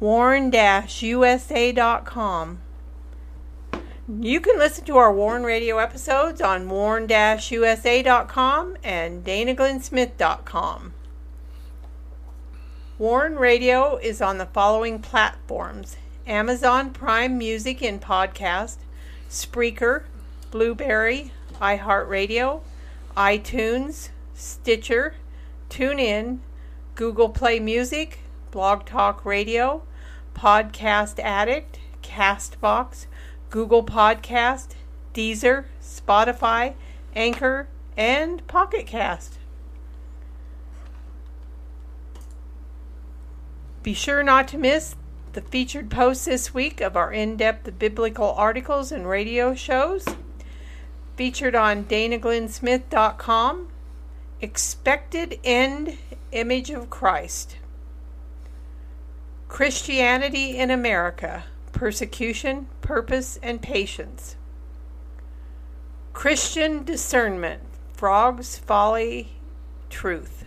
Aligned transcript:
warn-usa.com. 0.00 0.58
You 4.20 4.40
can 4.40 4.56
listen 4.58 4.84
to 4.84 4.96
our 4.98 5.12
Warn 5.12 5.42
Radio 5.42 5.78
episodes 5.78 6.40
on 6.40 6.68
warn-usa.com 6.68 7.16
and 8.84 9.24
danaglennsmith.com. 9.24 10.92
Warn 12.98 13.36
Radio 13.36 13.96
is 13.96 14.22
on 14.22 14.38
the 14.38 14.46
following 14.46 15.00
platforms 15.00 15.96
Amazon 16.26 16.92
Prime 16.92 17.36
Music 17.36 17.82
and 17.82 18.00
Podcast, 18.00 18.76
Spreaker, 19.28 20.04
Blubrry, 20.50 21.32
iHeartRadio, 21.60 22.62
iTunes, 23.16 24.10
Stitcher, 24.34 25.14
TuneIn, 25.68 26.38
Google 26.94 27.28
Play 27.28 27.58
Music, 27.60 28.20
Blog 28.56 28.86
Talk 28.86 29.22
Radio, 29.26 29.82
Podcast 30.34 31.18
Addict, 31.18 31.78
Castbox, 32.02 33.04
Google 33.50 33.84
Podcast, 33.84 34.68
Deezer, 35.12 35.66
Spotify, 35.82 36.72
Anchor, 37.14 37.68
and 37.98 38.46
Pocket 38.46 38.86
Cast. 38.86 39.36
Be 43.82 43.92
sure 43.92 44.22
not 44.22 44.48
to 44.48 44.56
miss 44.56 44.96
the 45.34 45.42
featured 45.42 45.90
posts 45.90 46.24
this 46.24 46.54
week 46.54 46.80
of 46.80 46.96
our 46.96 47.12
in 47.12 47.36
depth 47.36 47.78
biblical 47.78 48.32
articles 48.32 48.90
and 48.90 49.06
radio 49.06 49.54
shows. 49.54 50.06
Featured 51.14 51.54
on 51.54 51.84
danaglennsmith.com. 51.84 53.68
Expected 54.40 55.40
End 55.44 55.98
Image 56.32 56.70
of 56.70 56.88
Christ. 56.88 57.56
Christianity 59.48 60.58
in 60.58 60.70
America 60.70 61.44
Persecution, 61.72 62.66
Purpose, 62.80 63.38
and 63.42 63.60
Patience. 63.60 64.36
Christian 66.12 66.84
Discernment 66.84 67.62
Frogs, 67.92 68.58
Folly, 68.58 69.32
Truth. 69.88 70.44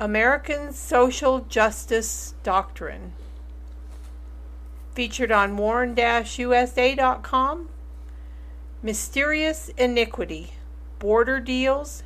American 0.00 0.72
Social 0.72 1.40
Justice 1.40 2.34
Doctrine. 2.42 3.12
Featured 4.94 5.30
on 5.30 5.56
warn 5.56 5.94
usa.com. 5.96 7.68
Mysterious 8.82 9.68
Iniquity. 9.76 10.54
Border 10.98 11.38
Deals. 11.38 12.02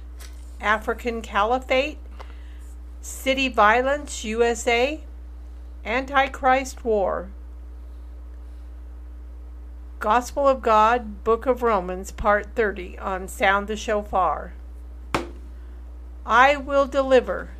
African 0.61 1.23
Caliphate. 1.23 1.99
City 3.05 3.49
Violence 3.51 4.25
USA. 4.25 4.99
Antichrist 5.85 6.87
War. 6.87 7.29
Gospel 9.99 10.49
of 10.49 10.63
God, 10.63 11.23
Book 11.23 11.45
of 11.45 11.63
Romans, 11.63 12.11
Part 12.11 12.55
30 12.55 12.99
on 12.99 13.29
Sound 13.29 13.69
the 13.69 13.77
Shofar. 13.77 14.55
I 16.25 16.57
will 16.57 16.87
deliver. 16.87 17.51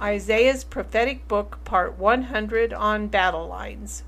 Isaiah's 0.00 0.64
prophetic 0.64 1.28
book, 1.28 1.58
part 1.66 1.98
100 1.98 2.72
on 2.72 3.08
battle 3.08 3.46
lines. 3.46 4.04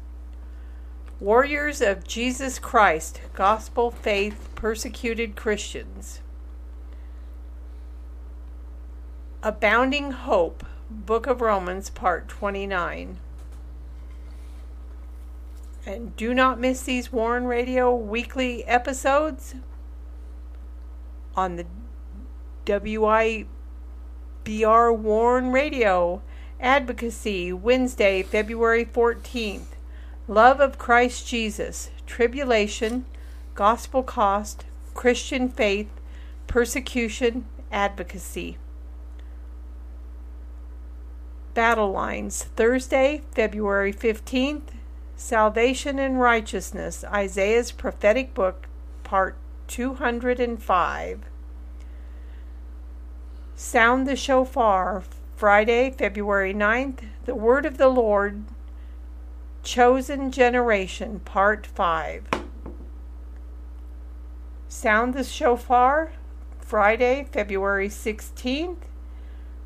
Warriors 1.21 1.82
of 1.82 2.09
Jesus 2.09 2.59
Christ, 2.59 3.21
Gospel 3.34 3.91
Faith, 3.91 4.48
Persecuted 4.54 5.37
Christians. 5.37 6.21
Abounding 9.42 10.12
Hope, 10.12 10.65
Book 10.91 11.26
of 11.26 11.41
Romans, 11.41 11.91
part 11.91 12.28
29. 12.28 13.19
And 15.84 16.16
do 16.16 16.34
not 16.34 16.60
miss 16.60 16.82
these 16.82 17.12
Warn 17.12 17.47
Radio 17.47 17.94
weekly 17.94 18.64
episodes 18.64 19.54
on 21.34 21.56
the 21.56 21.66
WI 22.64 23.47
BR 24.44 24.91
Warn 24.91 25.52
Radio. 25.52 26.22
Advocacy, 26.60 27.53
Wednesday, 27.53 28.22
February 28.22 28.84
14th. 28.84 29.76
Love 30.26 30.58
of 30.58 30.78
Christ 30.78 31.26
Jesus, 31.26 31.91
Tribulation, 32.06 33.04
Gospel 33.54 34.03
Cost, 34.03 34.64
Christian 34.94 35.48
Faith, 35.48 35.91
Persecution, 36.47 37.44
Advocacy. 37.70 38.56
Battle 41.56 41.91
Lines, 41.91 42.44
Thursday, 42.55 43.22
February 43.33 43.91
15th. 43.91 44.75
Salvation 45.17 45.99
and 45.99 46.21
Righteousness, 46.21 47.03
Isaiah's 47.03 47.72
Prophetic 47.72 48.34
Book, 48.34 48.67
Part 49.05 49.37
205. 49.69 51.21
Sound 53.55 54.06
the 54.06 54.16
Shofar, 54.16 55.03
Friday, 55.34 55.95
February 55.97 56.53
9th. 56.53 57.05
The 57.25 57.34
Word 57.34 57.65
of 57.65 57.78
the 57.78 57.89
Lord, 57.89 58.45
Chosen 59.62 60.31
Generation, 60.31 61.21
Part 61.21 61.66
5. 61.66 62.27
Sound 64.69 65.15
the 65.15 65.25
Shofar, 65.25 66.12
Friday, 66.61 67.27
February 67.33 67.89
16th. 67.89 68.77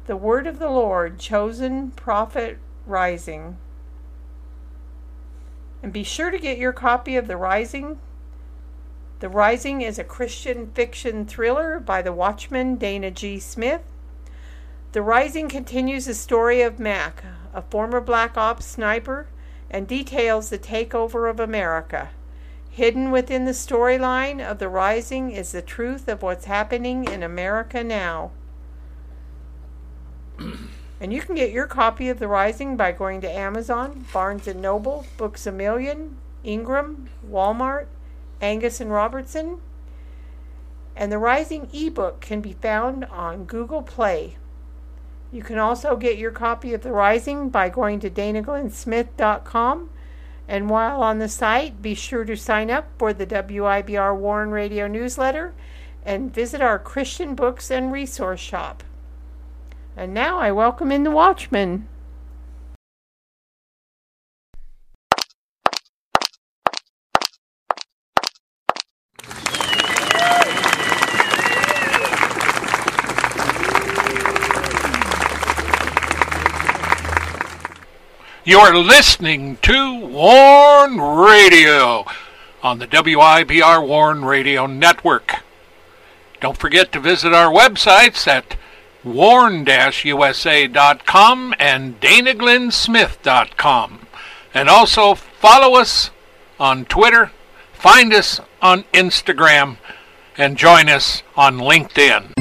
The 0.07 0.17
Word 0.17 0.47
of 0.47 0.59
the 0.59 0.71
Lord, 0.71 1.19
Chosen 1.19 1.91
Prophet 1.93 2.59
Rising. 2.87 3.59
And 5.83 5.93
be 5.93 6.03
sure 6.03 6.31
to 6.31 6.39
get 6.39 6.59
your 6.59 6.73
copy 6.73 7.17
of 7.17 7.27
The 7.27 7.37
Rising 7.37 7.99
the 9.21 9.29
Rising 9.29 9.83
is 9.83 9.99
a 9.99 10.05
Christian 10.05 10.71
fiction 10.73 11.27
thriller 11.27 11.79
by 11.79 12.01
the 12.01 12.13
Watchman 12.13 12.77
Dana 12.77 13.11
G. 13.11 13.39
Smith. 13.39 13.83
The 14.93 15.03
Rising 15.03 15.51
continues 15.51 16.07
the 16.07 16.15
story 16.15 16.63
of 16.63 16.79
Mac, 16.79 17.23
a 17.53 17.61
former 17.61 18.01
Black 18.01 18.39
Ops 18.39 18.65
sniper, 18.65 19.27
and 19.71 19.87
details 19.87 20.49
the 20.49 20.59
takeover 20.59 21.29
of 21.29 21.39
America. 21.39 22.09
Hidden 22.71 23.11
within 23.11 23.45
the 23.45 23.51
storyline 23.51 24.41
of 24.41 24.59
The 24.59 24.71
Rising 24.71 25.33
is 25.33 25.53
the 25.53 25.61
truth 25.61 26.09
of 26.09 26.23
what's 26.23 26.47
happening 26.47 27.05
in 27.05 27.23
America 27.23 27.85
now. 27.85 28.31
And 31.01 31.15
you 31.15 31.23
can 31.23 31.35
get 31.35 31.51
your 31.51 31.67
copy 31.67 32.11
of 32.11 32.19
The 32.19 32.29
Rising 32.29 32.77
by 32.77 32.93
going 32.93 33.23
to 33.23 33.31
Amazon, 33.31 34.05
Barnes 34.13 34.47
& 34.47 34.55
Noble, 34.55 35.07
Books 35.17 35.47
A 35.47 35.53
Million, 35.53 36.17
Ingram, 36.45 37.09
Walmart, 37.27 37.87
Angus 38.43 38.81
and 38.81 38.93
Robertson. 38.93 39.61
And 40.95 41.11
the 41.11 41.19
Rising 41.19 41.69
ebook 41.73 42.21
can 42.21 42.43
be 42.43 42.53
found 42.53 43.07
on 43.07 43.45
Google 43.45 43.83
Play. 43.83 44.37
You 45.33 45.43
can 45.43 45.59
also 45.59 45.97
get 45.97 46.19
your 46.19 46.33
copy 46.33 46.75
of 46.75 46.83
The 46.83 46.93
Rising 46.93 47.49
by 47.49 47.71
going 47.71 48.01
to 48.01 48.11
danaglennsmith.com. 48.11 49.91
And 50.49 50.69
while 50.69 51.03
on 51.03 51.19
the 51.19 51.29
site, 51.29 51.81
be 51.81 51.95
sure 51.95 52.25
to 52.25 52.37
sign 52.37 52.71
up 52.71 52.89
for 52.99 53.13
the 53.13 53.27
WIBR 53.27 54.17
Warn 54.17 54.51
Radio 54.51 54.87
newsletter 54.87 55.55
and 56.05 56.35
visit 56.35 56.61
our 56.61 56.79
Christian 56.79 57.35
books 57.35 57.71
and 57.71 57.93
resource 57.93 58.41
shop. 58.41 58.83
And 59.97 60.15
now 60.15 60.39
I 60.39 60.53
welcome 60.53 60.93
in 60.93 61.05
the 61.05 61.11
Watchman. 61.11 61.89
You're 78.43 78.77
listening 78.77 79.59
to 79.59 80.07
Warn 80.07 80.99
Radio 80.99 82.05
on 82.63 82.79
the 82.79 82.87
WIBR 82.87 83.87
Warn 83.87 84.25
Radio 84.25 84.67
Network. 84.67 85.37
Don't 86.41 86.57
forget 86.57 86.91
to 86.93 87.01
visit 87.01 87.33
our 87.33 87.53
websites 87.53 88.27
at 88.27 88.57
warn-usa.com 89.05 91.55
and 91.59 92.01
danaglennsmith.com. 92.01 94.07
And 94.53 94.69
also 94.69 95.15
follow 95.15 95.79
us 95.79 96.11
on 96.59 96.85
Twitter, 96.85 97.31
find 97.73 98.13
us 98.13 98.41
on 98.61 98.83
Instagram, 98.93 99.77
and 100.37 100.57
join 100.57 100.89
us 100.89 101.23
on 101.37 101.59
LinkedIn. 101.59 102.33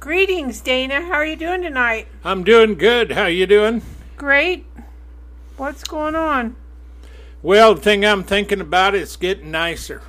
Greetings, 0.00 0.60
Dana. 0.60 1.00
How 1.00 1.14
are 1.14 1.24
you 1.24 1.34
doing 1.34 1.62
tonight? 1.62 2.08
I'm 2.24 2.44
doing 2.44 2.74
good. 2.74 3.12
How 3.12 3.22
are 3.22 3.30
you 3.30 3.46
doing? 3.46 3.80
Great. 4.18 4.66
What's 5.56 5.84
going 5.84 6.16
on? 6.16 6.56
Well, 7.42 7.74
the 7.74 7.80
thing 7.80 8.04
I'm 8.04 8.24
thinking 8.24 8.60
about 8.60 8.94
is 8.94 9.16
getting 9.16 9.50
nicer. 9.50 10.02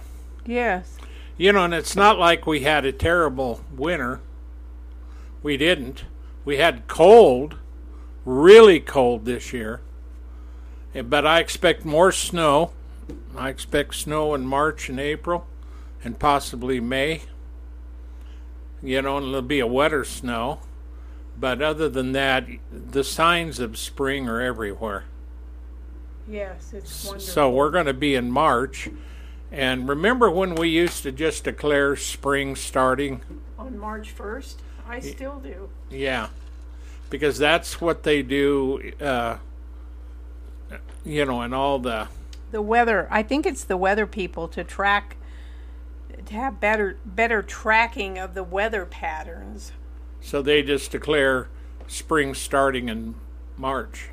Yes. 0.46 0.98
You 1.38 1.52
know, 1.52 1.66
and 1.66 1.74
it's 1.74 1.96
not 1.96 2.18
like 2.18 2.48
we 2.48 2.62
had 2.62 2.86
a 2.86 2.92
terrible 2.92 3.62
winter. 3.76 4.22
We 5.44 5.58
didn't. 5.58 6.06
We 6.46 6.58
had 6.58 6.88
cold, 6.88 7.58
really 8.24 8.80
cold 8.80 9.26
this 9.26 9.54
year. 9.54 9.82
Eh, 10.96 11.02
But 11.02 11.28
I 11.28 11.40
expect 11.40 11.86
more 11.86 12.12
snow. 12.12 12.72
I 13.38 13.50
expect 13.50 13.96
snow 13.96 14.34
in 14.34 14.46
March 14.46 14.90
and 14.90 15.00
April 15.00 15.46
and 16.04 16.18
possibly 16.18 16.80
May. 16.80 17.24
You 18.82 19.02
know, 19.02 19.18
and 19.18 19.28
it'll 19.28 19.42
be 19.42 19.60
a 19.60 19.68
wetter 19.68 20.04
snow. 20.06 20.62
But 21.38 21.62
other 21.62 21.90
than 21.90 22.14
that, 22.14 22.48
the 22.72 23.04
signs 23.04 23.60
of 23.60 23.78
spring 23.78 24.30
are 24.30 24.40
everywhere. 24.40 25.04
Yes, 26.28 26.74
it's 26.74 27.06
wonderful. 27.06 27.28
So 27.28 27.50
we're 27.50 27.72
going 27.72 27.86
to 27.86 27.94
be 27.94 28.16
in 28.16 28.32
March. 28.32 28.90
And 29.52 29.88
remember 29.88 30.30
when 30.30 30.56
we 30.56 30.70
used 30.70 31.04
to 31.04 31.12
just 31.12 31.44
declare 31.44 31.96
spring 31.96 32.56
starting? 32.56 33.22
on 33.58 33.78
March 33.78 34.16
1st? 34.16 34.56
I 34.88 35.00
still 35.00 35.40
do. 35.40 35.70
Yeah. 35.90 36.30
Because 37.10 37.38
that's 37.38 37.82
what 37.82 38.04
they 38.04 38.22
do, 38.22 38.92
uh, 39.00 39.38
you 41.04 41.26
know, 41.26 41.42
and 41.42 41.54
all 41.54 41.80
the. 41.80 42.08
The 42.52 42.62
weather, 42.62 43.08
I 43.12 43.24
think 43.24 43.46
it's 43.46 43.64
the 43.64 43.78
weather 43.78 44.06
people 44.06 44.48
to 44.50 44.64
track 44.64 45.18
to 46.26 46.34
have 46.34 46.60
better 46.60 46.98
better 47.06 47.44
tracking 47.44 48.18
of 48.18 48.34
the 48.34 48.44
weather 48.44 48.86
patterns. 48.86 49.72
So 50.22 50.42
they 50.42 50.64
just 50.64 50.92
declare 50.92 51.50
spring 51.88 52.34
starting 52.34 52.90
in 52.90 53.16
March. 53.58 54.10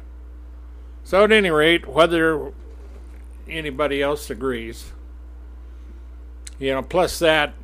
So 1.04 1.24
at 1.24 1.32
any 1.32 1.50
rate, 1.50 1.86
whether 1.86 2.52
anybody 3.48 4.02
else 4.02 4.30
agrees, 4.30 4.92
you 6.58 6.72
know, 6.72 6.82
plus 6.82 7.18
that, 7.18 7.54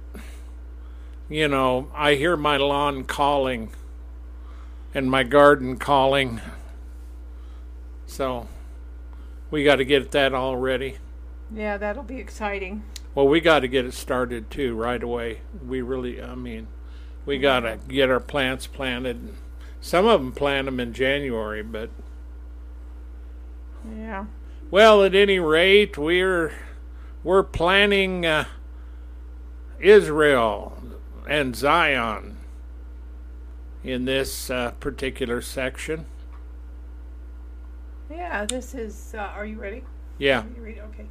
you 1.28 1.48
know, 1.48 1.88
I 1.94 2.14
hear 2.14 2.36
my 2.36 2.56
lawn 2.56 3.04
calling 3.04 3.70
and 4.94 5.10
my 5.10 5.22
garden 5.22 5.76
calling. 5.76 6.40
So 8.06 8.48
we 9.50 9.64
got 9.64 9.76
to 9.76 9.84
get 9.84 10.10
that 10.12 10.34
all 10.34 10.56
ready. 10.56 10.96
Yeah, 11.54 11.76
that'll 11.76 12.02
be 12.02 12.18
exciting. 12.18 12.82
Well, 13.14 13.28
we 13.28 13.40
got 13.40 13.60
to 13.60 13.68
get 13.68 13.84
it 13.84 13.94
started 13.94 14.50
too 14.50 14.74
right 14.74 15.02
away. 15.02 15.40
We 15.66 15.80
really, 15.80 16.22
I 16.22 16.34
mean, 16.34 16.66
we 17.24 17.38
got 17.38 17.60
to 17.60 17.78
get 17.88 18.10
our 18.10 18.20
plants 18.20 18.66
planted. 18.66 19.34
Some 19.80 20.06
of 20.06 20.20
them 20.20 20.32
plant 20.32 20.66
them 20.66 20.80
in 20.80 20.92
January, 20.92 21.62
but 21.62 21.90
Yeah. 23.96 24.26
well, 24.70 25.02
at 25.02 25.14
any 25.14 25.38
rate, 25.38 25.96
we're 25.96 26.52
we're 27.22 27.42
planning 27.42 28.26
uh, 28.26 28.46
Israel 29.80 30.82
and 31.28 31.54
Zion 31.54 32.36
in 33.84 34.04
this 34.04 34.50
uh, 34.50 34.72
particular 34.80 35.40
section. 35.40 36.06
Yeah, 38.10 38.44
this 38.46 38.74
is 38.74 39.14
uh, 39.16 39.20
are 39.20 39.46
you 39.46 39.58
ready? 39.58 39.84
Yeah. 40.18 40.44
You 40.56 40.62
read 40.62 40.78
okay. 40.78 41.06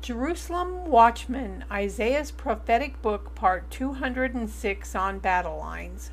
Jerusalem 0.00 0.84
Watchman, 0.84 1.64
Isaiah's 1.72 2.30
prophetic 2.30 3.00
book, 3.00 3.34
part 3.34 3.70
206 3.70 4.94
on 4.94 5.18
battle 5.18 5.58
lines. 5.58 6.10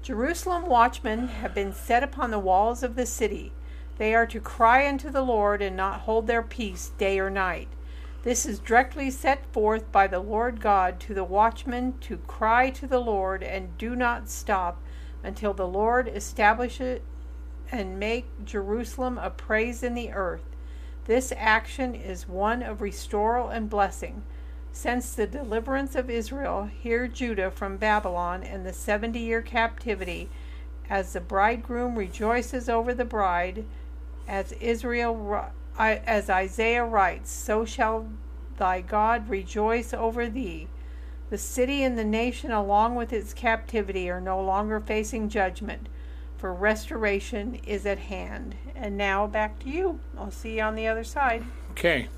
Jerusalem 0.00 0.64
watchmen 0.64 1.28
have 1.28 1.54
been 1.54 1.74
set 1.74 2.02
upon 2.02 2.30
the 2.30 2.38
walls 2.38 2.82
of 2.82 2.96
the 2.96 3.04
city. 3.04 3.52
They 3.98 4.14
are 4.14 4.26
to 4.26 4.40
cry 4.40 4.88
unto 4.88 5.10
the 5.10 5.22
Lord 5.22 5.60
and 5.60 5.76
not 5.76 6.00
hold 6.00 6.26
their 6.26 6.42
peace 6.42 6.92
day 6.98 7.18
or 7.18 7.30
night. 7.30 7.68
This 8.22 8.46
is 8.46 8.58
directly 8.58 9.10
set 9.10 9.44
forth 9.52 9.90
by 9.92 10.06
the 10.06 10.20
Lord 10.20 10.60
God 10.60 10.98
to 11.00 11.14
the 11.14 11.24
watchmen 11.24 11.94
to 12.00 12.18
cry 12.18 12.70
to 12.70 12.86
the 12.86 13.00
Lord 13.00 13.42
and 13.42 13.76
do 13.76 13.96
not 13.96 14.28
stop 14.28 14.80
until 15.22 15.52
the 15.52 15.66
Lord 15.66 16.08
establish 16.08 16.80
it 16.80 17.02
and 17.70 17.98
make 17.98 18.26
Jerusalem 18.44 19.18
a 19.18 19.30
praise 19.30 19.82
in 19.82 19.94
the 19.94 20.12
earth. 20.12 20.44
This 21.06 21.32
action 21.36 21.94
is 21.94 22.28
one 22.28 22.62
of 22.62 22.80
restoral 22.80 23.48
and 23.48 23.68
blessing. 23.68 24.22
Since 24.72 25.14
the 25.14 25.26
deliverance 25.26 25.94
of 25.96 26.10
Israel, 26.10 26.66
here 26.66 27.08
Judah 27.08 27.50
from 27.50 27.78
Babylon 27.78 28.42
and 28.42 28.64
the 28.64 28.72
seventy 28.72 29.20
year 29.20 29.42
captivity, 29.42 30.28
as 30.90 31.12
the 31.12 31.20
bridegroom 31.20 31.96
rejoices 31.96 32.68
over 32.68 32.94
the 32.94 33.04
bride, 33.04 33.64
as 34.28 34.52
Israel 34.52 35.50
as 35.78 36.28
Isaiah 36.28 36.84
writes, 36.84 37.30
so 37.30 37.64
shall 37.64 38.06
thy 38.58 38.80
God 38.80 39.28
rejoice 39.28 39.94
over 39.94 40.28
thee. 40.28 40.68
The 41.30 41.38
city 41.38 41.82
and 41.82 41.98
the 41.98 42.04
nation, 42.04 42.50
along 42.50 42.94
with 42.94 43.12
its 43.12 43.34
captivity, 43.34 44.08
are 44.10 44.20
no 44.20 44.40
longer 44.40 44.80
facing 44.80 45.28
judgment, 45.28 45.88
for 46.36 46.52
restoration 46.52 47.56
is 47.66 47.86
at 47.86 47.98
hand. 47.98 48.54
And 48.74 48.96
now 48.96 49.26
back 49.26 49.58
to 49.60 49.68
you. 49.68 50.00
I'll 50.16 50.30
see 50.30 50.56
you 50.56 50.62
on 50.62 50.74
the 50.74 50.86
other 50.86 51.04
side. 51.04 51.44
Okay. 51.72 52.08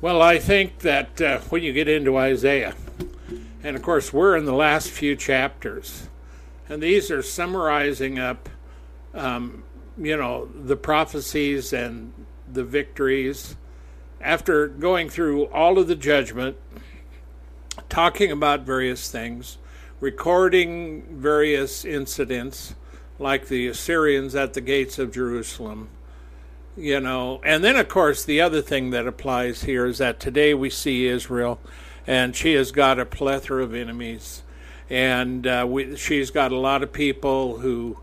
Well, 0.00 0.20
I 0.20 0.38
think 0.38 0.80
that 0.80 1.20
uh, 1.20 1.38
when 1.48 1.62
you 1.62 1.72
get 1.72 1.88
into 1.88 2.16
Isaiah, 2.16 2.74
and 3.62 3.76
of 3.76 3.82
course, 3.82 4.12
we're 4.12 4.36
in 4.36 4.44
the 4.44 4.54
last 4.54 4.90
few 4.90 5.16
chapters, 5.16 6.08
and 6.68 6.82
these 6.82 7.10
are 7.10 7.22
summarizing 7.22 8.18
up, 8.18 8.48
um, 9.14 9.64
you 9.98 10.16
know, 10.16 10.46
the 10.46 10.76
prophecies 10.76 11.72
and 11.72 12.12
the 12.50 12.64
victories. 12.64 13.56
After 14.20 14.68
going 14.68 15.08
through 15.08 15.46
all 15.46 15.78
of 15.78 15.86
the 15.86 15.96
judgment, 15.96 16.56
talking 17.88 18.30
about 18.30 18.60
various 18.62 19.10
things, 19.10 19.58
recording 20.00 21.02
various 21.10 21.84
incidents, 21.84 22.74
like 23.18 23.48
the 23.48 23.68
Assyrians 23.68 24.34
at 24.34 24.54
the 24.54 24.60
gates 24.60 24.98
of 24.98 25.12
Jerusalem, 25.12 25.88
you 26.76 26.98
know 26.98 27.40
and 27.44 27.62
then 27.62 27.76
of 27.76 27.88
course 27.88 28.24
the 28.24 28.40
other 28.40 28.60
thing 28.60 28.90
that 28.90 29.06
applies 29.06 29.62
here 29.62 29.86
is 29.86 29.98
that 29.98 30.18
today 30.18 30.52
we 30.54 30.68
see 30.68 31.06
israel 31.06 31.60
and 32.06 32.34
she 32.34 32.54
has 32.54 32.72
got 32.72 32.98
a 32.98 33.06
plethora 33.06 33.62
of 33.62 33.74
enemies 33.74 34.42
and 34.90 35.46
uh, 35.46 35.64
we, 35.66 35.96
she's 35.96 36.30
got 36.30 36.52
a 36.52 36.56
lot 36.56 36.82
of 36.82 36.92
people 36.92 37.58
who 37.58 37.98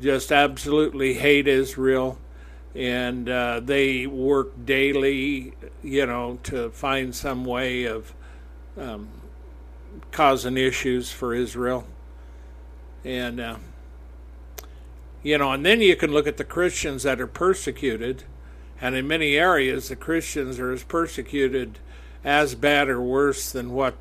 just 0.00 0.32
absolutely 0.32 1.14
hate 1.14 1.46
israel. 1.48 2.18
And 2.74 3.28
uh, 3.28 3.60
they 3.60 4.06
work 4.06 4.64
daily 4.64 5.54
you 5.82 6.06
know 6.06 6.38
to 6.44 6.70
find 6.70 7.14
some 7.14 7.44
way 7.44 7.84
of 7.84 8.14
um, 8.78 9.08
causing 10.12 10.56
issues 10.56 11.10
for 11.10 11.34
israel. 11.34 11.86
And 13.04 13.40
uh, 13.40 13.56
you 15.22 15.36
know, 15.36 15.52
and 15.52 15.64
then 15.66 15.80
you 15.80 15.96
can 15.96 16.12
look 16.12 16.26
at 16.26 16.38
the 16.38 16.44
Christians 16.44 17.02
that 17.02 17.20
are 17.20 17.26
persecuted, 17.26 18.24
and 18.80 18.94
in 18.94 19.06
many 19.06 19.36
areas, 19.36 19.88
the 19.88 19.96
Christians 19.96 20.58
are 20.58 20.72
as 20.72 20.82
persecuted 20.82 21.78
as 22.24 22.54
bad 22.54 22.88
or 22.88 23.00
worse 23.00 23.52
than 23.52 23.72
what 23.72 23.96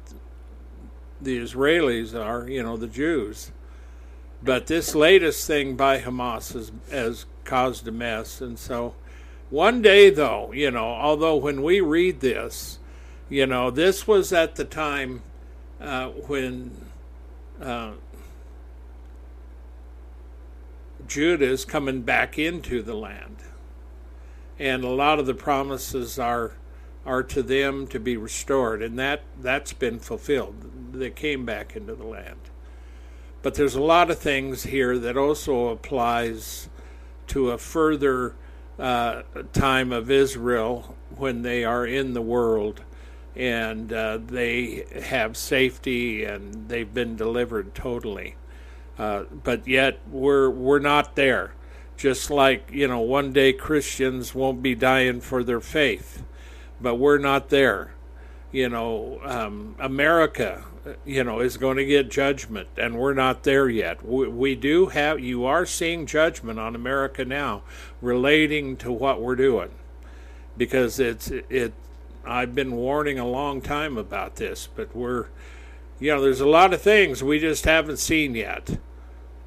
the 1.22 1.38
Israelis 1.38 2.18
are, 2.18 2.50
you 2.50 2.64
know, 2.64 2.78
the 2.78 2.88
Jews. 2.88 3.52
But 4.42 4.68
this 4.68 4.96
latest 4.96 5.46
thing 5.48 5.76
by 5.76 6.00
Hamas 6.00 6.54
has, 6.54 6.72
has 6.92 7.26
caused 7.44 7.88
a 7.88 7.92
mess. 7.92 8.42
And 8.42 8.58
so 8.58 8.96
one 9.50 9.82
day, 9.82 10.10
though, 10.10 10.52
you 10.54 10.72
know, 10.72 10.86
although 10.86 11.36
when 11.36 11.62
we 11.62 11.82
read 11.82 12.22
this, 12.22 12.80
you 13.30 13.46
know, 13.46 13.70
this 13.70 14.08
was 14.08 14.32
at 14.34 14.56
the 14.56 14.66
time 14.66 15.22
uh, 15.82 16.10
when. 16.10 16.72
Uh, 17.62 17.92
Judah 21.08 21.46
is 21.46 21.66
coming 21.66 22.04
back 22.04 22.38
into 22.38 22.84
the 22.84 22.94
land. 22.94 23.38
And 24.60 24.84
a 24.84 24.90
lot 24.90 25.20
of 25.20 25.26
the 25.26 25.34
promises 25.34 26.20
are 26.20 26.54
are 27.06 27.24
to 27.24 27.42
them 27.42 27.88
to 27.88 28.00
be 28.00 28.18
restored, 28.18 28.84
and 28.84 29.00
that, 29.00 29.22
that's 29.42 29.72
been 29.72 29.98
fulfilled. 30.00 30.94
They 30.94 31.10
came 31.10 31.46
back 31.46 31.76
into 31.76 31.96
the 31.96 32.04
land. 32.04 32.49
But 33.42 33.56
there's 33.56 33.76
a 33.76 33.82
lot 33.82 34.12
of 34.12 34.20
things 34.20 34.64
here 34.64 34.98
that 35.00 35.16
also 35.18 35.68
applies 35.68 36.70
to 37.28 37.52
a 37.52 37.58
further 37.58 38.36
uh, 38.78 39.24
time 39.54 39.92
of 39.92 40.12
Israel 40.12 40.96
when 41.16 41.42
they 41.42 41.64
are 41.64 41.86
in 41.86 42.14
the 42.14 42.22
world 42.22 42.82
and 43.36 43.94
uh, 43.94 44.20
they 44.26 44.86
have 45.04 45.38
safety 45.38 46.26
and 46.26 46.68
they've 46.68 46.94
been 46.94 47.16
delivered 47.16 47.74
totally. 47.74 48.36
Uh, 48.98 49.24
but 49.44 49.66
yet 49.66 50.00
we're 50.12 50.50
we're 50.50 50.80
not 50.80 51.16
there. 51.16 51.54
Just 51.96 52.30
like 52.30 52.70
you 52.72 52.88
know, 52.88 53.00
one 53.00 53.32
day 53.32 53.54
Christians 53.54 54.36
won't 54.36 54.62
be 54.62 54.76
dying 54.76 55.22
for 55.22 55.44
their 55.44 55.62
faith, 55.62 56.24
but 56.82 56.96
we're 56.96 57.18
not 57.18 57.50
there. 57.50 57.94
You 58.52 58.68
know, 58.68 59.22
um, 59.24 59.76
America, 59.80 60.66
you 61.06 61.24
know, 61.24 61.40
is 61.40 61.58
going 61.58 61.78
to 61.78 61.86
get 61.86 62.10
judgment, 62.10 62.70
and 62.78 62.98
we're 62.98 63.14
not 63.14 63.44
there 63.44 63.70
yet. 63.70 64.06
We, 64.06 64.28
we 64.28 64.56
do 64.56 64.88
have. 64.88 65.20
You 65.20 65.46
are 65.46 65.66
seeing 65.66 66.06
judgment 66.06 66.60
on 66.60 66.76
America 66.76 67.26
now, 67.26 67.64
relating 68.02 68.78
to 68.78 68.92
what 68.92 69.22
we're 69.22 69.36
doing, 69.36 69.70
because 70.58 71.00
it's 71.00 71.30
it 71.30 71.74
I've 72.26 72.54
been 72.54 72.76
warning 72.76 73.18
a 73.18 73.28
long 73.28 73.62
time 73.62 73.98
about 73.98 74.36
this, 74.36 74.68
but 74.76 74.96
we're, 74.96 75.28
you 76.00 76.14
know, 76.14 76.22
there's 76.22 76.42
a 76.42 76.48
lot 76.48 76.74
of 76.74 76.82
things 76.82 77.24
we 77.24 77.40
just 77.40 77.66
haven't 77.66 77.98
seen 77.98 78.36
yet. 78.36 78.78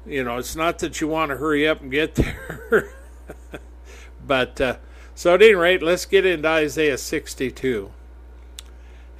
You 0.05 0.23
know, 0.23 0.37
it's 0.37 0.55
not 0.55 0.79
that 0.79 0.99
you 0.99 1.07
want 1.07 1.31
to 1.31 1.37
hurry 1.37 1.67
up 1.67 1.81
and 1.81 1.91
get 1.91 2.15
there, 2.15 2.93
but 4.25 4.59
uh, 4.59 4.77
so 5.15 5.35
at 5.35 5.41
any 5.41 5.53
rate, 5.53 5.81
let's 5.81 6.05
get 6.05 6.25
into 6.25 6.47
Isaiah 6.47 6.97
62. 6.97 7.91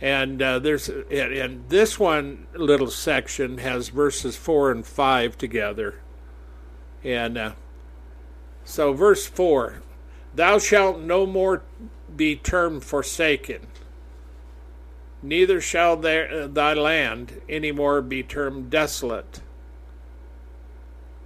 And 0.03 0.41
uh, 0.41 0.59
there's 0.59 0.89
and 0.89 1.69
this 1.69 1.97
one 1.97 2.47
little 2.53 2.89
section 2.89 3.59
has 3.59 3.87
verses 3.87 4.35
four 4.35 4.69
and 4.69 4.85
five 4.85 5.37
together, 5.37 6.01
and 7.05 7.37
uh, 7.37 7.51
so 8.65 8.91
verse 8.91 9.25
four, 9.25 9.81
thou 10.35 10.59
shalt 10.59 10.99
no 10.99 11.25
more 11.25 11.63
be 12.13 12.35
termed 12.35 12.83
forsaken, 12.83 13.67
neither 15.21 15.61
shall 15.61 15.95
their, 15.95 16.49
thy 16.49 16.73
land 16.73 17.39
any 17.47 17.71
more 17.71 18.01
be 18.01 18.23
termed 18.23 18.69
desolate. 18.69 19.39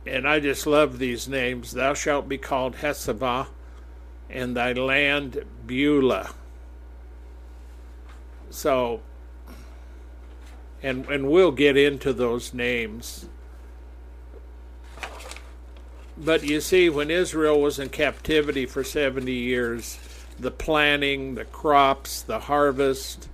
And 0.06 0.28
I 0.28 0.40
just 0.40 0.68
love 0.68 1.00
these 1.00 1.28
names. 1.28 1.72
Thou 1.72 1.96
shalt 1.96 2.30
be 2.30 2.38
called 2.38 2.76
Hesavah, 2.76 3.48
and 4.30 4.56
thy 4.56 4.74
land 4.74 5.44
Beulah. 5.66 6.36
So, 8.50 9.02
and 10.82 11.06
and 11.08 11.30
we'll 11.30 11.52
get 11.52 11.78
into 11.78 12.14
those 12.14 12.54
names. 12.54 13.28
But 16.18 16.44
you 16.44 16.62
see, 16.62 16.90
when 16.90 17.12
Israel 17.12 17.62
was 17.62 17.78
in 17.78 17.90
captivity 17.90 18.66
for 18.66 18.84
70 18.84 19.32
years, 19.32 20.00
the 20.40 20.50
planting, 20.50 21.36
the 21.36 21.46
crops, 21.46 22.22
the 22.24 22.40
harvest, 22.40 23.30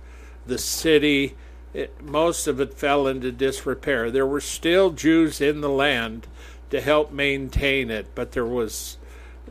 the 0.46 0.58
city, 0.58 1.34
it, 1.72 2.02
most 2.02 2.46
of 2.46 2.60
it 2.60 2.74
fell 2.74 3.06
into 3.06 3.32
disrepair. 3.32 4.10
There 4.10 4.26
were 4.26 4.40
still 4.40 4.90
Jews 4.90 5.40
in 5.40 5.62
the 5.62 5.70
land 5.70 6.26
to 6.70 6.80
help 6.80 7.10
maintain 7.10 7.90
it, 7.90 8.14
but 8.14 8.32
there 8.32 8.44
was, 8.44 8.98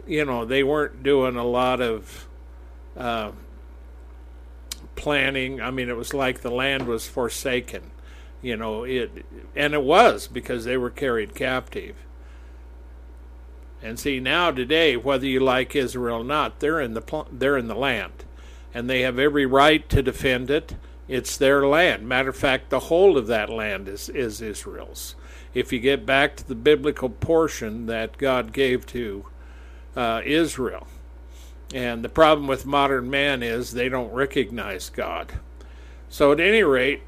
you 0.05 0.25
know, 0.25 0.45
they 0.45 0.63
weren't 0.63 1.01
doing 1.01 1.35
a 1.35 1.43
lot 1.43 1.81
of 1.81 2.27
uh, 2.95 3.31
planning. 4.95 5.61
I 5.61 5.71
mean, 5.71 5.89
it 5.89 5.97
was 5.97 6.13
like 6.13 6.41
the 6.41 6.51
land 6.51 6.87
was 6.87 7.07
forsaken, 7.07 7.91
you 8.41 8.55
know, 8.55 8.83
it, 8.83 9.25
and 9.55 9.73
it 9.73 9.83
was 9.83 10.27
because 10.27 10.65
they 10.65 10.77
were 10.77 10.89
carried 10.89 11.35
captive. 11.35 11.95
And 13.81 13.99
see 13.99 14.19
now 14.19 14.51
today, 14.51 14.95
whether 14.95 15.25
you 15.25 15.41
like 15.41 15.75
Israel 15.75 16.21
or 16.21 16.23
not, 16.23 16.59
they're 16.59 16.79
in 16.79 16.93
the 16.93 17.25
they're 17.31 17.57
in 17.57 17.67
the 17.67 17.75
land, 17.75 18.23
and 18.73 18.89
they 18.89 19.01
have 19.01 19.19
every 19.19 19.45
right 19.45 19.87
to 19.89 20.01
defend 20.01 20.49
it. 20.49 20.75
It's 21.09 21.35
their 21.35 21.67
land. 21.67 22.07
Matter 22.07 22.29
of 22.29 22.37
fact, 22.37 22.69
the 22.69 22.79
whole 22.79 23.17
of 23.17 23.27
that 23.27 23.49
land 23.49 23.89
is 23.89 24.07
is 24.07 24.41
Israel's. 24.41 25.15
If 25.53 25.73
you 25.73 25.79
get 25.79 26.05
back 26.05 26.37
to 26.37 26.47
the 26.47 26.55
biblical 26.55 27.09
portion 27.09 27.85
that 27.87 28.17
God 28.17 28.53
gave 28.53 28.85
to 28.87 29.25
uh, 29.95 30.21
Israel, 30.25 30.87
and 31.73 32.03
the 32.03 32.09
problem 32.09 32.45
with 32.47 32.67
modern 32.67 33.09
man 33.09 33.41
is 33.41 33.71
they 33.71 33.89
don't 33.89 34.13
recognize 34.13 34.89
God. 34.89 35.33
So 36.07 36.31
at 36.31 36.39
any 36.39 36.61
rate, 36.61 37.01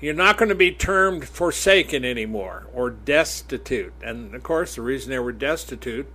you're 0.00 0.14
not 0.14 0.38
going 0.38 0.48
to 0.48 0.54
be 0.54 0.72
termed 0.72 1.28
forsaken 1.28 2.06
anymore 2.06 2.66
or 2.72 2.88
destitute. 2.88 3.92
And 4.02 4.34
of 4.34 4.42
course, 4.42 4.76
the 4.76 4.82
reason 4.82 5.10
they 5.10 5.18
were 5.18 5.30
destitute, 5.30 6.10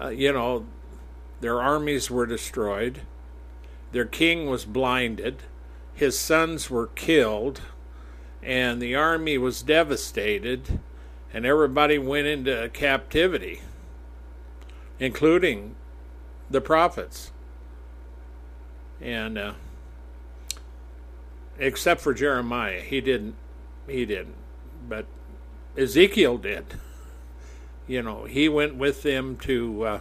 uh, 0.00 0.08
you 0.10 0.32
know, 0.32 0.66
their 1.40 1.60
armies 1.60 2.12
were 2.12 2.26
destroyed, 2.26 3.00
their 3.90 4.04
king 4.04 4.46
was 4.48 4.64
blinded, 4.64 5.42
his 5.94 6.16
sons 6.16 6.70
were 6.70 6.86
killed, 6.86 7.60
and 8.40 8.80
the 8.80 8.94
army 8.94 9.36
was 9.36 9.62
devastated, 9.62 10.78
and 11.32 11.44
everybody 11.44 11.98
went 11.98 12.28
into 12.28 12.70
captivity, 12.72 13.62
including 15.00 15.74
the 16.50 16.60
prophets. 16.60 17.32
And 19.00 19.36
uh, 19.36 19.52
except 21.58 22.00
for 22.00 22.14
Jeremiah. 22.14 22.80
He 22.80 23.00
didn't. 23.00 23.36
He 23.86 24.04
didn't. 24.04 24.36
But 24.88 25.06
Ezekiel 25.76 26.38
did. 26.38 26.64
You 27.86 28.00
know, 28.00 28.24
he 28.24 28.48
went 28.48 28.76
with 28.76 29.02
them 29.02 29.36
to 29.42 29.84
uh, 29.84 30.00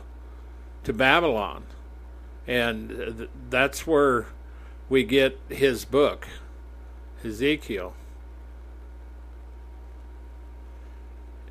to 0.86 0.94
Babylon, 0.94 1.66
and 2.48 3.18
th- 3.18 3.30
that's 3.50 3.86
where 3.86 4.28
we 4.88 5.04
get 5.04 5.38
his 5.50 5.84
book, 5.84 6.26
Ezekiel. 7.26 7.94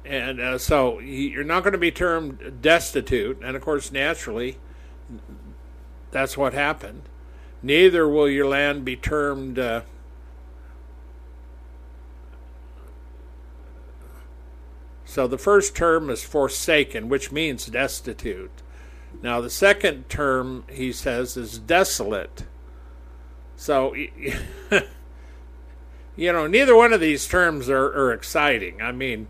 And 0.06 0.40
uh, 0.40 0.56
so 0.56 1.00
you're 1.00 1.44
not 1.44 1.64
going 1.64 1.72
to 1.72 1.78
be 1.78 1.90
termed 1.90 2.62
destitute, 2.62 3.38
and 3.44 3.54
of 3.54 3.60
course, 3.60 3.92
naturally, 3.92 4.56
that's 6.10 6.36
what 6.36 6.54
happened. 6.54 7.02
Neither 7.62 8.08
will 8.08 8.28
your 8.28 8.48
land 8.48 8.84
be 8.84 8.96
termed 8.96 9.58
uh, 9.58 9.82
So 15.12 15.28
the 15.28 15.36
first 15.36 15.76
term 15.76 16.08
is 16.08 16.24
forsaken, 16.24 17.10
which 17.10 17.30
means 17.30 17.66
destitute. 17.66 18.62
Now 19.20 19.42
the 19.42 19.50
second 19.50 20.08
term, 20.08 20.64
he 20.70 20.90
says, 20.90 21.36
is 21.36 21.58
desolate. 21.58 22.44
So, 23.54 23.92
you 23.92 24.32
know, 26.32 26.46
neither 26.46 26.74
one 26.74 26.94
of 26.94 27.02
these 27.02 27.28
terms 27.28 27.68
are, 27.68 27.88
are 27.88 28.10
exciting. 28.10 28.80
I 28.80 28.92
mean, 28.92 29.28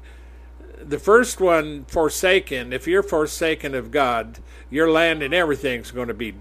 the 0.89 0.99
first 0.99 1.41
one, 1.41 1.85
forsaken, 1.85 2.73
if 2.73 2.87
you're 2.87 3.03
forsaken 3.03 3.75
of 3.75 3.91
God, 3.91 4.39
your 4.71 4.91
land 4.91 5.23
and 5.23 5.35
everything's 5.35 5.91
going 5.91 6.09
to 6.09 6.15
be 6.15 6.35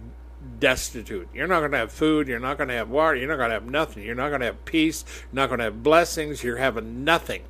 destitute. 0.60 1.28
You're 1.34 1.48
not 1.48 1.60
going 1.60 1.72
to 1.72 1.78
have 1.78 1.92
food. 1.92 2.28
You're 2.28 2.40
not 2.40 2.58
going 2.58 2.70
to 2.70 2.76
have 2.76 2.90
water. 2.90 3.18
You're 3.18 3.28
not 3.28 3.38
going 3.38 3.50
to 3.50 3.56
have 3.56 3.66
nothing. 3.66 4.04
You're 4.04 4.16
not 4.16 4.30
going 4.30 4.42
to 4.42 4.48
have 4.48 4.66
peace. 4.66 5.04
You're 5.08 5.42
not 5.42 5.48
going 5.48 5.60
to 5.60 5.66
have 5.66 5.84
blessings. 5.84 6.44
You're 6.44 6.58
having 6.58 7.04
nothing 7.04 7.44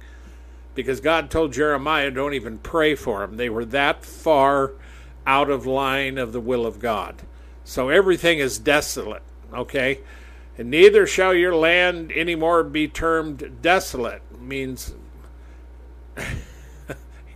because 0.73 1.01
God 1.01 1.29
told 1.29 1.53
Jeremiah, 1.53 2.11
don't 2.11 2.33
even 2.33 2.57
pray 2.57 2.95
for 2.95 3.19
them. 3.19 3.37
They 3.37 3.49
were 3.49 3.65
that 3.65 4.05
far 4.05 4.71
out 5.27 5.49
of 5.49 5.65
line 5.65 6.17
of 6.17 6.31
the 6.31 6.39
will 6.39 6.65
of 6.65 6.79
God. 6.79 7.21
So 7.63 7.89
everything 7.89 8.39
is 8.39 8.57
desolate, 8.57 9.21
okay? 9.53 9.99
And 10.57 10.69
neither 10.69 11.05
shall 11.05 11.33
your 11.33 11.55
land 11.55 12.11
anymore 12.11 12.63
be 12.63 12.87
termed 12.87 13.59
desolate, 13.61 14.21
means 14.39 14.93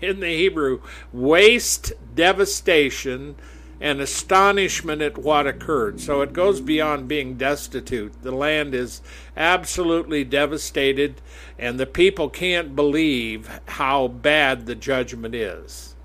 in 0.06 0.20
the 0.20 0.36
Hebrew, 0.36 0.82
waste, 1.12 1.94
devastation, 2.14 3.36
and 3.82 4.00
astonishment 4.00 5.02
at 5.02 5.18
what 5.18 5.48
occurred. 5.48 6.00
So 6.00 6.22
it 6.22 6.34
goes 6.34 6.62
beyond 6.62 7.08
being 7.08 7.36
destitute. 7.36 8.22
The 8.22 8.32
land 8.32 8.74
is 8.74 9.02
absolutely 9.36 10.24
devastated, 10.24 11.22
and 11.60 11.80
the 11.80 11.86
people 11.86 12.30
can't 12.30 12.76
believe 12.76 13.50
how 13.66 14.08
bad 14.08 14.66
the 14.66 14.76
judgment 14.76 15.36
is. 15.36 15.96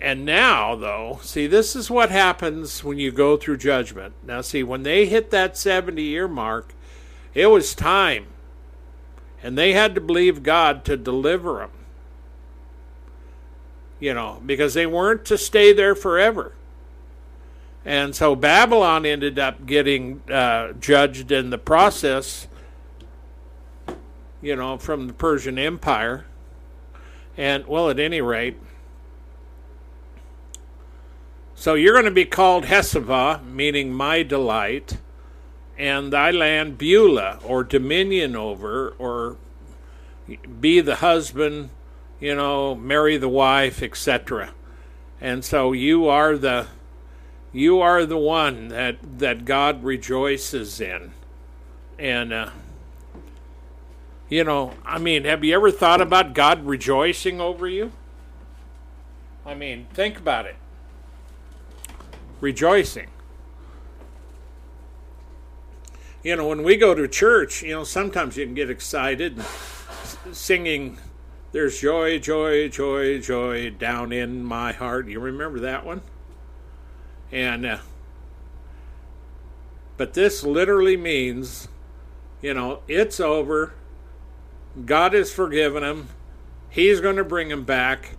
And 0.00 0.26
now, 0.26 0.74
though, 0.74 1.20
see, 1.22 1.46
this 1.46 1.74
is 1.74 1.90
what 1.90 2.10
happens 2.10 2.84
when 2.84 2.98
you 2.98 3.10
go 3.10 3.38
through 3.38 3.56
judgment. 3.56 4.12
Now, 4.22 4.42
see, 4.42 4.62
when 4.62 4.82
they 4.82 5.06
hit 5.06 5.30
that 5.30 5.56
70 5.56 6.02
year 6.02 6.28
mark, 6.28 6.74
it 7.32 7.46
was 7.46 7.74
time. 7.74 8.26
And 9.42 9.56
they 9.56 9.72
had 9.72 9.94
to 9.94 10.00
believe 10.00 10.42
God 10.42 10.84
to 10.84 10.96
deliver 10.96 11.58
them 11.58 11.70
you 14.00 14.14
know, 14.14 14.42
because 14.44 14.74
they 14.74 14.86
weren't 14.86 15.24
to 15.26 15.38
stay 15.38 15.72
there 15.72 15.94
forever. 15.94 16.52
And 17.84 18.14
so 18.14 18.34
Babylon 18.34 19.04
ended 19.04 19.38
up 19.38 19.66
getting 19.66 20.22
uh, 20.30 20.72
judged 20.72 21.30
in 21.30 21.50
the 21.50 21.58
process, 21.58 22.48
you 24.40 24.56
know, 24.56 24.78
from 24.78 25.06
the 25.06 25.12
Persian 25.12 25.58
Empire. 25.58 26.24
And, 27.36 27.66
well, 27.66 27.90
at 27.90 27.98
any 27.98 28.20
rate, 28.20 28.56
So 31.64 31.74
you're 31.74 31.94
going 31.94 32.04
to 32.04 32.10
be 32.10 32.24
called 32.24 32.64
Hesavah, 32.64 33.44
meaning 33.46 33.92
my 33.92 34.22
delight, 34.22 34.98
and 35.78 36.12
thy 36.12 36.30
land 36.30 36.76
Beulah, 36.76 37.38
or 37.44 37.64
dominion 37.64 38.36
over, 38.36 38.94
or 38.98 39.36
be 40.60 40.80
the 40.80 40.96
husband, 40.96 41.70
you 42.24 42.34
know, 42.34 42.74
marry 42.74 43.18
the 43.18 43.28
wife, 43.28 43.82
etc. 43.82 44.54
And 45.20 45.44
so 45.44 45.72
you 45.72 46.08
are 46.08 46.38
the 46.38 46.68
you 47.52 47.82
are 47.82 48.06
the 48.06 48.16
one 48.16 48.68
that 48.68 48.96
that 49.18 49.44
God 49.44 49.84
rejoices 49.84 50.80
in. 50.80 51.12
And 51.98 52.32
uh, 52.32 52.50
you 54.30 54.42
know, 54.42 54.72
I 54.86 54.96
mean, 54.96 55.24
have 55.24 55.44
you 55.44 55.54
ever 55.54 55.70
thought 55.70 56.00
about 56.00 56.32
God 56.32 56.64
rejoicing 56.64 57.42
over 57.42 57.68
you? 57.68 57.92
I 59.44 59.54
mean, 59.54 59.86
think 59.92 60.16
about 60.16 60.46
it. 60.46 60.56
Rejoicing. 62.40 63.08
You 66.22 66.36
know, 66.36 66.48
when 66.48 66.62
we 66.62 66.76
go 66.76 66.94
to 66.94 67.06
church, 67.06 67.62
you 67.62 67.72
know, 67.72 67.84
sometimes 67.84 68.38
you 68.38 68.46
can 68.46 68.54
get 68.54 68.70
excited 68.70 69.44
singing, 70.32 70.96
There's 71.54 71.80
joy, 71.80 72.18
joy, 72.18 72.68
joy, 72.68 73.20
joy 73.20 73.70
down 73.70 74.10
in 74.10 74.42
my 74.42 74.72
heart. 74.72 75.06
You 75.06 75.20
remember 75.20 75.60
that 75.60 75.86
one? 75.86 76.02
And, 77.30 77.64
uh, 77.64 77.78
but 79.96 80.14
this 80.14 80.42
literally 80.42 80.96
means, 80.96 81.68
you 82.42 82.54
know, 82.54 82.80
it's 82.88 83.20
over. 83.20 83.72
God 84.84 85.12
has 85.12 85.32
forgiven 85.32 85.84
him. 85.84 86.08
He's 86.70 87.00
going 87.00 87.14
to 87.14 87.24
bring 87.24 87.52
him 87.52 87.62
back 87.62 88.16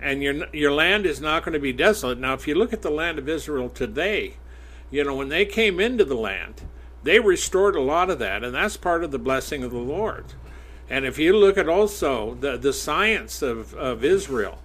and 0.00 0.22
your 0.22 0.46
your 0.54 0.72
land 0.72 1.04
is 1.04 1.20
not 1.20 1.44
going 1.44 1.52
to 1.52 1.58
be 1.58 1.74
desolate. 1.74 2.18
Now, 2.18 2.32
if 2.32 2.48
you 2.48 2.54
look 2.54 2.72
at 2.72 2.80
the 2.80 2.90
land 2.90 3.18
of 3.18 3.28
Israel 3.28 3.68
today, 3.68 4.36
you 4.90 5.04
know 5.04 5.14
when 5.14 5.28
they 5.28 5.44
came 5.44 5.78
into 5.78 6.06
the 6.06 6.14
land, 6.14 6.62
they 7.02 7.20
restored 7.20 7.76
a 7.76 7.82
lot 7.82 8.08
of 8.08 8.18
that, 8.20 8.42
and 8.42 8.54
that's 8.54 8.78
part 8.78 9.04
of 9.04 9.10
the 9.10 9.18
blessing 9.18 9.62
of 9.62 9.72
the 9.72 9.76
Lord. 9.76 10.24
And 10.90 11.06
if 11.06 11.18
you 11.18 11.32
look 11.34 11.56
at 11.56 11.68
also 11.68 12.34
the 12.34 12.58
the 12.58 12.72
science 12.72 13.40
of 13.40 13.72
of 13.74 14.04
Israel, 14.04 14.58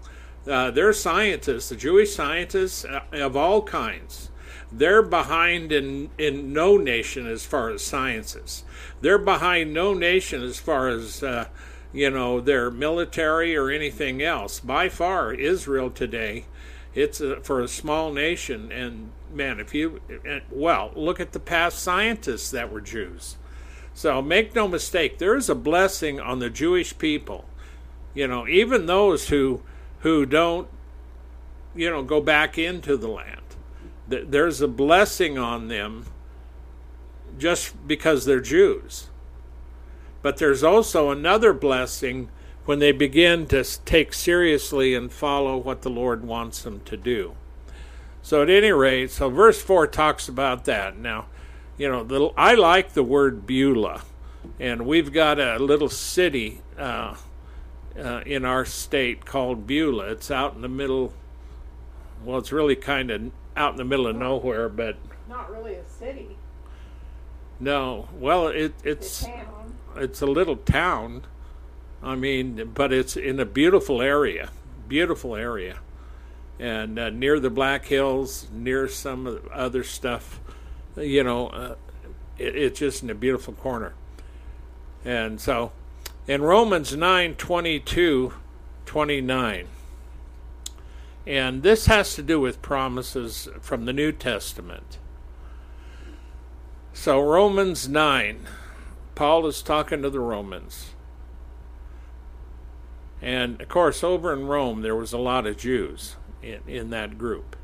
uh, 0.48 0.72
their 0.72 0.92
scientists, 0.92 1.70
the 1.70 1.76
Jewish 1.76 2.14
scientists 2.14 2.84
uh, 2.84 3.02
of 3.14 3.38
all 3.38 3.62
kinds, 3.62 4.32
they're 4.72 5.04
behind 5.04 5.72
in 5.72 6.10
in 6.18 6.52
no 6.52 6.76
nation 6.76 7.28
as 7.28 7.46
far 7.46 7.70
as 7.70 7.84
sciences. 7.84 8.64
They're 9.00 9.18
behind 9.18 9.74
no 9.74 9.94
nation 9.94 10.42
as 10.42 10.58
far 10.60 10.90
as 10.90 11.24
uh, 11.24 11.48
you 11.96 12.10
know, 12.10 12.42
their 12.42 12.70
military 12.70 13.56
or 13.56 13.70
anything 13.70 14.22
else. 14.22 14.60
By 14.60 14.90
far, 14.90 15.34
Israel 15.34 15.90
today, 15.90 16.46
it's 16.94 17.22
a, 17.22 17.40
for 17.40 17.62
a 17.62 17.70
small 17.70 18.12
nation. 18.12 18.70
And 18.70 19.12
man, 19.34 19.62
if 19.62 19.74
you, 19.74 20.02
well, 20.52 20.92
look 20.94 21.22
at 21.22 21.32
the 21.32 21.40
past 21.40 21.80
scientists 21.80 22.52
that 22.52 22.70
were 22.70 22.82
Jews. 22.82 23.38
So 23.96 24.22
make 24.22 24.54
no 24.54 24.68
mistake, 24.68 25.18
there 25.18 25.36
is 25.36 25.50
a 25.50 25.56
blessing 25.56 26.20
on 26.20 26.40
the 26.40 26.50
Jewish 26.50 26.96
people. 26.98 27.46
You 28.14 28.28
know, 28.28 28.48
even 28.48 28.86
those 28.86 29.30
who 29.30 29.62
who 30.00 30.26
don't, 30.26 30.68
you 31.74 31.90
know, 31.90 32.04
go 32.04 32.22
back 32.22 32.60
into 32.60 32.96
the 32.96 33.08
land. 33.08 33.42
There's 34.08 34.62
a 34.62 34.68
blessing 34.68 35.38
on 35.38 35.68
them 35.68 36.06
just 37.40 37.88
because 37.88 38.26
they're 38.26 38.40
Jews. 38.40 39.08
But 40.22 40.38
there's 40.38 40.64
also 40.64 41.10
another 41.10 41.54
blessing 41.54 42.30
when 42.66 42.80
they 42.80 42.92
begin 42.92 43.48
to 43.48 43.64
take 43.86 44.14
seriously 44.14 44.94
and 44.94 45.12
follow 45.12 45.58
what 45.58 45.82
the 45.82 45.90
Lord 45.90 46.24
wants 46.24 46.62
them 46.62 46.82
to 46.86 46.98
do. 46.98 47.36
So, 48.22 48.44
at 48.44 48.50
any 48.50 48.72
rate, 48.72 49.12
so 49.12 49.30
verse 49.30 49.62
4 49.62 49.88
talks 49.88 50.28
about 50.28 50.66
that. 50.66 50.98
Now, 50.98 51.26
you 51.78 51.90
know, 51.90 52.04
the, 52.04 52.32
I 52.38 52.56
like 52.56 52.94
the 52.94 53.04
word 53.04 53.46
Beulah, 53.46 54.02
and 54.60 54.86
we've 54.86 55.12
got 55.12 55.40
a 55.40 55.58
little 55.58 55.90
city 55.90 56.62
uh, 56.78 57.16
uh, 57.98 58.22
in 58.26 58.46
our 58.46 58.66
state 58.66 59.26
called 59.26 59.68
Beulah. 59.68 60.12
It's 60.12 60.32
out 60.32 60.56
in 60.56 60.62
the 60.62 60.70
middle, 60.70 61.14
well, 62.24 62.38
it's 62.38 62.52
really 62.52 62.76
kind 62.76 63.12
of 63.12 63.32
out 63.56 63.72
in 63.72 63.78
the 63.78 63.86
middle 63.86 64.08
of 64.08 64.16
nowhere, 64.16 64.70
but. 64.70 64.98
Not 65.28 65.52
really 65.52 65.76
a 65.76 65.86
city. 65.88 66.38
No, 67.60 68.10
well, 68.20 68.48
it, 68.48 68.74
it's. 68.84 69.24
it's 69.24 69.30
it's 69.98 70.22
a 70.22 70.26
little 70.26 70.58
town. 70.58 71.24
I 72.04 72.16
mean, 72.16 72.72
but 72.74 72.94
it's 72.94 73.18
in 73.18 73.40
a 73.40 73.46
beautiful 73.46 74.02
area, 74.02 74.52
beautiful 74.88 75.36
area, 75.36 75.80
and 76.60 77.00
uh, 77.00 77.10
near 77.10 77.40
the 77.40 77.50
Black 77.50 77.86
Hills, 77.86 78.48
near 78.52 78.88
some 78.88 79.42
other 79.52 79.84
stuff. 79.84 80.40
You 80.98 81.24
know, 81.24 81.48
uh, 81.48 81.76
it, 82.38 82.56
it's 82.56 82.80
just 82.80 83.04
in 83.04 83.10
a 83.10 83.16
beautiful 83.16 83.54
corner. 83.54 83.94
And 85.04 85.40
so, 85.40 85.72
in 86.28 86.42
Romans 86.42 86.96
9 86.96 87.36
22, 87.36 88.34
29, 88.86 89.68
and 91.28 91.64
this 91.64 91.88
has 91.88 92.16
to 92.16 92.22
do 92.22 92.40
with 92.40 92.62
promises 92.62 93.48
from 93.62 93.86
the 93.86 93.94
New 93.94 94.12
Testament. 94.12 95.00
So, 96.94 97.22
Romans 97.22 97.90
9 97.90 98.46
Paul 99.16 99.48
is 99.48 99.62
talking 99.62 100.02
to 100.02 100.10
the 100.10 100.20
Romans. 100.20 100.92
And 103.22 103.62
of 103.62 103.70
course, 103.70 104.04
over 104.04 104.34
in 104.34 104.46
Rome, 104.46 104.82
there 104.82 104.96
was 104.96 105.14
a 105.14 105.18
lot 105.18 105.48
of 105.48 105.58
Jews 105.58 106.18
in, 106.44 106.60
in 106.68 106.90
that 106.90 107.18
group. 107.18 107.56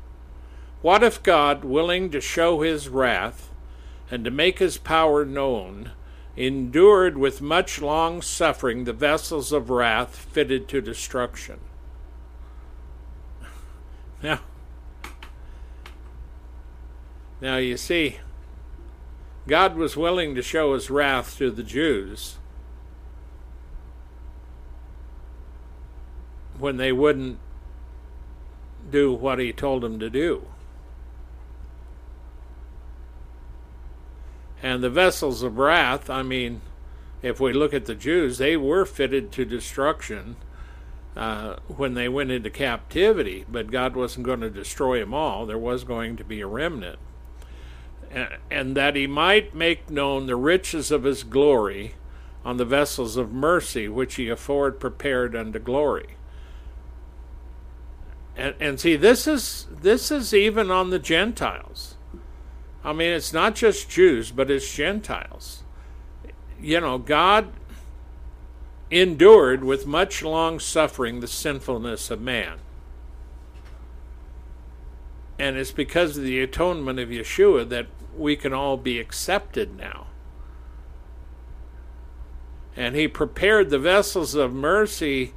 What 0.82 1.04
if 1.04 1.22
God, 1.22 1.64
willing 1.64 2.10
to 2.10 2.20
show 2.20 2.60
his 2.60 2.88
wrath 2.88 3.50
and 4.10 4.24
to 4.24 4.32
make 4.32 4.58
his 4.58 4.78
power 4.78 5.24
known, 5.24 5.92
endured 6.36 7.16
with 7.16 7.40
much 7.40 7.80
long 7.80 8.20
suffering 8.20 8.82
the 8.82 8.92
vessels 8.92 9.52
of 9.52 9.70
wrath 9.70 10.16
fitted 10.16 10.68
to 10.68 10.80
destruction? 10.80 11.60
Now, 14.22 14.38
now 17.40 17.56
you 17.56 17.76
see, 17.76 18.18
God 19.48 19.74
was 19.74 19.96
willing 19.96 20.36
to 20.36 20.42
show 20.42 20.74
his 20.74 20.90
wrath 20.90 21.38
to 21.38 21.50
the 21.50 21.64
Jews 21.64 22.38
when 26.56 26.76
they 26.76 26.92
wouldn't 26.92 27.40
do 28.88 29.12
what 29.12 29.40
he 29.40 29.52
told 29.52 29.82
them 29.82 29.98
to 29.98 30.08
do. 30.08 30.46
And 34.62 34.82
the 34.82 34.90
vessels 34.90 35.42
of 35.42 35.58
wrath, 35.58 36.08
I 36.08 36.22
mean, 36.22 36.60
if 37.20 37.40
we 37.40 37.52
look 37.52 37.74
at 37.74 37.86
the 37.86 37.94
Jews, 37.94 38.38
they 38.38 38.56
were 38.56 38.84
fitted 38.84 39.32
to 39.32 39.44
destruction 39.44 40.36
uh, 41.16 41.56
when 41.66 41.94
they 41.94 42.08
went 42.08 42.30
into 42.30 42.48
captivity, 42.48 43.44
but 43.50 43.70
God 43.70 43.96
wasn't 43.96 44.26
going 44.26 44.40
to 44.40 44.50
destroy 44.50 45.00
them 45.00 45.12
all. 45.12 45.44
There 45.44 45.58
was 45.58 45.84
going 45.84 46.16
to 46.16 46.24
be 46.24 46.40
a 46.40 46.46
remnant 46.46 46.98
and 48.50 48.76
that 48.76 48.96
he 48.96 49.06
might 49.06 49.54
make 49.54 49.90
known 49.90 50.26
the 50.26 50.36
riches 50.36 50.90
of 50.90 51.04
his 51.04 51.24
glory 51.24 51.94
on 52.44 52.56
the 52.56 52.64
vessels 52.64 53.16
of 53.16 53.32
mercy 53.32 53.88
which 53.88 54.16
he 54.16 54.28
afford 54.28 54.80
prepared 54.80 55.34
unto 55.34 55.58
glory. 55.58 56.16
And, 58.36 58.54
and 58.60 58.80
see, 58.80 58.96
this 58.96 59.26
is 59.26 59.66
this 59.70 60.10
is 60.10 60.32
even 60.34 60.70
on 60.70 60.90
the 60.90 60.98
Gentiles. 60.98 61.96
I 62.84 62.92
mean, 62.92 63.12
it's 63.12 63.32
not 63.32 63.54
just 63.54 63.88
Jews, 63.88 64.30
but 64.32 64.50
it's 64.50 64.74
Gentiles. 64.74 65.62
You 66.60 66.80
know, 66.80 66.98
God 66.98 67.52
endured 68.90 69.64
with 69.64 69.86
much 69.86 70.22
long 70.22 70.60
suffering 70.60 71.20
the 71.20 71.28
sinfulness 71.28 72.10
of 72.10 72.20
man. 72.20 72.58
And 75.38 75.56
it's 75.56 75.70
because 75.70 76.16
of 76.16 76.24
the 76.24 76.40
atonement 76.40 76.98
of 76.98 77.08
Yeshua 77.08 77.68
that 77.70 77.86
we 78.16 78.36
can 78.36 78.52
all 78.52 78.76
be 78.76 79.00
accepted 79.00 79.76
now. 79.76 80.06
And 82.76 82.94
he 82.94 83.08
prepared 83.08 83.70
the 83.70 83.78
vessels 83.78 84.34
of 84.34 84.52
mercy 84.52 85.32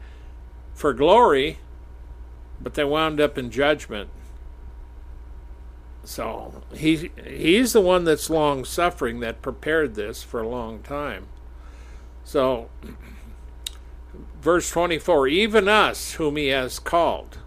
for 0.73 0.93
glory, 0.93 1.59
but 2.61 2.73
they 2.73 2.83
wound 2.83 3.19
up 3.19 3.37
in 3.37 3.49
judgment. 3.49 4.09
So 6.05 6.61
he 6.73 7.11
he's 7.25 7.73
the 7.73 7.81
one 7.81 8.03
that's 8.03 8.29
long 8.29 8.63
suffering 8.63 9.19
that 9.19 9.41
prepared 9.41 9.95
this 9.95 10.23
for 10.23 10.41
a 10.41 10.47
long 10.47 10.79
time. 10.79 11.27
So 12.23 12.69
verse 14.39 14.69
24 14.69 15.27
even 15.27 15.67
us 15.67 16.13
whom 16.13 16.37
he 16.37 16.47
has 16.47 16.79
called 16.79 17.39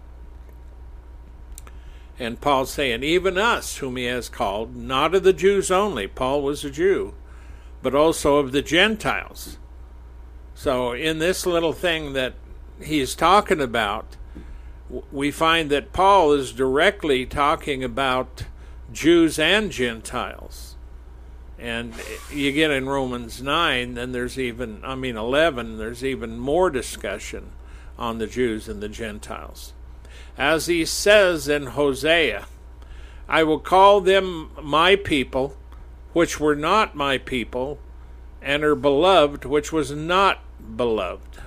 and 2.19 2.41
Paul's 2.41 2.71
saying, 2.71 3.01
even 3.03 3.37
us, 3.37 3.77
whom 3.77 3.95
he 3.95 4.03
has 4.03 4.27
called, 4.27 4.75
not 4.75 5.15
of 5.15 5.23
the 5.23 5.31
Jews 5.31 5.71
only, 5.71 6.05
Paul 6.05 6.41
was 6.41 6.65
a 6.65 6.69
Jew, 6.69 7.13
but 7.81 7.95
also 7.95 8.37
of 8.37 8.51
the 8.51 8.61
Gentiles. 8.61 9.57
So, 10.53 10.91
in 10.91 11.19
this 11.19 11.45
little 11.45 11.71
thing 11.71 12.11
that 12.13 12.33
he's 12.83 13.15
talking 13.15 13.61
about, 13.61 14.17
we 15.11 15.31
find 15.31 15.69
that 15.69 15.93
Paul 15.93 16.31
is 16.33 16.51
directly 16.51 17.25
talking 17.25 17.83
about 17.83 18.45
Jews 18.91 19.37
and 19.37 19.71
Gentiles. 19.71 20.75
And 21.57 21.93
you 22.31 22.51
get 22.51 22.71
in 22.71 22.87
Romans 22.87 23.41
9, 23.41 23.93
then 23.93 24.11
there's 24.13 24.39
even, 24.39 24.81
I 24.83 24.95
mean, 24.95 25.17
11, 25.17 25.77
there's 25.77 26.03
even 26.03 26.39
more 26.39 26.69
discussion 26.69 27.51
on 27.97 28.17
the 28.17 28.27
Jews 28.27 28.69
and 28.69 28.81
the 28.81 28.89
Gentiles. 28.89 29.73
As 30.37 30.67
he 30.67 30.85
says 30.85 31.49
in 31.49 31.67
Hosea, 31.67 32.45
I 33.27 33.43
will 33.43 33.59
call 33.59 33.99
them 33.99 34.51
my 34.61 34.95
people, 34.95 35.57
which 36.13 36.39
were 36.39 36.55
not 36.55 36.95
my 36.95 37.17
people, 37.17 37.77
and 38.41 38.63
her 38.63 38.75
beloved, 38.75 39.43
which 39.43 39.73
was 39.73 39.91
not 39.91 40.39
beloved. 40.77 41.41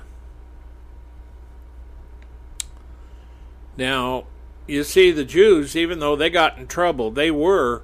Now, 3.76 4.24
you 4.66 4.84
see, 4.84 5.10
the 5.10 5.24
Jews, 5.24 5.74
even 5.76 5.98
though 5.98 6.16
they 6.16 6.30
got 6.30 6.58
in 6.58 6.66
trouble, 6.66 7.10
they 7.10 7.30
were 7.30 7.82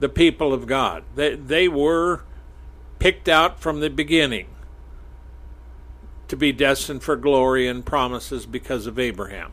the 0.00 0.08
people 0.08 0.52
of 0.52 0.66
God. 0.66 1.04
They, 1.14 1.34
they 1.34 1.68
were 1.68 2.22
picked 2.98 3.28
out 3.28 3.60
from 3.60 3.80
the 3.80 3.90
beginning 3.90 4.48
to 6.28 6.36
be 6.36 6.52
destined 6.52 7.02
for 7.02 7.16
glory 7.16 7.68
and 7.68 7.84
promises 7.84 8.46
because 8.46 8.86
of 8.86 8.98
Abraham. 8.98 9.52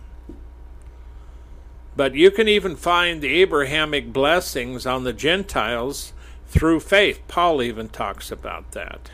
But 1.96 2.16
you 2.16 2.32
can 2.32 2.48
even 2.48 2.76
find 2.76 3.22
the 3.22 3.42
Abrahamic 3.42 4.14
blessings 4.14 4.86
on 4.86 5.04
the 5.04 5.14
Gentiles 5.14 6.14
through 6.48 6.80
faith. 6.80 7.22
Paul 7.28 7.62
even 7.62 7.90
talks 7.90 8.32
about 8.32 8.72
that. 8.72 9.12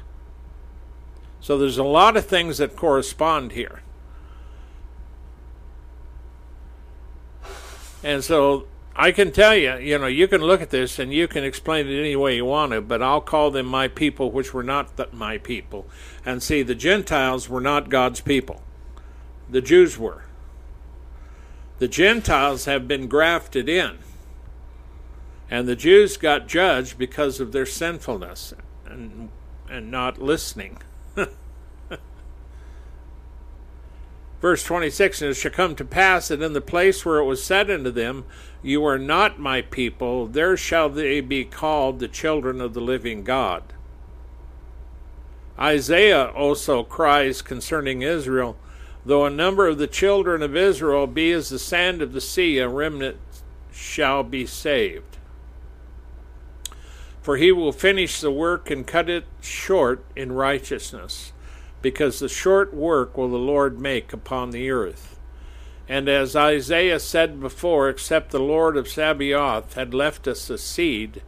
So 1.39 1.57
there's 1.57 1.77
a 1.77 1.83
lot 1.83 2.15
of 2.15 2.25
things 2.25 2.59
that 2.59 2.75
correspond 2.75 3.53
here. 3.53 3.81
And 8.07 8.23
so 8.23 8.67
I 8.95 9.11
can 9.11 9.33
tell 9.33 9.53
you, 9.53 9.75
you 9.79 9.99
know, 9.99 10.07
you 10.07 10.29
can 10.29 10.39
look 10.39 10.61
at 10.61 10.69
this 10.69 10.97
and 10.97 11.13
you 11.13 11.27
can 11.27 11.43
explain 11.43 11.89
it 11.89 11.99
any 11.99 12.15
way 12.15 12.37
you 12.37 12.45
want 12.45 12.71
to, 12.71 12.79
but 12.79 13.03
I'll 13.03 13.19
call 13.19 13.51
them 13.51 13.65
my 13.65 13.89
people, 13.89 14.31
which 14.31 14.53
were 14.53 14.63
not 14.63 15.13
my 15.13 15.39
people. 15.39 15.89
And 16.25 16.41
see, 16.41 16.63
the 16.63 16.73
Gentiles 16.73 17.49
were 17.49 17.59
not 17.59 17.89
God's 17.89 18.21
people, 18.21 18.63
the 19.49 19.59
Jews 19.59 19.97
were. 19.97 20.23
The 21.79 21.89
Gentiles 21.89 22.63
have 22.63 22.87
been 22.87 23.07
grafted 23.07 23.67
in. 23.67 23.97
And 25.51 25.67
the 25.67 25.75
Jews 25.75 26.15
got 26.15 26.47
judged 26.47 26.97
because 26.97 27.41
of 27.41 27.51
their 27.51 27.65
sinfulness 27.65 28.53
and, 28.85 29.27
and 29.69 29.91
not 29.91 30.21
listening. 30.21 30.77
Verse 34.41 34.63
26 34.63 35.21
And 35.21 35.31
it 35.31 35.33
shall 35.35 35.51
come 35.51 35.75
to 35.75 35.85
pass 35.85 36.27
that 36.27 36.41
in 36.41 36.53
the 36.53 36.61
place 36.61 37.05
where 37.05 37.17
it 37.17 37.25
was 37.25 37.43
said 37.43 37.71
unto 37.71 37.91
them, 37.91 38.25
You 38.61 38.85
are 38.85 38.99
not 38.99 39.39
my 39.39 39.61
people, 39.61 40.27
there 40.27 40.55
shall 40.55 40.89
they 40.89 41.21
be 41.21 41.45
called 41.45 41.99
the 41.99 42.07
children 42.07 42.61
of 42.61 42.73
the 42.73 42.81
living 42.81 43.23
God. 43.23 43.63
Isaiah 45.59 46.27
also 46.27 46.83
cries 46.83 47.41
concerning 47.41 48.03
Israel, 48.03 48.57
Though 49.05 49.25
a 49.25 49.31
number 49.31 49.67
of 49.67 49.77
the 49.77 49.87
children 49.87 50.43
of 50.43 50.55
Israel 50.55 51.07
be 51.07 51.31
as 51.31 51.49
the 51.49 51.59
sand 51.59 52.01
of 52.01 52.13
the 52.13 52.21
sea, 52.21 52.59
a 52.59 52.67
remnant 52.67 53.17
shall 53.71 54.21
be 54.21 54.45
saved. 54.45 55.17
For 57.21 57.37
he 57.37 57.51
will 57.51 57.71
finish 57.71 58.21
the 58.21 58.31
work 58.31 58.69
and 58.69 58.85
cut 58.85 59.09
it 59.09 59.25
short 59.41 60.03
in 60.15 60.31
righteousness 60.31 61.31
because 61.87 62.19
the 62.19 62.27
short 62.27 62.73
work 62.73 63.17
will 63.17 63.29
the 63.29 63.37
Lord 63.37 63.79
make 63.79 64.11
upon 64.11 64.51
the 64.51 64.69
earth. 64.69 65.17
And 65.87 66.09
as 66.09 66.35
Isaiah 66.35 66.99
said 66.99 67.39
before, 67.39 67.87
except 67.87 68.31
the 68.31 68.41
Lord 68.41 68.75
of 68.75 68.89
Sabaoth 68.89 69.75
had 69.75 69.93
left 69.93 70.27
us 70.27 70.49
a 70.49 70.57
seed, 70.57 71.21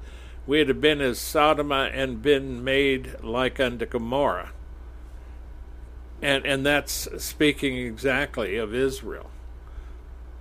we 0.46 0.60
had 0.60 0.82
been 0.82 1.00
as 1.00 1.18
Sodom 1.18 1.72
and 1.72 2.22
been 2.22 2.62
made 2.62 3.24
like 3.24 3.58
unto 3.58 3.86
Gomorrah. 3.86 4.52
And 6.22 6.46
and 6.46 6.66
that's 6.66 7.08
speaking 7.24 7.78
exactly 7.78 8.58
of 8.58 8.76
Israel. 8.76 9.30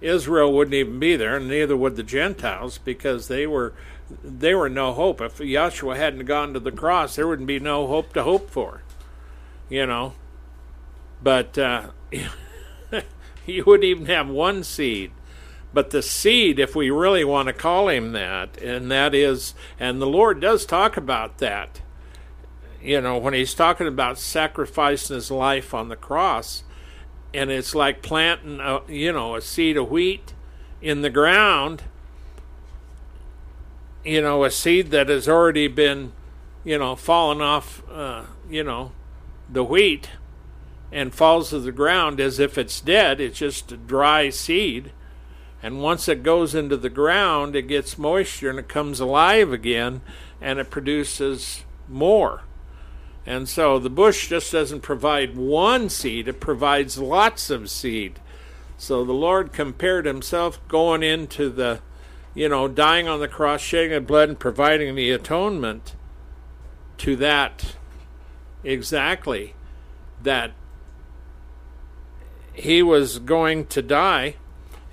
Israel 0.01 0.53
wouldn't 0.53 0.75
even 0.75 0.99
be 0.99 1.15
there, 1.15 1.37
and 1.37 1.47
neither 1.47 1.77
would 1.77 1.95
the 1.95 2.03
Gentiles, 2.03 2.79
because 2.79 3.29
they 3.29 3.47
were 3.47 3.73
they 4.25 4.57
were 4.57 4.69
no 4.69 4.95
hope. 4.95 5.21
If 5.21 5.39
Yahshua 5.39 5.95
hadn't 5.95 6.25
gone 6.25 6.55
to 6.55 6.61
the 6.61 6.73
cross, 6.73 7.15
there 7.15 7.29
wouldn't 7.29 7.47
be 7.47 7.61
no 7.61 7.87
hope 7.87 8.13
to 8.15 8.25
hope 8.25 8.51
for 8.51 8.83
you 9.69 9.87
know. 9.87 10.15
But 11.23 11.59
uh, 11.59 11.91
you 13.47 13.65
wouldn't 13.65 13.85
even 13.85 14.07
have 14.07 14.29
one 14.29 14.63
seed. 14.65 15.13
But 15.73 15.91
the 15.91 16.03
seed, 16.03 16.59
if 16.59 16.75
we 16.75 16.91
really 16.91 17.25
want 17.25 17.49
to 17.49 17.53
call 17.53 17.89
him 17.89 18.13
that, 18.13 18.61
and 18.63 18.91
that 18.91 19.15
is, 19.15 19.55
and 19.79 20.01
the 20.01 20.07
Lord 20.07 20.41
does 20.41 20.65
talk 20.65 20.97
about 20.97 21.39
that, 21.39 21.83
you 22.83 23.01
know, 23.01 23.19
when 23.19 23.35
he's 23.35 23.55
talking 23.55 23.87
about 23.87 24.19
sacrificing 24.19 25.15
his 25.15 25.31
life 25.31 25.75
on 25.75 25.89
the 25.89 25.97
cross, 25.97 26.65
and 27.35 27.51
it's 27.51 27.75
like 27.75 28.03
planting, 28.03 28.61
a, 28.61 28.81
you 28.89 29.13
know, 29.13 29.37
a 29.37 29.43
seed 29.43 29.77
of 29.77 29.91
wheat 29.91 30.33
in 30.81 31.03
the 31.03 31.11
ground, 31.11 31.83
you 34.05 34.23
know, 34.23 34.45
a 34.45 34.51
seed 34.51 34.91
that 34.91 35.09
has 35.09 35.29
already 35.29 35.69
been, 35.69 36.13
you 36.65 36.79
know, 36.79 36.97
fallen 36.97 37.43
off, 37.43 37.83
uh, 37.91 38.23
you 38.49 38.65
know, 38.65 38.93
the 39.49 39.65
wheat 39.65 40.11
and 40.91 41.15
falls 41.15 41.51
to 41.51 41.61
the 41.61 41.73
ground 41.73 42.21
as 42.21 42.39
if 42.39 42.57
it's 42.57 42.81
dead. 42.81 43.21
It's 43.21 43.39
just 43.39 43.73
a 43.73 43.77
dry 43.77 44.31
seed. 44.31 44.93
And 45.63 45.83
once 45.83 46.09
it 46.09 46.23
goes 46.23 46.55
into 46.55 46.77
the 46.77 46.91
ground, 46.91 47.57
it 47.57 47.63
gets 47.63 47.99
moisture 47.99 48.51
and 48.51 48.59
it 48.59 48.69
comes 48.69 49.01
alive 49.01 49.53
again 49.53 50.01
and 50.41 50.59
it 50.59 50.71
produces 50.71 51.65
more. 51.89 52.43
And 53.27 53.49
so 53.49 53.79
the 53.79 53.91
bush 53.91 54.29
just 54.29 54.53
doesn't 54.53 54.81
provide 54.81 55.37
one 55.37 55.91
seed, 55.91 56.29
it 56.29 56.41
provides 56.41 56.97
lots 56.97 57.51
of 57.51 57.69
seed. 57.69 58.21
So 58.79 59.05
the 59.05 59.13
Lord 59.13 59.53
compared 59.53 60.07
himself 60.07 60.67
going 60.69 61.03
into 61.03 61.51
the, 61.51 61.81
you 62.35 62.49
know, 62.49 62.69
dying 62.69 63.09
on 63.09 63.21
the 63.21 63.29
cross, 63.29 63.61
shedding 63.61 63.91
the 63.91 64.01
blood, 64.01 64.29
and 64.29 64.39
providing 64.39 64.95
the 64.95 65.11
atonement 65.11 65.95
to 66.99 67.17
that 67.17 67.77
exactly 68.65 69.55
that 70.23 70.53
he 72.53 72.83
was 72.83 73.19
going 73.21 73.67
to 73.67 73.83
die, 73.83 74.35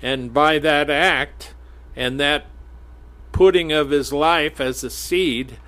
and 0.00 0.32
by 0.32 0.58
that 0.58 0.88
act 0.88 1.54
and 1.96 2.20
that 2.20 2.46
putting 3.32 3.72
of 3.72 3.90
his 3.90 4.12
life 4.12 4.60
as 4.60 4.84
a 4.84 4.90
seed 4.90 5.58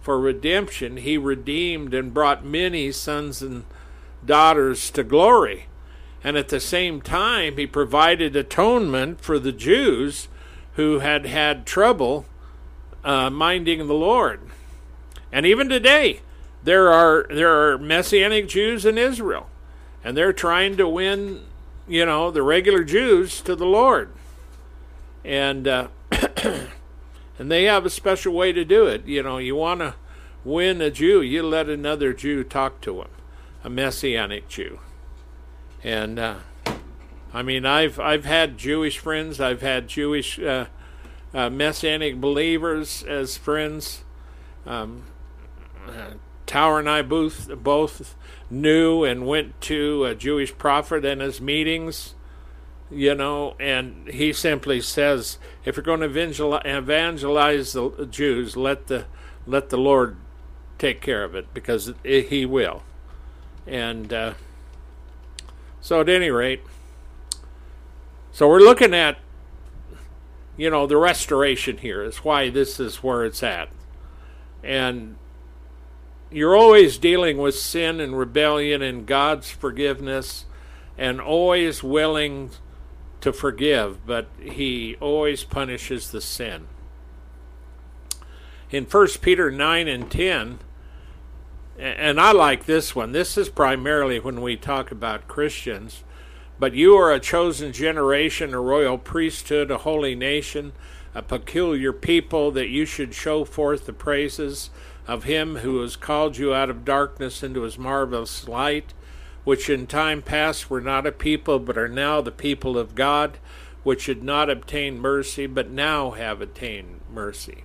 for 0.00 0.18
redemption, 0.18 0.98
he 0.98 1.18
redeemed 1.18 1.92
and 1.92 2.14
brought 2.14 2.44
many 2.44 2.92
sons 2.92 3.42
and 3.42 3.64
daughters 4.24 4.90
to 4.90 5.02
glory. 5.02 5.66
And 6.24 6.36
at 6.36 6.48
the 6.48 6.60
same 6.60 7.00
time, 7.00 7.56
he 7.56 7.66
provided 7.66 8.34
atonement 8.34 9.20
for 9.20 9.38
the 9.38 9.52
Jews 9.52 10.28
who 10.74 11.00
had 11.00 11.26
had 11.26 11.66
trouble 11.66 12.24
uh, 13.04 13.30
minding 13.30 13.86
the 13.86 13.94
Lord. 13.94 14.40
And 15.32 15.44
even 15.44 15.68
today, 15.68 16.20
there 16.68 16.92
are 16.92 17.26
there 17.30 17.72
are 17.72 17.78
messianic 17.78 18.46
Jews 18.46 18.84
in 18.84 18.98
Israel, 18.98 19.48
and 20.04 20.14
they're 20.14 20.34
trying 20.34 20.76
to 20.76 20.86
win, 20.86 21.40
you 21.88 22.04
know, 22.04 22.30
the 22.30 22.42
regular 22.42 22.84
Jews 22.84 23.40
to 23.40 23.56
the 23.56 23.64
Lord, 23.64 24.12
and 25.24 25.66
uh, 25.66 25.88
and 27.38 27.50
they 27.50 27.64
have 27.64 27.86
a 27.86 27.90
special 27.90 28.34
way 28.34 28.52
to 28.52 28.66
do 28.66 28.84
it. 28.84 29.06
You 29.06 29.22
know, 29.22 29.38
you 29.38 29.56
want 29.56 29.80
to 29.80 29.94
win 30.44 30.82
a 30.82 30.90
Jew, 30.90 31.22
you 31.22 31.42
let 31.42 31.70
another 31.70 32.12
Jew 32.12 32.44
talk 32.44 32.82
to 32.82 33.00
him, 33.00 33.08
a 33.64 33.70
messianic 33.70 34.46
Jew, 34.50 34.78
and 35.82 36.18
uh, 36.18 36.34
I 37.32 37.42
mean, 37.42 37.64
I've 37.64 37.98
I've 37.98 38.26
had 38.26 38.58
Jewish 38.58 38.98
friends, 38.98 39.40
I've 39.40 39.62
had 39.62 39.88
Jewish 39.88 40.38
uh, 40.38 40.66
uh 41.32 41.48
messianic 41.48 42.20
believers 42.20 43.02
as 43.04 43.38
friends. 43.38 44.04
Um, 44.66 45.04
Tower 46.48 46.80
and 46.80 46.90
I 46.90 47.02
both 47.02 47.48
both 47.62 48.16
knew 48.50 49.04
and 49.04 49.26
went 49.26 49.60
to 49.62 50.04
a 50.04 50.14
Jewish 50.14 50.56
prophet 50.56 51.04
and 51.04 51.20
his 51.20 51.40
meetings, 51.40 52.14
you 52.90 53.14
know, 53.14 53.54
and 53.60 54.08
he 54.08 54.32
simply 54.32 54.80
says, 54.80 55.38
if 55.64 55.76
you're 55.76 55.84
going 55.84 56.00
to 56.00 56.06
evangelize 56.64 57.72
the 57.72 58.08
Jews, 58.10 58.56
let 58.56 58.88
the 58.88 59.04
let 59.46 59.68
the 59.68 59.76
Lord 59.76 60.16
take 60.78 61.00
care 61.00 61.24
of 61.24 61.34
it 61.34 61.52
because 61.52 61.92
He 62.04 62.46
will. 62.46 62.82
And 63.66 64.12
uh, 64.12 64.34
so, 65.80 66.00
at 66.00 66.08
any 66.08 66.30
rate, 66.30 66.62
so 68.32 68.48
we're 68.48 68.60
looking 68.60 68.94
at, 68.94 69.18
you 70.56 70.70
know, 70.70 70.86
the 70.86 70.96
restoration 70.96 71.78
here 71.78 72.02
is 72.02 72.18
why 72.18 72.50
this 72.50 72.80
is 72.80 73.02
where 73.02 73.24
it's 73.24 73.42
at, 73.42 73.68
and 74.62 75.16
you're 76.30 76.56
always 76.56 76.98
dealing 76.98 77.38
with 77.38 77.54
sin 77.54 78.00
and 78.00 78.18
rebellion 78.18 78.82
and 78.82 79.06
God's 79.06 79.50
forgiveness 79.50 80.44
and 80.96 81.20
always 81.20 81.82
willing 81.82 82.50
to 83.20 83.32
forgive, 83.32 84.04
but 84.06 84.28
he 84.40 84.96
always 85.00 85.44
punishes 85.44 86.10
the 86.10 86.20
sin. 86.20 86.66
In 88.70 88.84
1 88.84 89.08
Peter 89.22 89.50
9 89.50 89.88
and 89.88 90.10
10, 90.10 90.58
and 91.78 92.20
I 92.20 92.32
like 92.32 92.66
this 92.66 92.94
one. 92.94 93.12
This 93.12 93.38
is 93.38 93.48
primarily 93.48 94.18
when 94.18 94.40
we 94.40 94.56
talk 94.56 94.90
about 94.90 95.28
Christians. 95.28 96.02
But 96.58 96.74
you 96.74 96.96
are 96.96 97.12
a 97.12 97.20
chosen 97.20 97.72
generation, 97.72 98.52
a 98.52 98.60
royal 98.60 98.98
priesthood, 98.98 99.70
a 99.70 99.78
holy 99.78 100.16
nation, 100.16 100.72
a 101.14 101.22
peculiar 101.22 101.92
people, 101.92 102.50
that 102.50 102.68
you 102.68 102.84
should 102.84 103.14
show 103.14 103.44
forth 103.44 103.86
the 103.86 103.92
praises 103.92 104.70
of 105.08 105.24
him 105.24 105.56
who 105.56 105.80
has 105.80 105.96
called 105.96 106.36
you 106.36 106.54
out 106.54 106.68
of 106.68 106.84
darkness 106.84 107.42
into 107.42 107.62
his 107.62 107.78
marvelous 107.78 108.46
light, 108.46 108.92
which 109.42 109.70
in 109.70 109.86
time 109.86 110.20
past 110.20 110.68
were 110.68 110.82
not 110.82 111.06
a 111.06 111.12
people, 111.12 111.58
but 111.58 111.78
are 111.78 111.88
now 111.88 112.20
the 112.20 112.30
people 112.30 112.76
of 112.76 112.94
God, 112.94 113.38
which 113.82 114.06
had 114.06 114.22
not 114.22 114.50
obtained 114.50 115.00
mercy, 115.00 115.46
but 115.46 115.70
now 115.70 116.10
have 116.10 116.42
attained 116.42 117.00
mercy. 117.10 117.64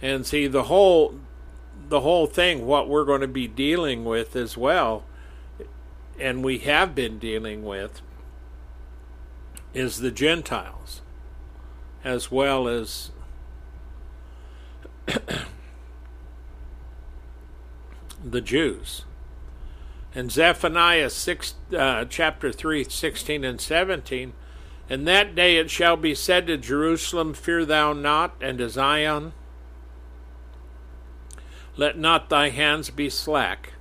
And 0.00 0.24
see 0.24 0.46
the 0.46 0.64
whole 0.64 1.18
the 1.88 2.00
whole 2.00 2.26
thing 2.26 2.66
what 2.66 2.88
we're 2.88 3.04
going 3.04 3.20
to 3.20 3.28
be 3.28 3.48
dealing 3.48 4.04
with 4.04 4.36
as 4.36 4.56
well 4.56 5.04
and 6.18 6.44
we 6.44 6.58
have 6.58 6.94
been 6.94 7.18
dealing 7.18 7.64
with 7.64 8.02
is 9.72 9.98
the 9.98 10.10
Gentiles 10.10 11.02
as 12.04 12.30
well 12.30 12.66
as 12.68 13.10
the 18.24 18.40
Jews. 18.40 19.04
And 20.14 20.32
Zephaniah 20.32 21.10
6, 21.10 21.54
uh, 21.76 22.04
chapter 22.06 22.50
3, 22.52 22.84
16 22.84 23.44
and 23.44 23.60
17, 23.60 24.32
In 24.88 25.04
that 25.04 25.34
day 25.34 25.56
it 25.58 25.70
shall 25.70 25.96
be 25.96 26.14
said 26.14 26.46
to 26.46 26.56
Jerusalem, 26.56 27.34
Fear 27.34 27.66
thou 27.66 27.92
not, 27.92 28.34
and 28.40 28.58
to 28.58 28.68
Zion, 28.68 29.32
let 31.76 31.98
not 31.98 32.28
thy 32.28 32.48
hands 32.48 32.90
be 32.90 33.08
slack. 33.08 33.74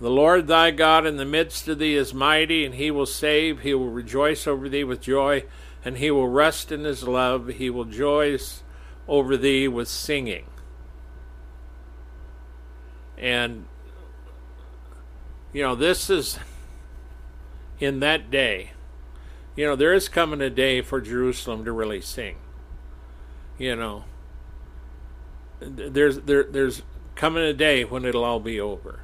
The 0.00 0.10
Lord 0.10 0.46
thy 0.46 0.70
God 0.70 1.04
in 1.04 1.18
the 1.18 1.26
midst 1.26 1.68
of 1.68 1.78
thee 1.78 1.94
is 1.94 2.14
mighty, 2.14 2.64
and 2.64 2.76
he 2.76 2.90
will 2.90 3.04
save. 3.04 3.60
He 3.60 3.74
will 3.74 3.90
rejoice 3.90 4.46
over 4.46 4.66
thee 4.70 4.84
with 4.84 5.02
joy, 5.02 5.44
and 5.84 5.98
he 5.98 6.10
will 6.10 6.28
rest 6.28 6.72
in 6.72 6.84
his 6.84 7.06
love. 7.06 7.48
He 7.48 7.68
will 7.68 7.84
rejoice 7.84 8.62
over 9.10 9.36
thee 9.36 9.68
with 9.68 9.88
singing. 9.88 10.46
And, 13.18 13.66
you 15.52 15.62
know, 15.62 15.74
this 15.74 16.08
is 16.08 16.38
in 17.80 18.00
that 18.00 18.30
day. 18.30 18.70
You 19.56 19.66
know, 19.66 19.76
there 19.76 19.92
is 19.92 20.08
coming 20.08 20.40
a 20.40 20.48
day 20.48 20.80
for 20.80 21.00
Jerusalem 21.00 21.64
to 21.64 21.72
really 21.72 22.00
sing. 22.00 22.36
You 23.58 23.76
know, 23.76 24.04
there's 25.60 26.20
there 26.20 26.44
there's 26.44 26.82
coming 27.14 27.42
a 27.42 27.52
day 27.52 27.84
when 27.84 28.06
it'll 28.06 28.24
all 28.24 28.40
be 28.40 28.58
over. 28.58 29.00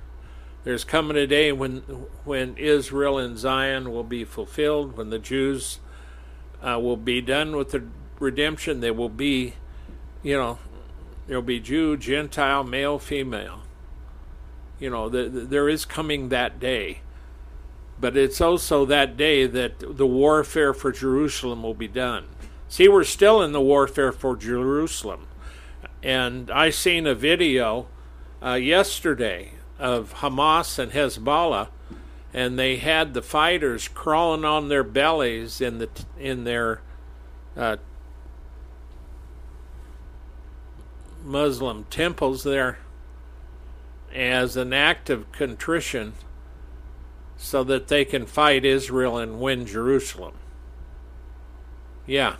There's 0.65 0.85
coming 0.85 1.17
a 1.19 1.27
day 1.27 1.53
when 1.53 1.81
when 2.25 2.57
Israel 2.57 3.19
and 3.19 3.37
Zion 3.37 3.93
will 3.93 4.05
be 4.05 4.25
fulfilled, 4.25 4.97
when 4.97 5.11
the 5.11 5.19
Jews 5.19 5.81
uh, 6.63 6.79
will 6.81 6.97
be 6.97 7.21
done 7.21 7.57
with 7.57 7.73
the 7.73 7.85
redemption. 8.19 8.81
They 8.81 8.91
will 8.91 9.09
be, 9.09 9.55
you 10.27 10.37
know, 10.37 10.59
there 11.29 11.37
will 11.37 11.47
be 11.47 11.61
Jew, 11.61 11.97
Gentile, 11.97 12.65
male, 12.65 12.99
female. 12.99 13.61
You 14.81 14.91
know, 14.91 15.09
the, 15.09 15.29
the, 15.29 15.41
there 15.43 15.69
is 15.69 15.85
coming 15.85 16.31
that 16.31 16.59
day. 16.59 16.99
But 18.01 18.17
it's 18.17 18.41
also 18.41 18.85
that 18.87 19.17
day 19.17 19.47
that 19.47 19.79
the 19.79 20.07
warfare 20.07 20.75
for 20.75 20.91
Jerusalem 20.91 21.63
will 21.63 21.75
be 21.75 21.87
done. 21.87 22.27
See, 22.69 22.89
we're 22.89 23.05
still 23.05 23.41
in 23.41 23.53
the 23.53 23.61
warfare 23.61 24.11
for 24.11 24.37
Jerusalem. 24.37 25.29
And 26.03 26.51
I 26.51 26.71
seen 26.71 27.07
a 27.07 27.15
video 27.15 27.87
uh, 28.43 28.55
yesterday 28.55 29.53
of 29.79 30.15
Hamas 30.15 30.77
and 30.77 30.91
Hezbollah, 30.91 31.69
and 32.35 32.59
they 32.59 32.79
had 32.79 33.15
the 33.15 33.23
fighters 33.23 33.87
crawling 33.87 34.45
on 34.45 34.71
their 34.71 34.85
bellies 34.85 35.61
in 35.61 35.79
the 35.79 35.89
in 36.19 36.43
their 36.43 36.81
uh, 37.57 37.77
Muslim 41.27 41.85
temples 41.91 42.45
there 42.45 42.79
as 44.15 44.57
an 44.57 44.73
act 44.73 45.11
of 45.11 45.31
contrition 45.33 46.15
so 47.37 47.63
that 47.65 47.89
they 47.89 48.05
can 48.05 48.25
fight 48.25 48.65
Israel 48.65 49.19
and 49.19 49.41
win 49.41 49.67
Jerusalem. 49.67 50.35
Yeah. 52.07 52.37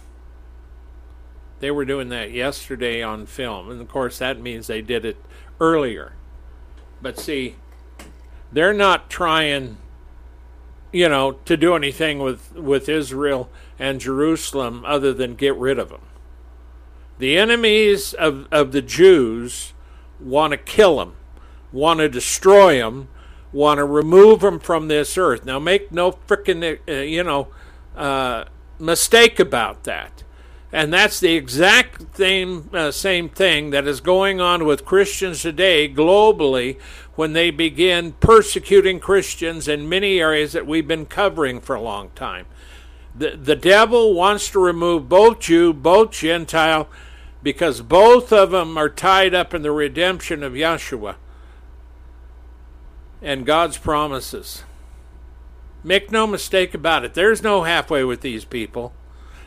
They 1.61 1.71
were 1.71 1.85
doing 1.85 2.09
that 2.11 2.33
yesterday 2.33 3.03
on 3.03 3.27
film. 3.27 3.71
And 3.71 3.81
of 3.81 3.89
course, 3.89 4.19
that 4.19 4.41
means 4.41 4.67
they 4.67 4.83
did 4.83 5.05
it 5.05 5.17
earlier. 5.61 6.13
But 7.03 7.19
see, 7.19 7.57
they're 8.53 8.73
not 8.73 9.11
trying, 9.11 9.79
you 10.93 11.09
know, 11.09 11.33
to 11.33 11.57
do 11.57 11.75
anything 11.75 12.21
with, 12.21 12.55
with 12.55 12.89
Israel 12.89 13.51
and 13.79 14.01
Jerusalem 14.01 14.85
other 14.87 15.13
than 15.13 15.35
get 15.35 15.57
rid 15.57 15.79
of 15.79 15.89
them. 15.91 16.03
The 17.19 17.39
enemies 17.39 18.13
of, 18.13 18.47
of 18.53 18.73
the 18.73 18.83
Jews 18.83 19.73
want 20.21 20.53
to 20.53 20.57
kill 20.57 20.99
them, 20.99 21.15
want 21.73 22.01
to 22.01 22.09
destroy 22.09 22.79
them, 22.79 23.09
want 23.53 23.79
to 23.79 23.85
remove 23.85 24.41
them 24.41 24.61
from 24.61 24.89
this 24.89 25.17
earth. 25.17 25.45
Now, 25.45 25.59
make 25.59 25.91
no 25.91 26.13
freaking, 26.13 26.79
uh, 26.89 26.93
you 26.93 27.23
know, 27.23 27.49
uh, 27.97 28.45
mistake 28.79 29.41
about 29.41 29.85
that. 29.85 30.25
And 30.73 30.93
that's 30.93 31.21
the 31.21 31.35
exact 31.35 32.17
same, 32.17 32.69
uh, 32.75 32.91
same 32.91 33.31
thing 33.31 33.71
that 33.71 33.87
is 33.87 34.01
going 34.01 34.41
on 34.41 34.67
with 34.67 34.85
Christians 34.85 35.41
today 35.41 35.89
globally 35.89 36.79
when 37.15 37.33
they 37.33 37.51
begin 37.51 38.13
persecuting 38.13 39.01
Christians 39.01 39.69
in 39.69 39.89
many 39.89 40.21
areas 40.21 40.53
that 40.53 40.67
we've 40.67 40.87
been 40.87 41.07
covering 41.07 41.61
for 41.61 41.75
a 41.75 41.81
long 41.81 42.11
time. 42.11 42.47
The, 43.15 43.31
the 43.31 43.57
devil 43.57 44.13
wants 44.13 44.51
to 44.51 44.59
remove 44.59 45.09
both 45.09 45.41
Jew, 45.41 45.73
both 45.73 46.11
Gentile, 46.11 46.91
because 47.47 47.81
both 47.81 48.33
of 48.33 48.51
them 48.51 48.77
are 48.77 48.89
tied 48.89 49.33
up 49.33 49.55
in 49.55 49.63
the 49.63 49.71
redemption 49.71 50.43
of 50.43 50.55
Yeshua 50.55 51.15
and 53.23 53.47
God's 53.47 53.79
promises. 53.79 54.65
Make 55.85 56.11
no 56.11 56.27
mistake 56.27 56.75
about 56.75 57.05
it, 57.05 57.15
there's 57.15 57.45
no 57.45 57.63
halfway 57.63 58.03
with 58.03 58.21
these 58.21 58.45
people. 58.45 58.93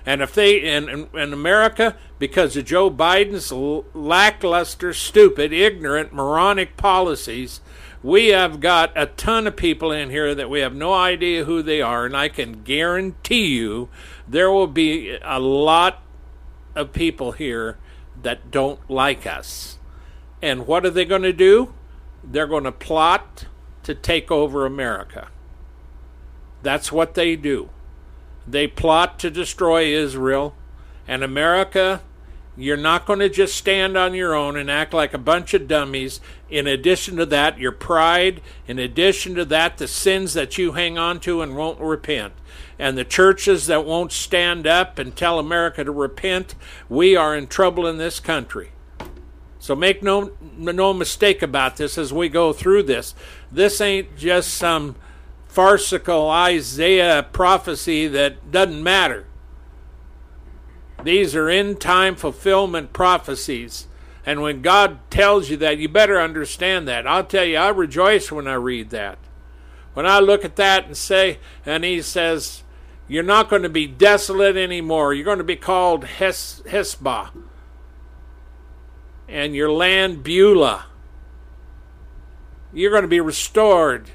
And 0.05 0.21
if 0.21 0.33
they 0.33 0.59
in, 0.59 1.09
in, 1.13 1.33
America, 1.33 1.97
because 2.19 2.55
of 2.55 2.63
Joe 2.63 2.89
Biden's 2.89 3.51
lackluster, 3.93 4.93
stupid, 4.93 5.51
ignorant, 5.51 6.13
moronic 6.13 6.77
policies, 6.77 7.59
we 8.01 8.27
have 8.27 8.61
got 8.61 8.93
a 8.95 9.07
ton 9.07 9.45
of 9.45 9.57
people 9.57 9.91
in 9.91 10.09
here 10.09 10.33
that 10.33 10.49
we 10.49 10.61
have 10.61 10.73
no 10.73 10.93
idea 10.93 11.43
who 11.43 11.61
they 11.61 11.81
are, 11.81 12.05
and 12.05 12.15
I 12.15 12.29
can 12.29 12.63
guarantee 12.63 13.47
you 13.47 13.89
there 14.25 14.49
will 14.49 14.67
be 14.67 15.17
a 15.21 15.41
lot 15.41 16.01
of 16.77 16.93
people 16.93 17.33
here 17.33 17.77
that 18.23 18.51
don't 18.51 18.79
like 18.89 19.25
us. 19.25 19.77
And 20.41 20.67
what 20.67 20.85
are 20.85 20.89
they 20.89 21.05
going 21.05 21.23
to 21.23 21.33
do? 21.33 21.73
They're 22.23 22.47
going 22.47 22.63
to 22.63 22.71
plot 22.71 23.45
to 23.83 23.95
take 23.95 24.31
over 24.31 24.65
America. 24.65 25.29
That's 26.61 26.91
what 26.91 27.13
they 27.13 27.35
do. 27.35 27.69
They 28.47 28.67
plot 28.67 29.19
to 29.19 29.29
destroy 29.29 29.85
Israel. 29.85 30.55
And 31.07 31.23
America, 31.23 32.01
you're 32.55 32.77
not 32.77 33.05
going 33.05 33.19
to 33.19 33.29
just 33.29 33.55
stand 33.55 33.97
on 33.97 34.13
your 34.13 34.33
own 34.33 34.57
and 34.57 34.69
act 34.69 34.93
like 34.93 35.13
a 35.13 35.17
bunch 35.17 35.53
of 35.53 35.67
dummies. 35.67 36.19
In 36.49 36.67
addition 36.67 37.15
to 37.17 37.25
that, 37.27 37.57
your 37.57 37.71
pride. 37.71 38.41
In 38.67 38.79
addition 38.79 39.35
to 39.35 39.45
that, 39.45 39.77
the 39.77 39.87
sins 39.87 40.33
that 40.33 40.57
you 40.57 40.73
hang 40.73 40.97
on 40.97 41.19
to 41.21 41.41
and 41.41 41.55
won't 41.55 41.79
repent. 41.79 42.33
And 42.79 42.97
the 42.97 43.03
churches 43.03 43.67
that 43.67 43.85
won't 43.85 44.13
stand 44.13 44.65
up 44.65 44.97
and 44.97 45.15
tell 45.15 45.37
America 45.37 45.83
to 45.83 45.91
repent. 45.91 46.55
We 46.87 47.15
are 47.15 47.35
in 47.35 47.47
trouble 47.47 47.85
in 47.85 47.97
this 47.97 48.19
country. 48.19 48.71
So 49.59 49.75
make 49.75 50.01
no 50.01 50.31
no 50.57 50.93
mistake 50.93 51.41
about 51.41 51.75
this 51.75 51.97
as 51.97 52.13
we 52.13 52.29
go 52.29 52.53
through 52.53 52.83
this. 52.83 53.13
This 53.51 53.81
ain't 53.81 54.15
just 54.15 54.53
some 54.53 54.95
farcical 55.47 56.29
Isaiah 56.29 57.27
prophecy 57.33 58.07
that 58.07 58.51
doesn't 58.51 58.81
matter. 58.81 59.25
These 61.03 61.35
are 61.35 61.49
end 61.49 61.81
time 61.81 62.15
fulfillment 62.15 62.93
prophecies. 62.93 63.87
And 64.25 64.41
when 64.41 64.61
God 64.61 64.99
tells 65.09 65.49
you 65.49 65.57
that, 65.57 65.77
you 65.77 65.89
better 65.89 66.21
understand 66.21 66.87
that. 66.87 67.07
I'll 67.07 67.23
tell 67.23 67.45
you, 67.45 67.57
I 67.57 67.69
rejoice 67.69 68.31
when 68.31 68.47
I 68.47 68.53
read 68.53 68.91
that. 68.91 69.17
When 69.93 70.05
I 70.05 70.19
look 70.19 70.45
at 70.45 70.55
that 70.57 70.85
and 70.85 70.95
say, 70.95 71.39
and 71.65 71.83
he 71.83 72.01
says, 72.01 72.63
You're 73.09 73.23
not 73.23 73.49
going 73.49 73.63
to 73.63 73.69
be 73.69 73.87
desolate 73.87 74.55
anymore. 74.55 75.13
You're 75.13 75.25
going 75.25 75.39
to 75.39 75.43
be 75.43 75.57
called 75.57 76.05
Hes- 76.05 76.61
Hesbah. 76.65 77.31
And 79.27 79.53
your 79.53 79.71
land 79.71 80.23
Beulah. 80.23 80.85
You're 82.71 82.91
going 82.91 83.01
to 83.01 83.09
be 83.09 83.19
restored 83.19 84.11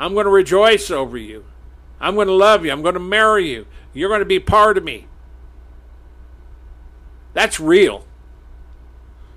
I'm 0.00 0.14
going 0.14 0.24
to 0.24 0.30
rejoice 0.30 0.90
over 0.90 1.18
you. 1.18 1.44
I'm 2.00 2.14
going 2.14 2.26
to 2.26 2.32
love 2.32 2.64
you. 2.64 2.72
I'm 2.72 2.80
going 2.80 2.94
to 2.94 3.00
marry 3.00 3.50
you. 3.50 3.66
You're 3.92 4.08
going 4.08 4.20
to 4.20 4.24
be 4.24 4.40
part 4.40 4.78
of 4.78 4.82
me. 4.82 5.06
That's 7.34 7.60
real. 7.60 8.06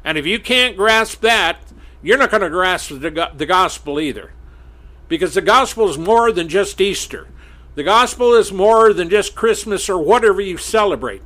And 0.05 0.17
if 0.17 0.25
you 0.25 0.39
can't 0.39 0.77
grasp 0.77 1.19
that, 1.19 1.59
you're 2.01 2.17
not 2.17 2.31
going 2.31 2.43
to 2.43 2.49
grasp 2.49 2.91
the, 2.91 3.29
the 3.35 3.45
gospel 3.45 3.99
either. 3.99 4.31
Because 5.13 5.35
the 5.35 5.41
gospel 5.41 5.87
is 5.87 5.97
more 5.99 6.31
than 6.31 6.49
just 6.49 6.81
Easter. 6.81 7.27
The 7.75 7.83
gospel 7.83 8.33
is 8.33 8.51
more 8.51 8.93
than 8.93 9.11
just 9.11 9.35
Christmas 9.35 9.87
or 9.87 9.99
whatever 9.99 10.41
you 10.41 10.57
celebrate. 10.57 11.21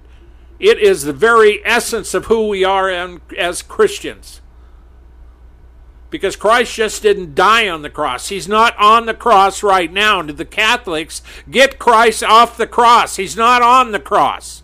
It 0.60 0.78
is 0.78 1.04
the 1.04 1.13
very 1.13 1.65
essence 1.65 2.13
of 2.13 2.26
who 2.26 2.50
we 2.50 2.65
are 2.65 2.89
as 2.89 3.62
Christians. 3.62 4.41
Because 6.10 6.36
Christ 6.36 6.76
just 6.76 7.02
didn't 7.02 7.34
die 7.34 7.69
on 7.69 7.82
the 7.82 7.89
cross. 7.89 8.28
He's 8.28 8.50
not 8.50 8.78
on 8.78 9.06
the 9.06 9.13
cross 9.13 9.63
right 9.63 9.89
now. 9.89 10.19
And 10.19 10.28
to 10.28 10.34
the 10.34 10.43
Catholics, 10.43 11.21
get 11.50 11.80
Christ 11.80 12.26
off 12.26 12.58
the 12.58 12.67
cross. 12.67 13.15
He's 13.15 13.38
not 13.38 13.62
on 13.62 13.93
the 13.93 14.02
cross. 14.02 14.63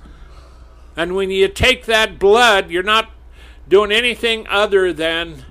And 0.98 1.16
when 1.16 1.32
you 1.32 1.48
take 1.48 1.86
that 1.86 2.20
blood, 2.20 2.70
you're 2.70 2.84
not 2.84 3.10
doing 3.70 3.94
anything 3.94 4.46
other 4.50 4.92
than 4.92 5.46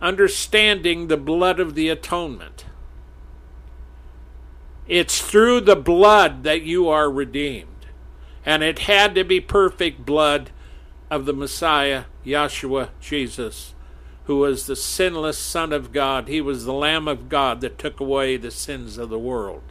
understanding 0.00 1.08
the 1.08 1.16
blood 1.16 1.58
of 1.58 1.74
the 1.74 1.88
atonement. 1.88 2.66
It's 4.88 5.20
through 5.20 5.60
the 5.60 5.76
blood 5.76 6.42
that 6.44 6.62
you 6.62 6.88
are 6.88 7.10
redeemed. 7.10 7.86
And 8.44 8.62
it 8.62 8.80
had 8.80 9.14
to 9.14 9.24
be 9.24 9.40
perfect 9.40 10.06
blood 10.06 10.50
of 11.10 11.26
the 11.26 11.34
Messiah, 11.34 12.04
Yeshua, 12.24 12.88
Jesus, 13.00 13.74
who 14.24 14.38
was 14.38 14.66
the 14.66 14.76
sinless 14.76 15.38
Son 15.38 15.72
of 15.72 15.92
God. 15.92 16.28
He 16.28 16.40
was 16.40 16.64
the 16.64 16.72
Lamb 16.72 17.06
of 17.06 17.28
God 17.28 17.60
that 17.60 17.78
took 17.78 18.00
away 18.00 18.36
the 18.36 18.50
sins 18.50 18.96
of 18.96 19.10
the 19.10 19.18
world. 19.18 19.62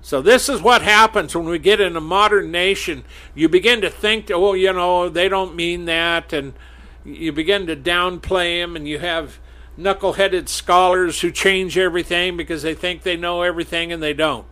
So 0.00 0.20
this 0.20 0.50
is 0.50 0.60
what 0.60 0.82
happens 0.82 1.34
when 1.34 1.46
we 1.46 1.58
get 1.58 1.80
in 1.80 1.96
a 1.96 2.00
modern 2.00 2.50
nation. 2.50 3.04
You 3.34 3.48
begin 3.48 3.80
to 3.80 3.88
think, 3.88 4.30
oh, 4.30 4.52
you 4.52 4.72
know, 4.72 5.08
they 5.08 5.30
don't 5.30 5.56
mean 5.56 5.86
that, 5.86 6.32
and 6.32 6.52
you 7.06 7.32
begin 7.32 7.66
to 7.66 7.76
downplay 7.76 8.62
them, 8.62 8.76
and 8.76 8.86
you 8.86 8.98
have 8.98 9.38
knuckle-headed 9.76 10.48
scholars 10.48 11.20
who 11.20 11.30
change 11.30 11.76
everything 11.76 12.36
because 12.36 12.62
they 12.62 12.74
think 12.74 13.02
they 13.02 13.16
know 13.16 13.42
everything 13.42 13.92
and 13.92 14.02
they 14.02 14.12
don't. 14.12 14.46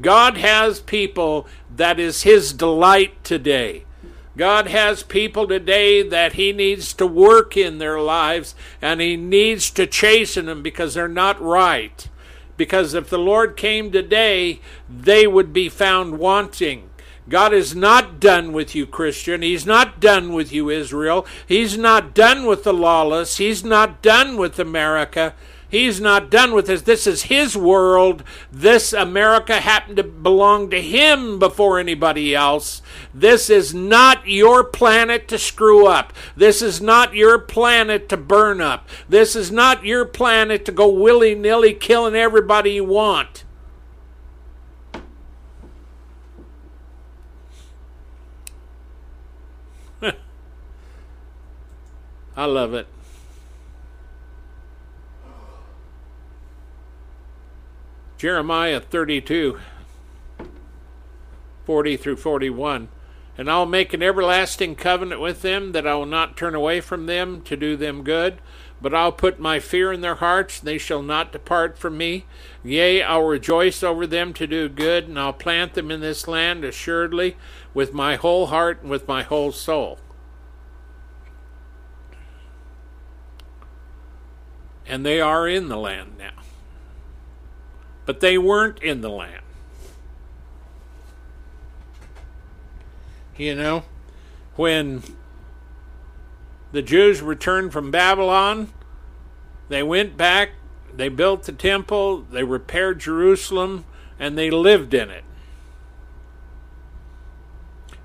God 0.00 0.36
has 0.36 0.80
people 0.80 1.46
that 1.74 1.98
is 1.98 2.22
his 2.22 2.52
delight 2.52 3.22
today. 3.24 3.84
God 4.36 4.68
has 4.68 5.02
people 5.02 5.48
today 5.48 6.00
that 6.00 6.34
he 6.34 6.52
needs 6.52 6.92
to 6.94 7.06
work 7.06 7.56
in 7.56 7.78
their 7.78 8.00
lives 8.00 8.54
and 8.80 9.00
he 9.00 9.16
needs 9.16 9.70
to 9.70 9.86
chasten 9.86 10.46
them 10.46 10.62
because 10.62 10.94
they're 10.94 11.08
not 11.08 11.40
right. 11.42 12.08
Because 12.56 12.94
if 12.94 13.10
the 13.10 13.18
Lord 13.18 13.56
came 13.56 13.90
today, 13.90 14.60
they 14.88 15.26
would 15.26 15.52
be 15.52 15.68
found 15.68 16.18
wanting. 16.18 16.90
God 17.28 17.52
is 17.52 17.76
not 17.76 18.20
done 18.20 18.52
with 18.52 18.74
you, 18.74 18.86
Christian. 18.86 19.42
He's 19.42 19.66
not 19.66 20.00
done 20.00 20.32
with 20.32 20.52
you, 20.52 20.70
Israel. 20.70 21.26
He's 21.46 21.76
not 21.76 22.14
done 22.14 22.46
with 22.46 22.64
the 22.64 22.72
lawless. 22.72 23.36
He's 23.36 23.62
not 23.62 24.00
done 24.00 24.36
with 24.36 24.58
America. 24.58 25.34
He's 25.70 26.00
not 26.00 26.30
done 26.30 26.54
with 26.54 26.66
this. 26.66 26.82
This 26.82 27.06
is 27.06 27.24
his 27.24 27.54
world. 27.54 28.24
This 28.50 28.94
America 28.94 29.60
happened 29.60 29.98
to 29.98 30.02
belong 30.02 30.70
to 30.70 30.80
him 30.80 31.38
before 31.38 31.78
anybody 31.78 32.34
else. 32.34 32.80
This 33.12 33.50
is 33.50 33.74
not 33.74 34.26
your 34.26 34.64
planet 34.64 35.28
to 35.28 35.38
screw 35.38 35.86
up. 35.86 36.14
This 36.34 36.62
is 36.62 36.80
not 36.80 37.14
your 37.14 37.38
planet 37.38 38.08
to 38.08 38.16
burn 38.16 38.62
up. 38.62 38.88
This 39.10 39.36
is 39.36 39.52
not 39.52 39.84
your 39.84 40.06
planet 40.06 40.64
to 40.64 40.72
go 40.72 40.88
willy 40.88 41.34
nilly 41.34 41.74
killing 41.74 42.14
everybody 42.14 42.72
you 42.72 42.84
want. 42.84 43.44
I 52.38 52.44
love 52.44 52.72
it. 52.72 52.86
Jeremiah 58.16 58.80
32, 58.80 59.58
40 61.64 61.96
through 61.96 62.16
41. 62.16 62.90
And 63.36 63.50
I'll 63.50 63.66
make 63.66 63.92
an 63.92 64.04
everlasting 64.04 64.76
covenant 64.76 65.20
with 65.20 65.42
them 65.42 65.72
that 65.72 65.84
I 65.84 65.96
will 65.96 66.06
not 66.06 66.36
turn 66.36 66.54
away 66.54 66.80
from 66.80 67.06
them 67.06 67.42
to 67.42 67.56
do 67.56 67.76
them 67.76 68.04
good. 68.04 68.38
But 68.80 68.94
I'll 68.94 69.10
put 69.10 69.40
my 69.40 69.58
fear 69.58 69.92
in 69.92 70.00
their 70.00 70.14
hearts, 70.14 70.60
and 70.60 70.68
they 70.68 70.78
shall 70.78 71.02
not 71.02 71.32
depart 71.32 71.76
from 71.76 71.98
me. 71.98 72.26
Yea, 72.62 73.02
I'll 73.02 73.24
rejoice 73.24 73.82
over 73.82 74.06
them 74.06 74.32
to 74.34 74.46
do 74.46 74.68
good, 74.68 75.08
and 75.08 75.18
I'll 75.18 75.32
plant 75.32 75.74
them 75.74 75.90
in 75.90 76.00
this 76.00 76.28
land 76.28 76.64
assuredly 76.64 77.36
with 77.74 77.92
my 77.92 78.14
whole 78.14 78.46
heart 78.46 78.82
and 78.82 78.90
with 78.90 79.08
my 79.08 79.24
whole 79.24 79.50
soul. 79.50 79.98
And 84.88 85.04
they 85.04 85.20
are 85.20 85.46
in 85.46 85.68
the 85.68 85.76
land 85.76 86.16
now 86.18 86.38
but 88.08 88.20
they 88.20 88.38
weren't 88.38 88.82
in 88.82 89.02
the 89.02 89.10
land. 89.10 89.42
You 93.36 93.54
know, 93.54 93.82
when 94.56 95.02
the 96.72 96.80
Jews 96.80 97.20
returned 97.20 97.74
from 97.74 97.90
Babylon, 97.90 98.72
they 99.68 99.82
went 99.82 100.16
back, 100.16 100.52
they 100.96 101.10
built 101.10 101.42
the 101.42 101.52
temple, 101.52 102.22
they 102.22 102.44
repaired 102.44 102.98
Jerusalem, 102.98 103.84
and 104.18 104.38
they 104.38 104.50
lived 104.50 104.94
in 104.94 105.10
it. 105.10 105.24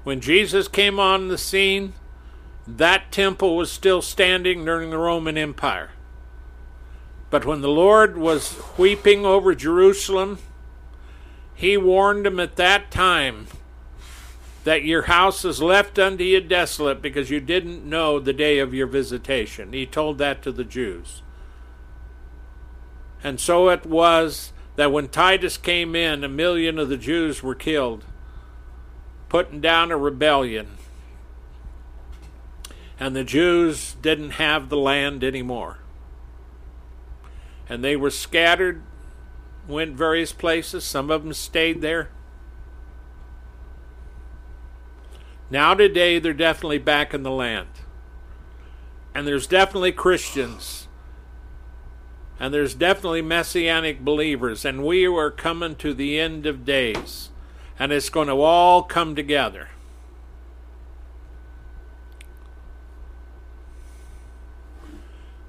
When 0.03 0.19
Jesus 0.19 0.67
came 0.67 0.99
on 0.99 1.29
the 1.29 1.37
scene, 1.37 1.93
that 2.67 3.09
temple 3.09 3.55
was 3.55 3.71
still 3.71 4.01
standing 4.01 4.65
during 4.65 4.89
the 4.89 4.97
Roman 4.97 5.37
Empire. 5.37 5.91
But 7.33 7.45
when 7.45 7.61
the 7.61 7.67
Lord 7.67 8.15
was 8.15 8.61
weeping 8.77 9.25
over 9.25 9.55
Jerusalem, 9.55 10.37
he 11.55 11.77
warned 11.77 12.27
them 12.27 12.39
at 12.39 12.57
that 12.57 12.91
time 12.91 13.47
that 14.65 14.83
your 14.83 15.01
house 15.09 15.43
is 15.43 15.59
left 15.59 15.97
unto 15.97 16.23
you 16.23 16.41
desolate 16.41 17.01
because 17.01 17.31
you 17.31 17.39
didn't 17.39 17.89
know 17.89 18.19
the 18.19 18.33
day 18.33 18.59
of 18.59 18.75
your 18.75 18.85
visitation. 18.85 19.73
He 19.73 19.87
told 19.87 20.19
that 20.19 20.43
to 20.43 20.51
the 20.51 20.63
Jews. 20.63 21.23
And 23.23 23.39
so 23.39 23.69
it 23.69 23.87
was 23.87 24.53
that 24.75 24.91
when 24.91 25.07
Titus 25.07 25.57
came 25.57 25.95
in, 25.95 26.23
a 26.23 26.29
million 26.29 26.77
of 26.77 26.87
the 26.87 26.97
Jews 26.97 27.41
were 27.41 27.55
killed, 27.55 28.05
putting 29.29 29.59
down 29.59 29.89
a 29.89 29.97
rebellion. 29.97 30.77
And 32.99 33.15
the 33.15 33.23
Jews 33.23 33.95
didn't 34.03 34.33
have 34.33 34.69
the 34.69 34.77
land 34.77 35.23
anymore 35.23 35.79
and 37.69 37.83
they 37.83 37.95
were 37.95 38.09
scattered, 38.09 38.81
went 39.67 39.95
various 39.95 40.31
places. 40.31 40.83
Some 40.83 41.09
of 41.09 41.23
them 41.23 41.33
stayed 41.33 41.81
there. 41.81 42.09
Now, 45.49 45.73
today, 45.73 46.19
they're 46.19 46.33
definitely 46.33 46.79
back 46.79 47.13
in 47.13 47.23
the 47.23 47.31
land. 47.31 47.67
And 49.13 49.27
there's 49.27 49.45
definitely 49.45 49.91
Christians. 49.91 50.87
And 52.39 52.53
there's 52.53 52.73
definitely 52.73 53.21
messianic 53.21 54.03
believers. 54.03 54.65
And 54.65 54.83
we 54.83 55.05
are 55.05 55.29
coming 55.29 55.75
to 55.75 55.93
the 55.93 56.19
end 56.19 56.45
of 56.45 56.65
days. 56.65 57.29
And 57.77 57.91
it's 57.91 58.09
going 58.09 58.27
to 58.27 58.41
all 58.41 58.81
come 58.83 59.15
together. 59.15 59.69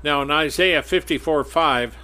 Now, 0.03 0.21
in 0.21 0.31
Isaiah 0.31 0.83
54 0.83 1.45
5, 1.45 1.97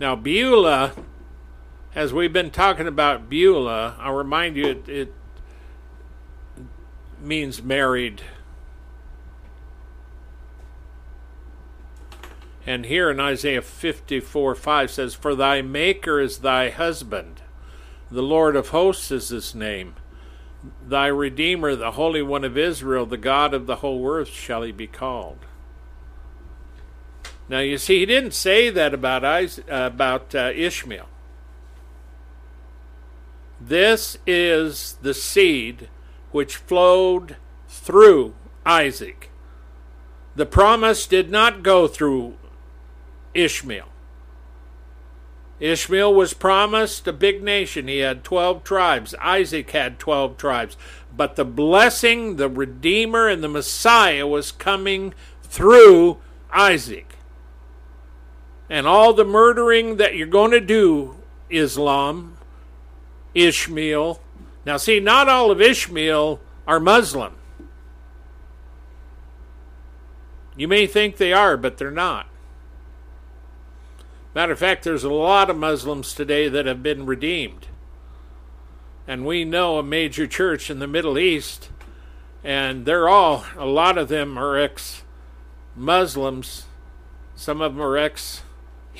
Now, 0.00 0.16
Beulah, 0.16 0.94
as 1.94 2.10
we've 2.10 2.32
been 2.32 2.50
talking 2.50 2.86
about 2.86 3.28
Beulah, 3.28 3.96
I'll 3.98 4.14
remind 4.14 4.56
you 4.56 4.64
it, 4.64 4.88
it 4.88 5.14
means 7.20 7.62
married. 7.62 8.22
And 12.64 12.86
here 12.86 13.10
in 13.10 13.20
Isaiah 13.20 13.60
54 13.60 14.54
5 14.54 14.90
says, 14.90 15.14
For 15.14 15.34
thy 15.34 15.60
Maker 15.60 16.18
is 16.18 16.38
thy 16.38 16.70
husband, 16.70 17.42
the 18.10 18.22
Lord 18.22 18.56
of 18.56 18.70
hosts 18.70 19.10
is 19.10 19.28
his 19.28 19.54
name. 19.54 19.96
Thy 20.82 21.08
Redeemer, 21.08 21.76
the 21.76 21.92
Holy 21.92 22.22
One 22.22 22.44
of 22.44 22.56
Israel, 22.56 23.04
the 23.04 23.18
God 23.18 23.52
of 23.52 23.66
the 23.66 23.76
whole 23.76 24.08
earth, 24.08 24.28
shall 24.28 24.62
he 24.62 24.72
be 24.72 24.86
called. 24.86 25.44
Now 27.50 27.58
you 27.58 27.78
see, 27.78 27.98
he 27.98 28.06
didn't 28.06 28.32
say 28.32 28.70
that 28.70 28.94
about 28.94 29.24
Isaac, 29.24 29.64
about 29.68 30.36
uh, 30.36 30.52
Ishmael. 30.54 31.08
This 33.60 34.18
is 34.24 34.96
the 35.02 35.12
seed 35.12 35.88
which 36.30 36.58
flowed 36.58 37.34
through 37.68 38.34
Isaac. 38.64 39.30
The 40.36 40.46
promise 40.46 41.08
did 41.08 41.28
not 41.28 41.64
go 41.64 41.88
through 41.88 42.36
Ishmael. 43.34 43.88
Ishmael 45.58 46.14
was 46.14 46.32
promised 46.32 47.08
a 47.08 47.12
big 47.12 47.42
nation. 47.42 47.88
He 47.88 47.98
had 47.98 48.22
12 48.22 48.62
tribes. 48.62 49.12
Isaac 49.20 49.72
had 49.72 49.98
12 49.98 50.36
tribes. 50.36 50.76
But 51.14 51.34
the 51.34 51.44
blessing, 51.44 52.36
the 52.36 52.48
Redeemer, 52.48 53.26
and 53.26 53.42
the 53.42 53.48
Messiah 53.48 54.24
was 54.28 54.52
coming 54.52 55.14
through 55.42 56.18
Isaac. 56.52 57.09
And 58.70 58.86
all 58.86 59.12
the 59.12 59.24
murdering 59.24 59.96
that 59.96 60.14
you're 60.14 60.28
going 60.28 60.52
to 60.52 60.60
do, 60.60 61.16
Islam, 61.50 62.38
Ishmael. 63.34 64.20
Now, 64.64 64.76
see, 64.76 65.00
not 65.00 65.28
all 65.28 65.50
of 65.50 65.60
Ishmael 65.60 66.40
are 66.68 66.78
Muslim. 66.78 67.34
You 70.56 70.68
may 70.68 70.86
think 70.86 71.16
they 71.16 71.32
are, 71.32 71.56
but 71.56 71.78
they're 71.78 71.90
not. 71.90 72.28
Matter 74.34 74.52
of 74.52 74.58
fact, 74.60 74.84
there's 74.84 75.02
a 75.02 75.10
lot 75.10 75.50
of 75.50 75.56
Muslims 75.56 76.14
today 76.14 76.48
that 76.48 76.66
have 76.66 76.82
been 76.82 77.06
redeemed. 77.06 77.66
And 79.08 79.26
we 79.26 79.44
know 79.44 79.78
a 79.78 79.82
major 79.82 80.28
church 80.28 80.70
in 80.70 80.78
the 80.78 80.86
Middle 80.86 81.18
East, 81.18 81.70
and 82.44 82.86
they're 82.86 83.08
all, 83.08 83.44
a 83.56 83.66
lot 83.66 83.98
of 83.98 84.08
them 84.08 84.38
are 84.38 84.56
ex 84.56 85.02
Muslims, 85.74 86.66
some 87.34 87.60
of 87.60 87.74
them 87.74 87.82
are 87.82 87.96
ex 87.96 88.42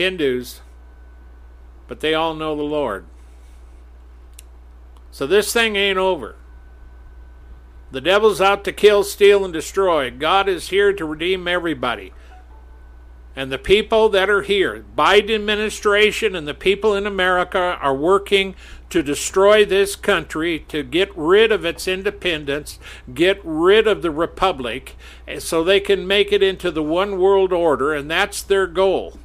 Hindus, 0.01 0.63
but 1.87 2.01
they 2.01 2.15
all 2.15 2.33
know 2.33 2.57
the 2.57 2.63
Lord. 2.63 3.05
So 5.11 5.27
this 5.27 5.53
thing 5.53 5.77
ain't 5.77 5.99
over. 5.99 6.37
The 7.91 8.01
devil's 8.01 8.41
out 8.41 8.65
to 8.65 8.73
kill, 8.73 9.05
steal, 9.05 9.45
and 9.45 9.53
destroy. 9.53 10.11
God 10.11 10.49
is 10.49 10.71
here 10.71 10.95
to 10.95 11.05
redeem 11.05 11.47
everybody. 11.47 12.15
And 13.37 13.53
the 13.53 13.59
people 13.59 14.09
that 14.09 14.31
are 14.31 14.41
here, 14.41 14.87
Biden 14.97 15.35
administration 15.35 16.35
and 16.35 16.49
the 16.49 16.55
people 16.55 16.95
in 16.95 17.07
America 17.07 17.79
are 17.83 17.95
working 17.95 18.55
to 18.89 19.03
destroy 19.03 19.67
this 19.67 19.97
country, 19.97 20.61
to 20.69 20.83
get 20.83 21.15
rid 21.15 21.53
of 21.53 21.67
its 21.67 21.87
independence, 21.87 22.79
get 23.13 23.39
rid 23.45 23.87
of 23.87 24.01
the 24.01 24.11
republic, 24.11 24.97
eh, 25.29 25.39
so 25.39 25.63
they 25.63 25.79
can 25.79 26.07
make 26.07 26.33
it 26.33 26.43
into 26.43 26.71
the 26.71 26.83
one 26.83 27.19
world 27.19 27.53
order, 27.53 27.93
and 27.93 28.11
that's 28.11 28.41
their 28.41 28.67
goal. 28.67 29.20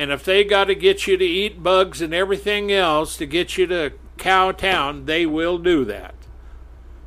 And 0.00 0.10
if 0.10 0.24
they 0.24 0.44
got 0.44 0.64
to 0.64 0.74
get 0.74 1.06
you 1.06 1.18
to 1.18 1.24
eat 1.26 1.62
bugs 1.62 2.00
and 2.00 2.14
everything 2.14 2.72
else 2.72 3.18
to 3.18 3.26
get 3.26 3.58
you 3.58 3.66
to 3.66 3.92
cow 4.16 4.50
town, 4.50 5.04
they 5.04 5.26
will 5.26 5.58
do 5.58 5.84
that. 5.84 6.14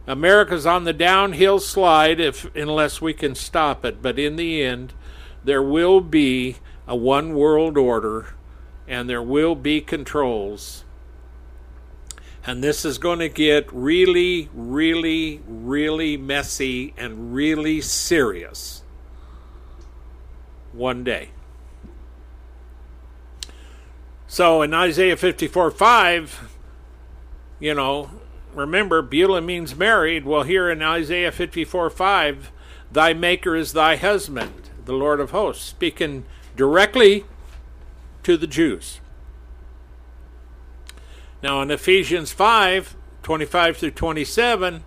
America's 0.05 0.67
on 0.67 0.83
the 0.83 0.93
downhill 0.93 1.59
slide 1.59 2.19
if 2.19 2.55
unless 2.55 3.01
we 3.01 3.11
can 3.11 3.33
stop 3.33 3.83
it, 3.83 4.03
but 4.03 4.19
in 4.19 4.35
the 4.35 4.61
end, 4.61 4.93
there 5.43 5.63
will 5.63 6.01
be 6.01 6.57
a 6.87 6.95
one 6.95 7.33
world 7.33 7.79
order 7.79 8.35
and 8.87 9.09
there 9.09 9.23
will 9.23 9.55
be 9.55 9.81
controls. 9.81 10.85
And 12.45 12.63
this 12.63 12.85
is 12.85 12.99
going 12.99 13.17
to 13.17 13.29
get 13.29 13.73
really, 13.73 14.49
really, 14.53 15.41
really 15.47 16.15
messy 16.15 16.93
and 16.95 17.33
really 17.33 17.81
serious 17.81 18.83
one 20.73 21.03
day. 21.03 21.31
So 24.33 24.63
in 24.63 24.73
Isaiah 24.73 25.15
54 25.15 25.69
5, 25.69 26.49
you 27.59 27.75
know, 27.75 28.09
remember, 28.55 29.03
Beulah 29.03 29.41
means 29.41 29.75
married. 29.75 30.25
Well, 30.25 30.41
here 30.41 30.71
in 30.71 30.81
Isaiah 30.81 31.31
54 31.31 31.91
5, 31.91 32.51
thy 32.91 33.13
maker 33.13 33.55
is 33.55 33.73
thy 33.73 33.95
husband 33.95 34.71
the 34.85 34.93
Lord 34.93 35.19
of 35.19 35.29
hosts, 35.29 35.63
speaking 35.63 36.25
directly 36.55 37.25
to 38.23 38.35
the 38.35 38.47
Jews. 38.47 39.01
Now, 41.43 41.61
in 41.61 41.69
Ephesians 41.69 42.31
5 42.31 42.95
25 43.21 43.77
through 43.77 43.91
27, 43.91 44.83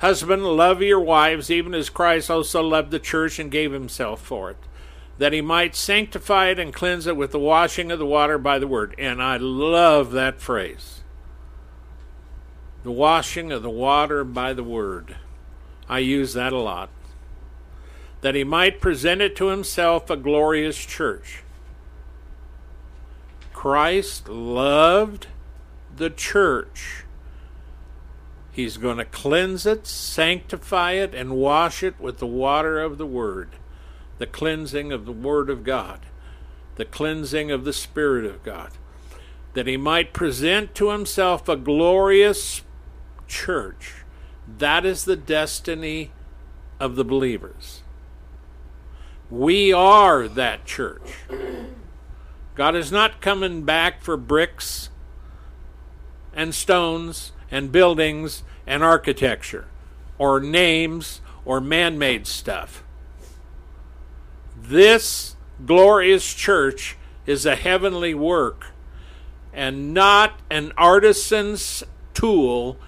Husband, 0.00 0.44
love 0.44 0.82
your 0.82 1.00
wives, 1.00 1.50
even 1.50 1.72
as 1.72 1.88
Christ 1.88 2.30
also 2.30 2.60
loved 2.60 2.90
the 2.90 2.98
church 2.98 3.38
and 3.38 3.50
gave 3.50 3.72
himself 3.72 4.20
for 4.20 4.50
it, 4.50 4.58
that 5.18 5.32
he 5.32 5.40
might 5.40 5.76
sanctify 5.76 6.48
it 6.48 6.58
and 6.58 6.72
cleanse 6.72 7.06
it 7.06 7.16
with 7.16 7.32
the 7.32 7.38
washing 7.38 7.90
of 7.90 7.98
the 7.98 8.06
water 8.06 8.38
by 8.38 8.58
the 8.58 8.66
word. 8.66 8.94
And 8.98 9.22
I 9.22 9.36
love 9.36 10.12
that 10.12 10.40
phrase. 10.40 11.02
The 12.82 12.92
washing 12.92 13.52
of 13.52 13.62
the 13.62 13.70
water 13.70 14.24
by 14.24 14.52
the 14.52 14.64
word. 14.64 15.16
I 15.88 15.98
use 16.00 16.34
that 16.34 16.52
a 16.52 16.58
lot 16.58 16.90
that 18.22 18.34
he 18.36 18.44
might 18.44 18.80
present 18.80 19.20
it 19.20 19.36
to 19.36 19.48
himself 19.48 20.08
a 20.08 20.16
glorious 20.16 20.78
church. 20.78 21.42
Christ 23.52 24.28
loved 24.28 25.26
the 25.94 26.08
church. 26.08 27.04
He's 28.52 28.76
going 28.76 28.98
to 28.98 29.04
cleanse 29.04 29.66
it, 29.66 29.86
sanctify 29.86 30.92
it, 30.92 31.14
and 31.14 31.36
wash 31.36 31.82
it 31.82 32.00
with 32.00 32.18
the 32.18 32.26
water 32.26 32.80
of 32.80 32.96
the 32.96 33.06
Word, 33.06 33.50
the 34.22 34.26
cleansing 34.28 34.92
of 34.92 35.04
the 35.04 35.10
Word 35.10 35.50
of 35.50 35.64
God, 35.64 35.98
the 36.76 36.84
cleansing 36.84 37.50
of 37.50 37.64
the 37.64 37.72
Spirit 37.72 38.24
of 38.24 38.44
God, 38.44 38.70
that 39.54 39.66
he 39.66 39.76
might 39.76 40.12
present 40.12 40.76
to 40.76 40.90
himself 40.90 41.48
a 41.48 41.56
glorious 41.56 42.62
church. 43.26 44.04
That 44.46 44.86
is 44.86 45.06
the 45.06 45.16
destiny 45.16 46.12
of 46.78 46.94
the 46.94 47.04
believers. 47.04 47.82
We 49.28 49.72
are 49.72 50.28
that 50.28 50.66
church. 50.66 51.14
God 52.54 52.76
is 52.76 52.92
not 52.92 53.20
coming 53.20 53.64
back 53.64 54.02
for 54.02 54.16
bricks 54.16 54.88
and 56.32 56.54
stones 56.54 57.32
and 57.50 57.72
buildings 57.72 58.44
and 58.68 58.84
architecture 58.84 59.66
or 60.16 60.38
names 60.38 61.20
or 61.44 61.60
man 61.60 61.98
made 61.98 62.28
stuff. 62.28 62.84
This 64.62 65.34
glorious 65.66 66.32
church 66.32 66.96
is 67.26 67.44
a 67.44 67.56
heavenly 67.56 68.14
work 68.14 68.66
and 69.52 69.92
not 69.92 70.40
an 70.50 70.72
artisan's 70.76 71.82
tool 72.14 72.78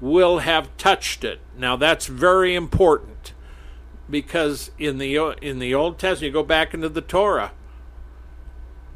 will 0.00 0.40
have 0.40 0.76
touched 0.76 1.24
it. 1.24 1.40
Now 1.56 1.76
that's 1.76 2.06
very 2.06 2.54
important 2.54 3.32
because 4.08 4.70
in 4.78 4.98
the 4.98 5.16
in 5.42 5.58
the 5.58 5.74
Old 5.74 5.98
Testament, 5.98 6.28
you 6.28 6.32
go 6.32 6.46
back 6.46 6.74
into 6.74 6.90
the 6.90 7.00
Torah. 7.00 7.52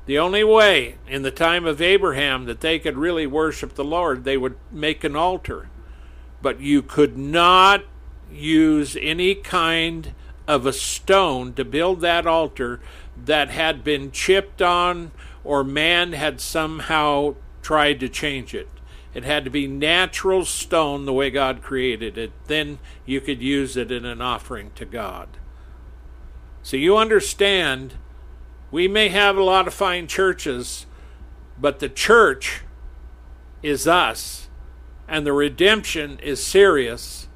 The 0.05 0.19
only 0.19 0.45
way 0.45 0.97
in 1.09 1.23
the 1.23 1.31
time 1.31 1.65
of 1.65 1.81
Abraham 1.81 2.45
that 2.45 2.61
they 2.61 2.79
could 2.79 2.99
really 2.99 3.27
worship 3.27 3.75
the 3.75 3.85
Lord, 3.85 4.25
they 4.25 4.37
would 4.37 4.57
make 4.71 5.03
an 5.03 5.17
altar. 5.17 5.71
But 6.43 6.61
you 6.61 6.83
could 6.83 7.17
not 7.17 7.85
use 8.31 8.97
any 9.01 9.35
kind 9.35 10.13
of 10.53 10.67
a 10.67 10.73
stone 10.73 11.55
to 11.55 11.65
build 11.65 12.01
that 12.03 12.27
altar 12.27 12.79
that 13.25 13.49
had 13.49 13.83
been 13.83 14.11
chipped 14.11 14.61
on 14.61 15.11
or 15.45 15.65
man 15.65 16.13
had 16.13 16.41
somehow 16.41 17.35
tried 17.63 17.99
to 17.99 18.09
change 18.09 18.55
it. 18.55 18.69
It 19.15 19.25
had 19.25 19.45
to 19.45 19.51
be 19.51 19.67
natural 19.67 20.45
stone 20.45 21.07
the 21.07 21.13
way 21.13 21.31
God 21.31 21.63
created 21.63 22.19
it. 22.19 22.33
Then 22.49 22.79
you 23.07 23.21
could 23.21 23.43
use 23.43 23.77
it 23.79 23.91
in 23.91 24.05
an 24.05 24.21
offering 24.21 24.73
to 24.75 24.85
God. 24.85 25.29
So 26.63 26.77
you 26.77 26.99
understand, 26.99 27.95
we 28.71 28.87
may 28.87 29.09
have 29.09 29.39
a 29.39 29.43
lot 29.43 29.67
of 29.67 29.75
fine 29.75 30.07
churches, 30.07 30.85
but 31.59 31.79
the 31.79 31.89
church 31.89 32.61
is 33.63 33.87
us, 33.87 34.49
and 35.09 35.27
the 35.27 35.33
redemption 35.33 36.19
is 36.23 36.45
serious, 36.45 37.29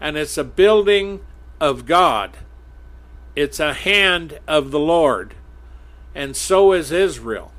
and 0.00 0.16
it's 0.16 0.36
a 0.36 0.44
building 0.44 1.20
of 1.60 1.86
God. 1.86 2.36
It's 3.34 3.60
a 3.60 3.74
hand 3.74 4.38
of 4.46 4.70
the 4.70 4.78
Lord, 4.78 5.34
and 6.14 6.36
so 6.36 6.72
is 6.72 6.92
Israel. 6.92 7.52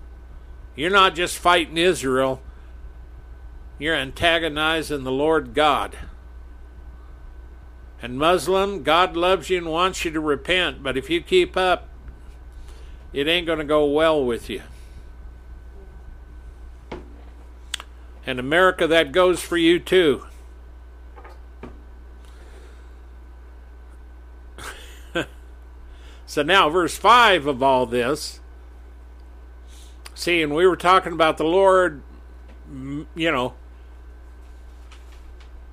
You're 0.76 0.90
not 0.90 1.16
just 1.16 1.38
fighting 1.38 1.78
Israel 1.78 2.42
you're 3.78 3.96
antagonizing 3.96 5.04
the 5.04 5.12
Lord 5.12 5.54
God. 5.54 5.98
And 8.02 8.18
Muslim, 8.18 8.84
God 8.84 9.16
loves 9.18 9.50
you 9.50 9.58
and 9.58 9.68
wants 9.68 10.06
you 10.06 10.12
to 10.12 10.20
repent, 10.20 10.84
but 10.84 10.98
if 10.98 11.10
you 11.10 11.22
keep 11.22 11.58
up, 11.58 11.90
it 13.12 13.28
ain't 13.28 13.48
going 13.48 13.60
to 13.60 13.66
go 13.66 13.86
well 13.86 14.24
with 14.24 14.50
you. 14.50 14.62
And 18.26 18.40
America, 18.40 18.88
that 18.88 19.12
goes 19.12 19.42
for 19.42 19.58
you 19.58 19.80
too. 19.80 20.26
So 26.26 26.42
now, 26.42 26.70
verse 26.70 26.98
5 26.98 27.46
of 27.48 27.62
all 27.62 27.86
this. 27.86 28.40
See, 30.16 30.42
and 30.42 30.56
we 30.56 30.66
were 30.66 30.78
talking 30.78 31.14
about 31.14 31.38
the 31.38 31.44
Lord, 31.44 32.02
you 32.72 33.32
know, 33.32 33.54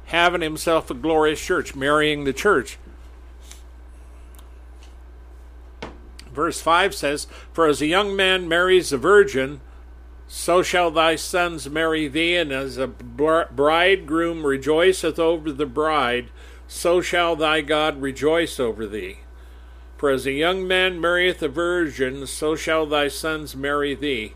having 0.07 0.43
himself 0.43 0.91
a 0.91 0.95
glorious 0.95 1.41
church, 1.41 1.75
marrying 1.75 2.25
the 2.25 2.33
church. 2.33 2.79
Verse 6.31 6.61
5 6.61 6.95
says, 6.95 7.27
For 7.53 7.67
as 7.67 7.81
a 7.81 7.87
young 7.87 8.15
man 8.17 8.49
marries 8.49 8.93
a 8.93 8.99
virgin, 8.99 9.61
so 10.27 10.63
shall 10.63 10.91
thy 10.91 11.17
sons 11.17 11.69
marry 11.69 12.09
thee, 12.09 12.37
and 12.37 12.53
as 12.53 12.79
a 12.79 12.87
bridegroom 12.87 14.45
rejoiceth 14.45 15.19
over 15.19 15.53
the 15.53 15.67
bride, 15.67 16.29
so 16.67 17.01
shall 17.01 17.37
thy 17.37 17.61
God 17.61 18.01
rejoice 18.01 18.59
over 18.59 18.87
thee. 18.87 19.22
For 20.03 20.11
as 20.11 20.27
a 20.27 20.33
young 20.33 20.67
man 20.67 21.01
marrieth 21.01 21.41
a 21.45 21.49
virgin, 21.49 22.27
so 22.27 22.57
shall 22.57 22.87
thy 22.87 23.07
sons 23.07 23.55
marry 23.55 23.95
thee. 23.95 24.35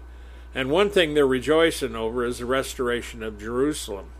And 0.54 0.70
one 0.70 0.90
thing 0.90 1.12
they're 1.14 1.26
rejoicing 1.26 1.96
over 1.96 2.24
is 2.24 2.38
the 2.38 2.46
restoration 2.46 3.20
of 3.20 3.40
Jerusalem. 3.40 4.10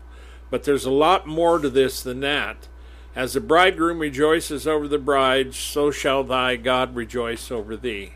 But 0.49 0.65
there's 0.65 0.83
a 0.83 0.91
lot 0.91 1.25
more 1.25 1.57
to 1.59 1.69
this 1.69 2.03
than 2.03 2.19
that. 2.19 2.67
As 3.15 3.31
the 3.31 3.39
bridegroom 3.39 3.99
rejoices 3.99 4.67
over 4.67 4.89
the 4.89 4.97
bride, 4.97 5.55
so 5.55 5.89
shall 5.89 6.21
thy 6.25 6.57
God 6.57 6.97
rejoice 6.97 7.49
over 7.49 7.77
thee. 7.77 8.15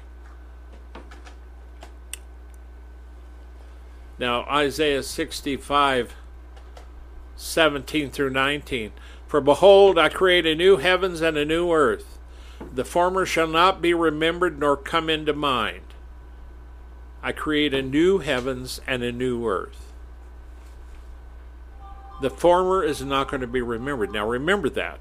Now, 4.19 4.43
Isaiah 4.43 5.03
65, 5.03 6.15
17 7.37 8.09
through 8.09 8.31
19. 8.31 8.91
For 9.25 9.39
behold, 9.39 9.97
I 9.97 10.09
create 10.09 10.45
a 10.45 10.53
new 10.53 10.75
heavens 10.75 11.21
and 11.21 11.37
a 11.37 11.45
new 11.45 11.71
earth. 11.71 12.10
The 12.73 12.85
former 12.85 13.25
shall 13.25 13.47
not 13.47 13.81
be 13.81 13.93
remembered 13.93 14.59
nor 14.59 14.77
come 14.77 15.09
into 15.09 15.33
mind. 15.33 15.83
I 17.23 17.31
create 17.31 17.73
a 17.73 17.81
new 17.81 18.19
heavens 18.19 18.81
and 18.87 19.03
a 19.03 19.11
new 19.11 19.47
earth. 19.47 19.91
The 22.21 22.29
former 22.29 22.83
is 22.83 23.01
not 23.01 23.29
going 23.29 23.41
to 23.41 23.47
be 23.47 23.61
remembered. 23.61 24.11
Now 24.11 24.27
remember 24.27 24.69
that. 24.69 24.99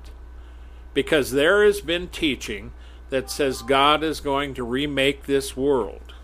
Because 0.94 1.32
there 1.32 1.64
has 1.64 1.80
been 1.80 2.08
teaching 2.08 2.72
that 3.10 3.30
says 3.30 3.62
God 3.62 4.02
is 4.02 4.20
going 4.20 4.54
to 4.54 4.64
remake 4.64 5.26
this 5.26 5.56
world. 5.56 6.14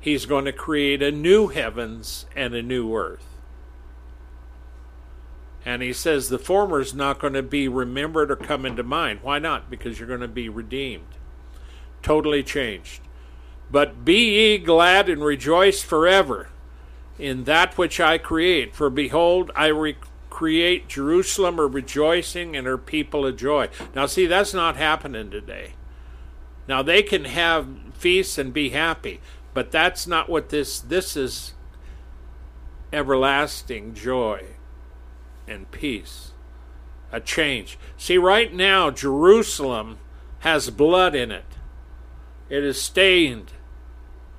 He's 0.00 0.24
going 0.24 0.46
to 0.46 0.52
create 0.52 1.02
a 1.02 1.12
new 1.12 1.48
heavens 1.48 2.24
and 2.34 2.54
a 2.54 2.62
new 2.62 2.94
earth. 2.94 3.29
And 5.64 5.82
he 5.82 5.92
says 5.92 6.28
the 6.28 6.38
former 6.38 6.80
is 6.80 6.94
not 6.94 7.18
going 7.18 7.34
to 7.34 7.42
be 7.42 7.68
remembered 7.68 8.30
or 8.30 8.36
come 8.36 8.64
into 8.64 8.82
mind. 8.82 9.20
Why 9.22 9.38
not? 9.38 9.70
Because 9.70 9.98
you're 9.98 10.08
going 10.08 10.20
to 10.20 10.28
be 10.28 10.48
redeemed, 10.48 11.16
totally 12.02 12.42
changed. 12.42 13.02
But 13.70 14.04
be 14.04 14.36
ye 14.36 14.58
glad 14.58 15.08
and 15.08 15.22
rejoice 15.22 15.82
forever 15.82 16.48
in 17.18 17.44
that 17.44 17.76
which 17.76 18.00
I 18.00 18.18
create. 18.18 18.74
For 18.74 18.88
behold, 18.90 19.50
I 19.54 19.66
re- 19.66 19.96
create 20.30 20.88
Jerusalem 20.88 21.58
a 21.58 21.66
rejoicing 21.66 22.56
and 22.56 22.66
her 22.66 22.78
people 22.78 23.26
a 23.26 23.32
joy. 23.32 23.68
Now, 23.94 24.06
see, 24.06 24.26
that's 24.26 24.54
not 24.54 24.76
happening 24.76 25.30
today. 25.30 25.74
Now, 26.66 26.82
they 26.82 27.02
can 27.02 27.26
have 27.26 27.68
feasts 27.92 28.38
and 28.38 28.52
be 28.52 28.70
happy, 28.70 29.20
but 29.52 29.70
that's 29.70 30.06
not 30.06 30.30
what 30.30 30.48
this 30.48 30.80
this 30.80 31.16
is 31.16 31.52
everlasting 32.92 33.94
joy 33.94 34.44
and 35.50 35.70
peace. 35.70 36.32
A 37.12 37.20
change. 37.20 37.78
See, 37.98 38.16
right 38.16 38.54
now, 38.54 38.90
Jerusalem 38.90 39.98
has 40.40 40.70
blood 40.70 41.14
in 41.14 41.30
it. 41.30 41.44
It 42.48 42.64
is 42.64 42.80
stained 42.80 43.52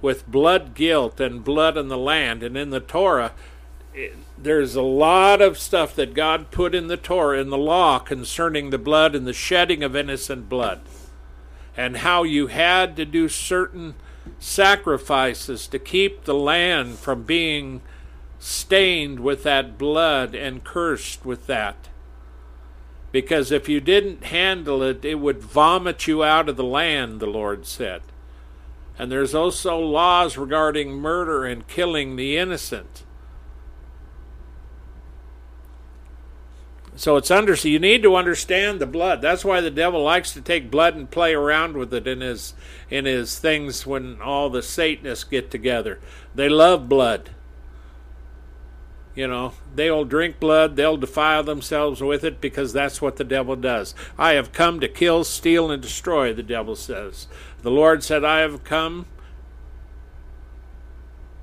with 0.01 0.28
blood 0.28 0.74
guilt 0.74 1.20
and 1.20 1.43
blood 1.43 1.78
in 1.78 1.89
the 1.89 1.97
land. 1.97 2.43
And 2.43 2.57
in 2.57 2.70
the 2.70 2.80
Torah, 2.80 3.34
it, 3.93 4.16
there's 4.38 4.76
a 4.76 4.82
lot 4.82 5.41
of 5.41 5.57
stuff 5.57 5.95
that 5.95 6.14
God 6.14 6.49
put 6.49 6.74
in 6.74 6.88
the 6.88 6.97
Torah, 6.97 7.39
in 7.39 7.49
the 7.49 7.57
law, 7.57 7.99
concerning 7.99 8.70
the 8.70 8.78
blood 8.78 9.16
and 9.16 9.28
the 9.28 9.34
shedding 9.34 9.84
of 9.84 9.95
innocent 9.95 10.49
blood. 10.49 10.82
And 11.78 11.97
how 11.97 12.24
you 12.24 12.47
had 12.47 12.95
to 12.97 13.05
do 13.05 13.30
certain 13.30 13.95
sacrifices 14.39 15.68
to 15.68 15.80
keep 15.80 16.24
the 16.24 16.34
land 16.34 16.97
from 16.97 17.24
being 17.24 17.82
stained 18.41 19.19
with 19.19 19.43
that 19.43 19.77
blood 19.77 20.33
and 20.33 20.63
cursed 20.63 21.23
with 21.23 21.45
that. 21.45 21.89
Because 23.11 23.51
if 23.51 23.69
you 23.69 23.79
didn't 23.79 24.25
handle 24.25 24.81
it, 24.81 25.05
it 25.05 25.19
would 25.19 25.41
vomit 25.41 26.07
you 26.07 26.23
out 26.23 26.49
of 26.49 26.57
the 26.57 26.63
land, 26.63 27.19
the 27.19 27.27
Lord 27.27 27.67
said. 27.67 28.01
And 28.97 29.11
there's 29.11 29.35
also 29.35 29.77
laws 29.79 30.37
regarding 30.37 30.93
murder 30.93 31.45
and 31.45 31.67
killing 31.67 32.15
the 32.15 32.35
innocent. 32.37 33.03
So 36.95 37.17
it's 37.17 37.31
under. 37.31 37.55
So 37.55 37.67
you 37.67 37.79
need 37.79 38.01
to 38.03 38.15
understand 38.15 38.81
the 38.81 38.87
blood. 38.87 39.21
That's 39.21 39.45
why 39.45 39.61
the 39.61 39.71
devil 39.71 40.03
likes 40.03 40.33
to 40.33 40.41
take 40.41 40.71
blood 40.71 40.95
and 40.95 41.09
play 41.09 41.33
around 41.33 41.77
with 41.77 41.93
it 41.93 42.07
in 42.07 42.21
his 42.21 42.53
in 42.89 43.05
his 43.05 43.37
things 43.39 43.85
when 43.85 44.19
all 44.21 44.49
the 44.49 44.61
Satanists 44.61 45.23
get 45.23 45.51
together. 45.51 45.99
They 46.33 46.49
love 46.49 46.89
blood. 46.89 47.29
You 49.14 49.28
know, 49.28 49.53
they'll 49.76 50.05
drink 50.05 50.39
blood, 50.39 50.76
they'll 50.78 50.97
defile 50.97 51.43
themselves 51.43 52.01
with 52.01 52.24
it 52.24 52.39
because 52.39 52.72
that's 52.72 53.01
what 53.01 53.18
the 53.18 53.26
devil 53.26 53.57
does. 53.57 53.93
I 54.18 54.34
have 54.34 54.53
come 54.53 54.80
to 54.80 54.88
kill, 54.88 55.26
steal, 55.26 55.70
and 55.70 55.82
destroy, 55.82 56.34
the 56.34 56.43
devil 56.43 56.78
says. 56.78 57.28
The 57.62 57.72
Lord 57.72 58.03
said, 58.03 58.24
I 58.24 58.39
have 58.39 58.64
come 58.64 59.05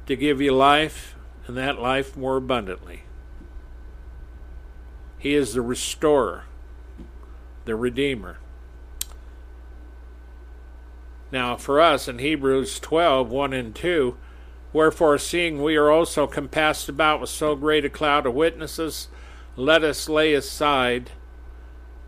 to 0.06 0.16
give 0.16 0.40
you 0.40 0.52
life, 0.52 1.14
and 1.46 1.56
that 1.58 1.78
life 1.78 2.16
more 2.16 2.38
abundantly. 2.38 3.02
He 5.18 5.34
is 5.34 5.52
the 5.52 5.60
restorer, 5.60 6.44
the 7.66 7.76
redeemer. 7.76 8.38
Now, 11.30 11.56
for 11.56 11.78
us 11.78 12.08
in 12.08 12.20
Hebrews 12.20 12.80
12 12.80 13.30
1 13.30 13.52
and 13.52 13.74
2, 13.74 14.16
wherefore, 14.78 15.18
seeing 15.18 15.60
we 15.60 15.74
are 15.74 15.90
also 15.90 16.24
compassed 16.24 16.88
about 16.88 17.20
with 17.20 17.28
so 17.28 17.56
great 17.56 17.84
a 17.84 17.90
cloud 17.90 18.24
of 18.24 18.32
witnesses, 18.32 19.08
let 19.56 19.82
us 19.82 20.08
lay 20.08 20.32
aside 20.34 21.10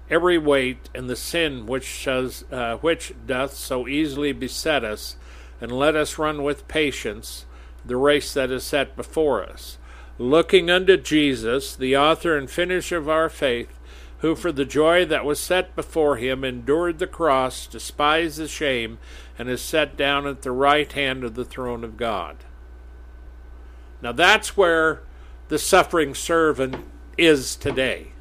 every 0.08 0.38
weight 0.38 0.88
and 0.94 1.10
the 1.10 1.16
sin 1.16 1.66
which 1.66 2.04
does, 2.04 2.44
uh, 2.52 2.76
which 2.76 3.12
doth 3.26 3.52
so 3.54 3.88
easily 3.88 4.30
beset 4.30 4.84
us, 4.84 5.16
and 5.60 5.72
let 5.72 5.96
us 5.96 6.16
run 6.16 6.44
with 6.44 6.68
patience 6.68 7.44
the 7.84 7.96
race 7.96 8.32
that 8.34 8.52
is 8.52 8.62
set 8.62 8.94
before 8.94 9.42
us, 9.42 9.76
looking 10.16 10.70
unto 10.70 10.96
Jesus, 10.96 11.74
the 11.74 11.96
author 11.96 12.38
and 12.38 12.48
finisher 12.48 12.98
of 12.98 13.08
our 13.08 13.28
faith, 13.28 13.80
who 14.18 14.36
for 14.36 14.52
the 14.52 14.64
joy 14.64 15.04
that 15.04 15.24
was 15.24 15.40
set 15.40 15.74
before 15.74 16.18
him 16.18 16.44
endured 16.44 17.00
the 17.00 17.08
cross, 17.08 17.66
despised 17.66 18.38
the 18.38 18.46
shame, 18.46 18.98
and 19.36 19.48
is 19.48 19.60
set 19.60 19.96
down 19.96 20.24
at 20.24 20.42
the 20.42 20.52
right 20.52 20.92
hand 20.92 21.24
of 21.24 21.34
the 21.34 21.44
throne 21.44 21.82
of 21.82 21.96
God. 21.96 22.36
Now 24.02 24.12
that's 24.12 24.56
where 24.56 25.02
the 25.48 25.58
suffering 25.58 26.14
servant 26.14 26.76
is 27.18 27.56
today 27.56 28.12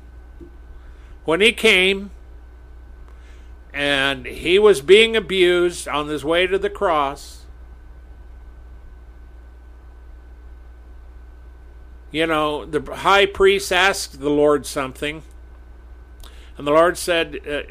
when 1.30 1.42
he 1.42 1.52
came 1.52 2.10
and 3.72 4.26
he 4.26 4.58
was 4.58 4.82
being 4.82 5.16
abused 5.16 5.88
on 5.88 6.08
his 6.08 6.26
way 6.26 6.48
to 6.48 6.58
the 6.58 6.72
cross, 6.72 7.46
you 12.10 12.26
know, 12.26 12.66
the 12.66 12.82
high 12.96 13.28
priest 13.28 13.72
asked 13.72 14.20
the 14.20 14.30
Lord 14.32 14.66
something, 14.66 15.22
and 16.58 16.66
the 16.66 16.72
Lord 16.72 16.98
said, 16.98 17.40
uh, 17.48 17.62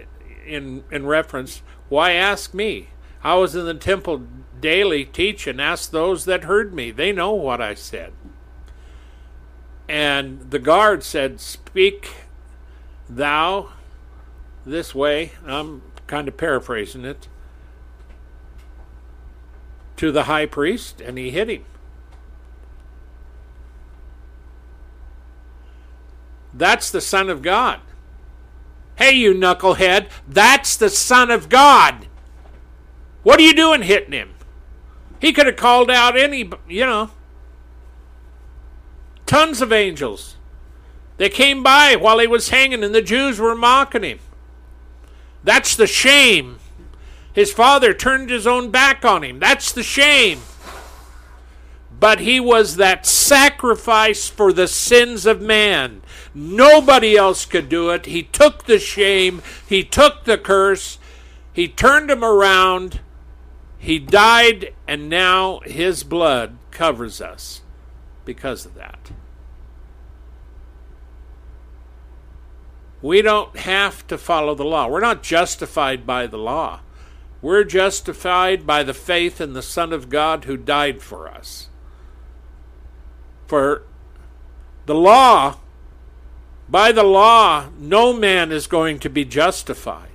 in 0.46 0.84
in 0.92 1.06
reference, 1.06 1.62
"Why 1.88 2.12
ask 2.12 2.54
me? 2.54 2.90
I 3.24 3.34
was 3.34 3.56
in 3.56 3.66
the 3.66 3.74
temple 3.74 4.22
daily 4.60 5.04
teach 5.04 5.46
and 5.46 5.60
Ask 5.60 5.90
those 5.90 6.24
that 6.24 6.44
heard 6.44 6.74
me; 6.74 6.90
they 6.90 7.12
know 7.12 7.32
what 7.32 7.60
I 7.60 7.74
said." 7.74 8.12
And 9.88 10.50
the 10.50 10.58
guard 10.58 11.02
said, 11.02 11.40
"Speak 11.40 12.12
thou 13.08 13.70
this 14.66 14.94
way, 14.94 15.32
I'm 15.46 15.82
kind 16.06 16.28
of 16.28 16.36
paraphrasing 16.36 17.04
it, 17.04 17.28
to 19.96 20.12
the 20.12 20.24
high 20.24 20.46
priest, 20.46 21.00
and 21.00 21.18
he 21.18 21.30
hit 21.30 21.48
him. 21.48 21.64
That's 26.52 26.90
the 26.90 27.00
Son 27.00 27.28
of 27.28 27.42
God. 27.42 27.80
Hey, 28.96 29.12
you 29.12 29.32
knucklehead, 29.32 30.08
that's 30.26 30.76
the 30.76 30.90
Son 30.90 31.30
of 31.30 31.48
God. 31.48 32.06
What 33.22 33.38
are 33.38 33.44
you 33.44 33.54
doing 33.54 33.82
hitting 33.82 34.12
him? 34.12 34.34
He 35.20 35.32
could 35.32 35.46
have 35.46 35.56
called 35.56 35.90
out 35.90 36.16
any, 36.16 36.50
you 36.68 36.86
know, 36.86 37.10
tons 39.26 39.60
of 39.60 39.72
angels. 39.72 40.36
They 41.16 41.28
came 41.28 41.62
by 41.62 41.96
while 41.96 42.18
he 42.20 42.26
was 42.26 42.50
hanging, 42.50 42.84
and 42.84 42.94
the 42.94 43.02
Jews 43.02 43.38
were 43.40 43.56
mocking 43.56 44.04
him. 44.04 44.20
That's 45.42 45.74
the 45.74 45.86
shame. 45.86 46.58
His 47.32 47.52
father 47.52 47.92
turned 47.94 48.30
his 48.30 48.46
own 48.46 48.70
back 48.70 49.04
on 49.04 49.22
him. 49.24 49.38
That's 49.40 49.72
the 49.72 49.82
shame. 49.82 50.40
but 52.00 52.20
he 52.20 52.38
was 52.38 52.76
that 52.76 53.06
sacrifice 53.06 54.28
for 54.28 54.52
the 54.52 54.68
sins 54.68 55.26
of 55.26 55.40
man. 55.40 56.00
Nobody 56.34 57.16
else 57.16 57.44
could 57.44 57.68
do 57.68 57.90
it. 57.90 58.06
He 58.06 58.22
took 58.22 58.64
the 58.64 58.78
shame, 58.78 59.42
he 59.66 59.82
took 59.82 60.24
the 60.24 60.38
curse, 60.38 60.98
he 61.52 61.66
turned 61.66 62.10
him 62.10 62.24
around, 62.24 63.00
he 63.78 63.98
died, 63.98 64.74
and 64.86 65.08
now 65.08 65.60
his 65.60 66.02
blood 66.02 66.58
covers 66.70 67.20
us 67.20 67.62
because 68.24 68.66
of 68.66 68.74
that. 68.74 69.12
We 73.00 73.22
don't 73.22 73.56
have 73.56 74.06
to 74.08 74.18
follow 74.18 74.56
the 74.56 74.64
law. 74.64 74.88
We're 74.88 75.00
not 75.00 75.22
justified 75.22 76.04
by 76.04 76.26
the 76.26 76.36
law. 76.36 76.80
We're 77.40 77.62
justified 77.62 78.66
by 78.66 78.82
the 78.82 78.94
faith 78.94 79.40
in 79.40 79.52
the 79.52 79.62
Son 79.62 79.92
of 79.92 80.08
God 80.08 80.44
who 80.44 80.56
died 80.56 81.00
for 81.00 81.28
us. 81.28 81.68
For 83.46 83.84
the 84.86 84.96
law, 84.96 85.58
by 86.68 86.90
the 86.90 87.04
law, 87.04 87.68
no 87.78 88.12
man 88.12 88.50
is 88.50 88.66
going 88.66 88.98
to 88.98 89.08
be 89.08 89.24
justified. 89.24 90.07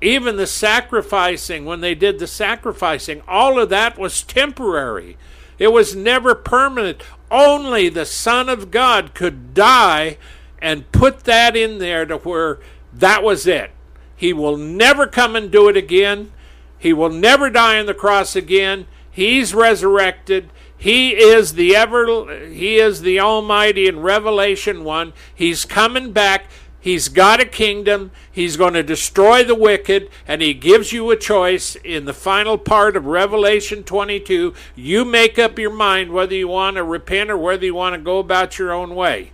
Even 0.00 0.36
the 0.36 0.46
sacrificing, 0.46 1.64
when 1.64 1.80
they 1.80 1.94
did 1.94 2.18
the 2.18 2.26
sacrificing, 2.26 3.22
all 3.26 3.58
of 3.58 3.68
that 3.70 3.98
was 3.98 4.22
temporary. 4.22 5.16
It 5.58 5.72
was 5.72 5.96
never 5.96 6.34
permanent. 6.34 7.02
Only 7.30 7.88
the 7.88 8.06
Son 8.06 8.48
of 8.48 8.70
God 8.70 9.12
could 9.12 9.54
die 9.54 10.18
and 10.60 10.90
put 10.92 11.24
that 11.24 11.56
in 11.56 11.78
there 11.78 12.06
to 12.06 12.18
where 12.18 12.58
that 12.92 13.22
was 13.22 13.46
it. 13.46 13.72
He 14.16 14.32
will 14.32 14.56
never 14.56 15.06
come 15.06 15.36
and 15.36 15.50
do 15.50 15.68
it 15.68 15.76
again. 15.76 16.32
He 16.78 16.92
will 16.92 17.10
never 17.10 17.50
die 17.50 17.78
on 17.78 17.86
the 17.86 17.94
cross 17.94 18.36
again. 18.36 18.86
He's 19.10 19.54
resurrected. 19.54 20.50
He 20.76 21.10
is 21.10 21.54
the 21.54 21.74
ever 21.74 22.46
he 22.46 22.78
is 22.78 23.02
the 23.02 23.18
almighty 23.18 23.88
in 23.88 24.00
Revelation 24.00 24.84
1. 24.84 25.12
He's 25.34 25.64
coming 25.64 26.12
back. 26.12 26.46
He's 26.80 27.08
got 27.08 27.40
a 27.40 27.44
kingdom. 27.44 28.12
He's 28.30 28.56
going 28.56 28.74
to 28.74 28.82
destroy 28.82 29.42
the 29.42 29.54
wicked 29.54 30.10
and 30.26 30.40
he 30.40 30.54
gives 30.54 30.92
you 30.92 31.10
a 31.10 31.16
choice 31.16 31.76
in 31.76 32.04
the 32.04 32.14
final 32.14 32.56
part 32.56 32.96
of 32.96 33.06
Revelation 33.06 33.82
22. 33.82 34.54
You 34.76 35.04
make 35.04 35.38
up 35.38 35.58
your 35.58 35.72
mind 35.72 36.12
whether 36.12 36.34
you 36.34 36.48
want 36.48 36.76
to 36.76 36.84
repent 36.84 37.30
or 37.30 37.36
whether 37.36 37.64
you 37.64 37.74
want 37.74 37.94
to 37.94 38.00
go 38.00 38.18
about 38.18 38.58
your 38.58 38.72
own 38.72 38.94
way. 38.94 39.32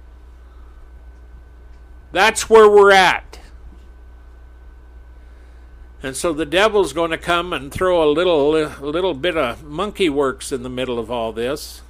That's 2.13 2.49
where 2.49 2.69
we're 2.69 2.93
at. 2.93 3.41
And 6.03 6.17
so 6.17 6.33
the 6.33 6.47
devil's 6.47 6.93
going 6.93 7.11
to 7.11 7.19
come 7.19 7.53
and 7.53 7.73
throw 7.73 8.05
a 8.05 8.13
little 8.13 8.57
a 8.57 8.85
little 8.85 9.15
bit 9.15 9.37
of 9.37 9.65
monkey 9.65 10.09
works 10.11 10.53
in 10.53 10.63
the 10.63 10.69
middle 10.69 10.99
of 10.99 11.11
all 11.11 11.33
this. 11.33 11.83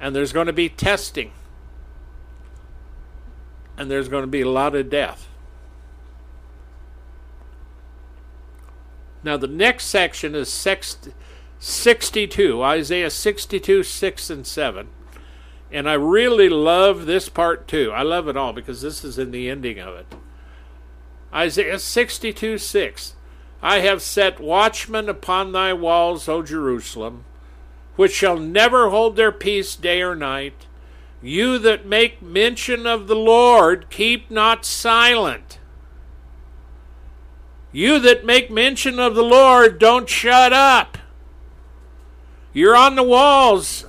And 0.00 0.14
there's 0.14 0.32
going 0.32 0.48
to 0.48 0.52
be 0.52 0.68
testing. 0.68 1.32
And 3.80 3.90
there's 3.90 4.10
going 4.10 4.24
to 4.24 4.28
be 4.28 4.42
a 4.42 4.48
lot 4.48 4.74
of 4.74 4.90
death. 4.90 5.26
Now 9.24 9.38
the 9.38 9.46
next 9.46 9.86
section 9.86 10.34
is 10.34 10.52
62, 10.52 12.62
Isaiah 12.62 13.08
62, 13.08 13.82
6 13.82 14.30
and 14.30 14.46
7. 14.46 14.88
And 15.72 15.88
I 15.88 15.94
really 15.94 16.50
love 16.50 17.06
this 17.06 17.30
part 17.30 17.66
too. 17.66 17.90
I 17.90 18.02
love 18.02 18.28
it 18.28 18.36
all 18.36 18.52
because 18.52 18.82
this 18.82 19.02
is 19.02 19.18
in 19.18 19.30
the 19.30 19.48
ending 19.48 19.78
of 19.78 19.94
it. 19.94 20.14
Isaiah 21.32 21.78
62 21.78 22.58
6. 22.58 23.14
I 23.62 23.78
have 23.78 24.02
set 24.02 24.40
watchmen 24.40 25.08
upon 25.08 25.52
thy 25.52 25.72
walls, 25.72 26.28
O 26.28 26.42
Jerusalem, 26.42 27.24
which 27.96 28.12
shall 28.12 28.38
never 28.38 28.90
hold 28.90 29.16
their 29.16 29.32
peace 29.32 29.74
day 29.74 30.02
or 30.02 30.14
night. 30.14 30.66
You 31.22 31.58
that 31.58 31.86
make 31.86 32.22
mention 32.22 32.86
of 32.86 33.06
the 33.06 33.16
Lord, 33.16 33.90
keep 33.90 34.30
not 34.30 34.64
silent. 34.64 35.58
You 37.72 37.98
that 38.00 38.24
make 38.24 38.50
mention 38.50 38.98
of 38.98 39.14
the 39.14 39.22
Lord, 39.22 39.78
don't 39.78 40.08
shut 40.08 40.52
up. 40.52 40.98
You're 42.52 42.76
on 42.76 42.96
the 42.96 43.02
walls 43.02 43.84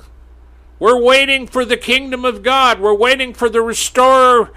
we're 0.81 0.99
waiting 0.99 1.45
for 1.45 1.63
the 1.63 1.77
kingdom 1.77 2.25
of 2.25 2.41
God. 2.41 2.79
We're 2.79 2.95
waiting 2.95 3.35
for 3.35 3.49
the 3.49 3.61
restorer 3.61 4.51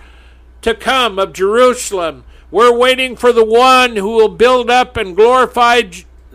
to 0.63 0.75
come 0.75 1.19
of 1.19 1.35
Jerusalem. 1.35 2.25
We're 2.51 2.75
waiting 2.75 3.15
for 3.15 3.31
the 3.31 3.45
one 3.45 3.97
who 3.97 4.09
will 4.09 4.31
build 4.31 4.71
up 4.71 4.97
and 4.97 5.15
glorify 5.15 5.83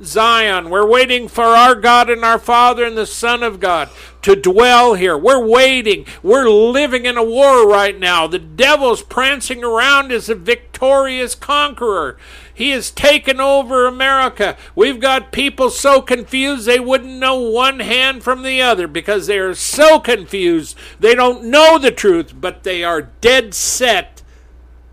Zion. 0.05 0.69
We're 0.69 0.87
waiting 0.87 1.27
for 1.27 1.43
our 1.43 1.75
God 1.75 2.09
and 2.09 2.23
our 2.23 2.39
Father 2.39 2.85
and 2.85 2.97
the 2.97 3.05
Son 3.05 3.43
of 3.43 3.59
God 3.59 3.89
to 4.21 4.35
dwell 4.35 4.95
here. 4.95 5.17
We're 5.17 5.45
waiting. 5.45 6.05
We're 6.21 6.49
living 6.49 7.05
in 7.05 7.17
a 7.17 7.23
war 7.23 7.67
right 7.67 7.97
now. 7.97 8.27
The 8.27 8.39
devil's 8.39 9.01
prancing 9.01 9.63
around 9.63 10.11
as 10.11 10.29
a 10.29 10.35
victorious 10.35 11.35
conqueror. 11.35 12.17
He 12.53 12.71
has 12.71 12.91
taken 12.91 13.39
over 13.39 13.87
America. 13.87 14.57
We've 14.75 14.99
got 14.99 15.31
people 15.31 15.69
so 15.69 16.01
confused 16.01 16.65
they 16.65 16.79
wouldn't 16.79 17.19
know 17.19 17.39
one 17.39 17.79
hand 17.79 18.23
from 18.23 18.43
the 18.43 18.61
other 18.61 18.87
because 18.87 19.27
they 19.27 19.39
are 19.39 19.53
so 19.53 19.99
confused. 19.99 20.77
They 20.99 21.15
don't 21.15 21.45
know 21.45 21.79
the 21.79 21.91
truth, 21.91 22.33
but 22.39 22.63
they 22.63 22.83
are 22.83 23.03
dead 23.03 23.53
set 23.53 24.21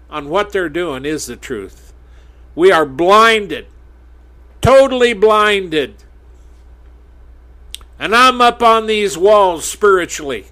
on 0.09 0.29
what 0.29 0.53
they're 0.53 0.69
doing 0.69 1.05
is 1.05 1.27
the 1.27 1.37
truth. 1.37 1.93
We 2.55 2.71
are 2.73 2.87
blinded, 2.87 3.67
totally 4.67 5.12
blinded. 5.12 5.95
And 8.01 8.17
I'm 8.17 8.41
up 8.41 8.62
on 8.62 8.87
these 8.87 9.17
walls 9.17 9.64
spiritually. 9.64 10.47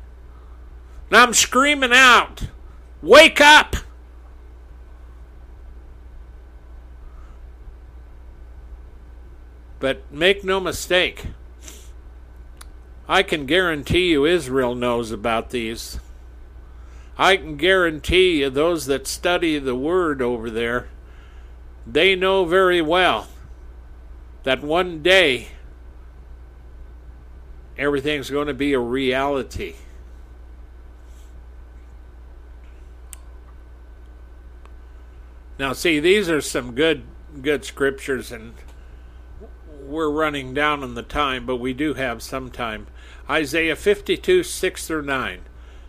And 1.11 1.17
I'm 1.17 1.35
screaming 1.35 1.91
out, 1.93 2.47
Wake 3.03 3.41
up! 3.41 3.75
But 9.81 10.11
make 10.13 10.45
no 10.45 10.61
mistake, 10.61 11.27
I 13.09 13.25
can 13.25 13.47
guarantee 13.47 14.13
you 14.13 14.25
Israel 14.25 14.77
knows 14.77 15.11
about 15.11 15.51
these. 15.51 15.99
I 17.19 17.37
can 17.37 17.57
guarantee 17.57 18.43
you 18.43 18.51
those 18.51 18.87
that 18.87 19.09
study 19.09 19.59
the 19.59 19.75
Word 19.75 20.23
over 20.23 20.51
there, 20.51 20.87
they 21.85 22.15
know 22.15 22.45
very 22.45 22.81
well 22.81 23.27
that 24.45 24.63
one 24.63 25.03
day 25.03 25.49
everything's 27.77 28.31
going 28.31 28.47
to 28.47 28.55
be 28.55 28.73
a 28.73 28.79
reality. 28.79 29.75
Now, 35.59 35.73
see, 35.73 36.01
these 36.01 36.29
are 36.29 36.41
some 36.41 36.75
good 36.75 37.03
good 37.43 37.65
scriptures, 37.65 38.31
and 38.31 38.55
we're 39.83 40.11
running 40.11 40.55
down 40.55 40.83
on 40.83 40.95
the 40.95 41.03
time, 41.03 41.47
but 41.47 41.57
we 41.57 41.73
do 41.73 41.95
have 41.95 42.23
some 42.23 42.51
time. 42.51 42.87
Isaiah 43.29 43.77
52, 43.77 44.43
6 44.43 44.87
through 44.87 45.03
9. 45.03 45.41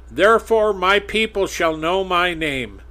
Therefore 0.10 0.74
my 0.74 0.99
people 0.99 1.47
shall 1.47 1.76
know 1.76 2.03
my 2.03 2.34
name. 2.34 2.82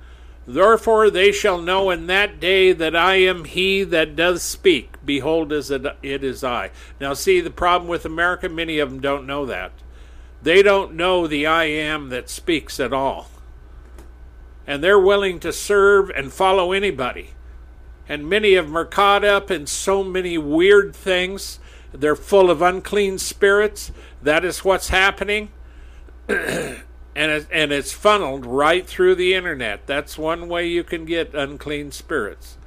Therefore 0.47 1.11
they 1.11 1.33
shall 1.33 1.61
know 1.61 1.91
in 1.91 2.07
that 2.09 2.41
day 2.41 2.73
that 2.73 2.95
I 2.97 3.17
am 3.17 3.45
he 3.45 3.85
that 3.85 4.17
does 4.17 4.43
speak. 4.43 4.94
Behold, 5.05 5.53
as 5.53 5.71
it 5.71 5.85
is 6.03 6.43
I. 6.45 6.71
Now, 7.01 7.15
see, 7.15 7.41
the 7.41 7.51
problem 7.51 7.89
with 7.89 8.05
America, 8.05 8.49
many 8.49 8.79
of 8.79 8.91
them 8.91 9.01
don't 9.01 9.27
know 9.27 9.47
that. 9.47 9.73
They 10.43 10.63
don't 10.63 10.95
know 10.95 11.27
the 11.27 11.47
I 11.47 11.65
am 11.65 12.11
that 12.11 12.29
speaks 12.29 12.79
at 12.79 12.93
all. 12.93 13.29
And 14.67 14.83
they're 14.83 15.01
willing 15.01 15.41
to 15.41 15.53
serve 15.53 16.11
and 16.11 16.33
follow 16.33 16.73
anybody 16.73 17.35
and 18.09 18.29
many 18.29 18.55
of 18.55 18.67
them 18.67 18.77
are 18.77 18.85
caught 18.85 19.25
up 19.25 19.51
in 19.51 19.67
so 19.67 20.05
many 20.05 20.37
weird 20.37 20.95
things. 20.95 21.59
They're 21.93 22.17
full 22.17 22.51
of 22.51 22.61
unclean 22.61 23.19
spirits. 23.19 23.93
That 24.23 24.45
is 24.45 24.65
what's 24.65 24.89
happening. 24.89 25.51
and, 26.29 26.83
it, 27.15 27.47
and 27.51 27.73
it's 27.73 27.93
funneled 27.93 28.45
right 28.45 28.87
through 28.87 29.15
the 29.15 29.35
internet. 29.35 29.87
That's 29.87 30.19
one 30.19 30.49
way 30.49 30.67
you 30.67 30.85
can 30.85 31.05
get 31.07 31.35
unclean 31.35 31.93
spirits. 31.93 32.59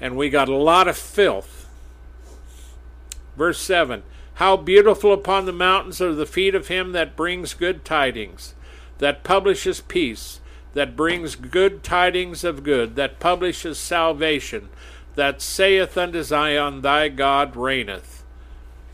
And 0.00 0.16
we 0.16 0.30
got 0.30 0.48
a 0.48 0.56
lot 0.56 0.88
of 0.88 0.96
filth. 0.96 1.61
Verse 3.36 3.60
7 3.60 4.02
How 4.34 4.56
beautiful 4.56 5.12
upon 5.12 5.46
the 5.46 5.52
mountains 5.52 6.00
are 6.00 6.14
the 6.14 6.26
feet 6.26 6.54
of 6.54 6.68
him 6.68 6.92
that 6.92 7.16
brings 7.16 7.54
good 7.54 7.84
tidings, 7.84 8.54
that 8.98 9.24
publishes 9.24 9.80
peace 9.80 10.40
that 10.74 10.96
brings 10.96 11.36
good 11.36 11.82
tidings 11.82 12.44
of 12.44 12.62
good, 12.62 12.96
that 12.96 13.20
publishes 13.20 13.78
salvation, 13.78 14.68
that 15.14 15.42
saith 15.42 15.98
unto 15.98 16.22
Zion, 16.22 16.80
Thy 16.80 17.08
God 17.08 17.56
reigneth. 17.56 18.24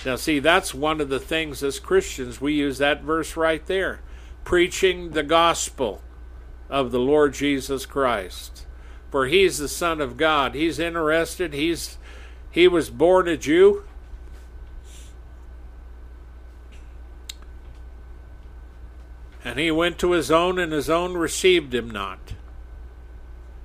Now, 0.05 0.17
see, 0.17 0.39
that's 0.39 0.75
one 0.75 1.01
of 1.01 1.09
the 1.09 1.21
things 1.21 1.63
as 1.63 1.81
Christians 1.81 2.41
we 2.41 2.55
use 2.55 2.79
that 2.79 3.03
verse 3.03 3.37
right 3.37 3.65
there 3.67 4.01
preaching 4.45 5.11
the 5.11 5.23
gospel 5.23 6.01
of 6.71 6.91
the 6.91 6.99
Lord 6.99 7.35
Jesus 7.35 7.85
Christ. 7.85 8.65
For 9.11 9.27
he's 9.27 9.59
the 9.59 9.69
Son 9.69 10.01
of 10.01 10.17
God. 10.17 10.55
He's 10.55 10.79
interested. 10.79 11.53
He's 11.53 11.99
he 12.51 12.67
was 12.67 12.89
born 12.89 13.29
a 13.29 13.37
Jew. 13.37 13.85
And 19.49 19.59
he 19.59 19.71
went 19.71 19.97
to 20.01 20.11
his 20.11 20.31
own, 20.31 20.59
and 20.59 20.73
his 20.73 20.91
own 20.91 21.15
received 21.15 21.75
him 21.75 21.91
not. 21.91 22.35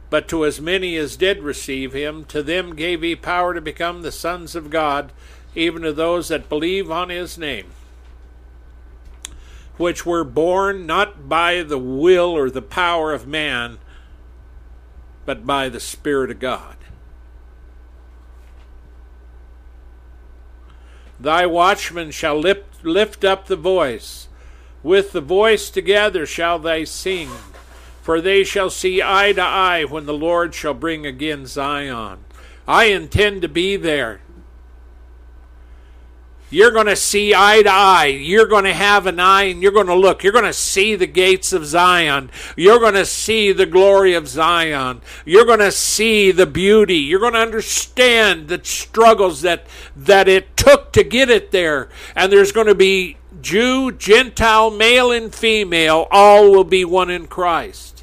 But 0.10 0.30
to 0.30 0.46
as 0.46 0.62
many 0.62 0.96
as 0.96 1.18
did 1.18 1.44
receive 1.44 1.92
him, 1.92 2.24
to 2.26 2.42
them 2.42 2.74
gave 2.74 3.02
he 3.02 3.18
power 3.18 3.54
to 3.54 3.60
become 3.60 4.02
the 4.02 4.12
sons 4.12 4.56
of 4.56 4.70
God, 4.70 5.12
even 5.56 5.82
to 5.82 5.92
those 5.92 6.30
that 6.30 6.48
believe 6.48 6.90
on 6.90 7.10
his 7.10 7.38
name, 7.38 7.66
which 9.76 10.06
were 10.06 10.24
born 10.24 10.86
not 10.86 11.28
by 11.28 11.62
the 11.64 11.78
will 11.78 12.30
or 12.30 12.50
the 12.50 12.62
power 12.62 13.12
of 13.12 13.28
man, 13.28 13.78
but 15.26 15.46
by 15.46 15.68
the 15.68 15.82
Spirit 15.82 16.32
of 16.32 16.40
God. 16.40 16.78
Thy 21.20 21.46
watchmen 21.46 22.12
shall 22.12 22.40
lift, 22.40 22.86
lift 22.86 23.26
up 23.26 23.48
the 23.48 23.58
voice. 23.58 24.30
With 24.84 25.14
the 25.14 25.22
voice 25.22 25.70
together 25.70 26.26
shall 26.26 26.60
they 26.60 26.86
sing. 26.86 27.30
For 28.02 28.20
they 28.20 28.44
shall 28.44 28.70
see 28.70 29.02
eye 29.02 29.32
to 29.32 29.42
eye 29.42 29.86
when 29.86 30.06
the 30.06 30.14
Lord 30.14 30.54
shall 30.54 30.74
bring 30.74 31.06
again 31.06 31.46
Zion. 31.46 32.26
I 32.68 32.86
intend 32.86 33.42
to 33.42 33.48
be 33.48 33.78
there. 33.78 34.20
You're 36.54 36.72
going 36.72 36.86
to 36.86 36.96
see 36.96 37.34
eye 37.34 37.64
to 37.64 37.72
eye. 37.72 38.06
You're 38.06 38.46
going 38.46 38.66
to 38.66 38.74
have 38.74 39.08
an 39.08 39.20
eye 39.20 39.46
and 39.46 39.64
you're 39.64 39.72
going 39.72 39.88
to 39.88 39.96
look. 39.96 40.24
You're 40.24 40.34
going 40.34 40.44
to 40.46 40.54
see 40.54 40.96
the 40.96 41.08
gates 41.08 41.52
of 41.52 41.66
Zion. 41.66 42.30
You're 42.56 42.80
going 42.80 42.94
to 42.94 43.08
see 43.08 43.54
the 43.54 43.66
glory 43.66 44.14
of 44.14 44.28
Zion. 44.28 45.02
You're 45.26 45.46
going 45.46 45.60
to 45.60 45.72
see 45.72 46.32
the 46.32 46.46
beauty. 46.46 46.98
You're 46.98 47.22
going 47.22 47.34
to 47.34 47.40
understand 47.40 48.50
the 48.50 48.60
struggles 48.64 49.42
that, 49.42 49.66
that 49.96 50.28
it 50.28 50.56
took 50.56 50.92
to 50.94 51.04
get 51.04 51.32
it 51.32 51.50
there. 51.50 51.90
And 52.16 52.32
there's 52.32 52.52
going 52.52 52.68
to 52.68 52.76
be 52.76 53.18
Jew, 53.44 53.92
Gentile, 53.92 54.72
male, 54.72 55.12
and 55.12 55.36
female. 55.36 56.08
All 56.10 56.50
will 56.50 56.64
be 56.64 56.84
one 56.84 57.12
in 57.12 57.28
Christ. 57.28 57.94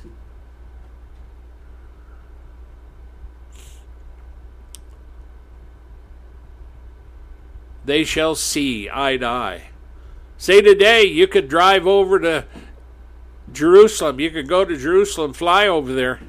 they 7.91 8.05
shall 8.05 8.37
see 8.37 8.89
eye 8.93 9.17
to 9.17 9.27
eye. 9.27 9.63
Say 10.39 10.61
today 10.61 11.03
you 11.03 11.27
could 11.27 11.49
drive 11.49 11.89
over 11.89 12.21
to 12.21 12.45
Jerusalem. 13.53 14.21
You 14.21 14.31
could 14.31 14.47
go 14.47 14.65
to 14.65 14.77
Jerusalem, 14.77 15.33
fly 15.33 15.67
over 15.67 15.93
there. 15.93 16.21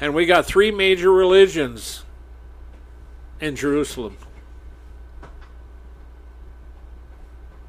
And 0.00 0.14
we 0.14 0.24
got 0.24 0.46
three 0.46 0.70
major 0.70 1.12
religions 1.12 2.03
in 3.44 3.56
Jerusalem. 3.56 4.16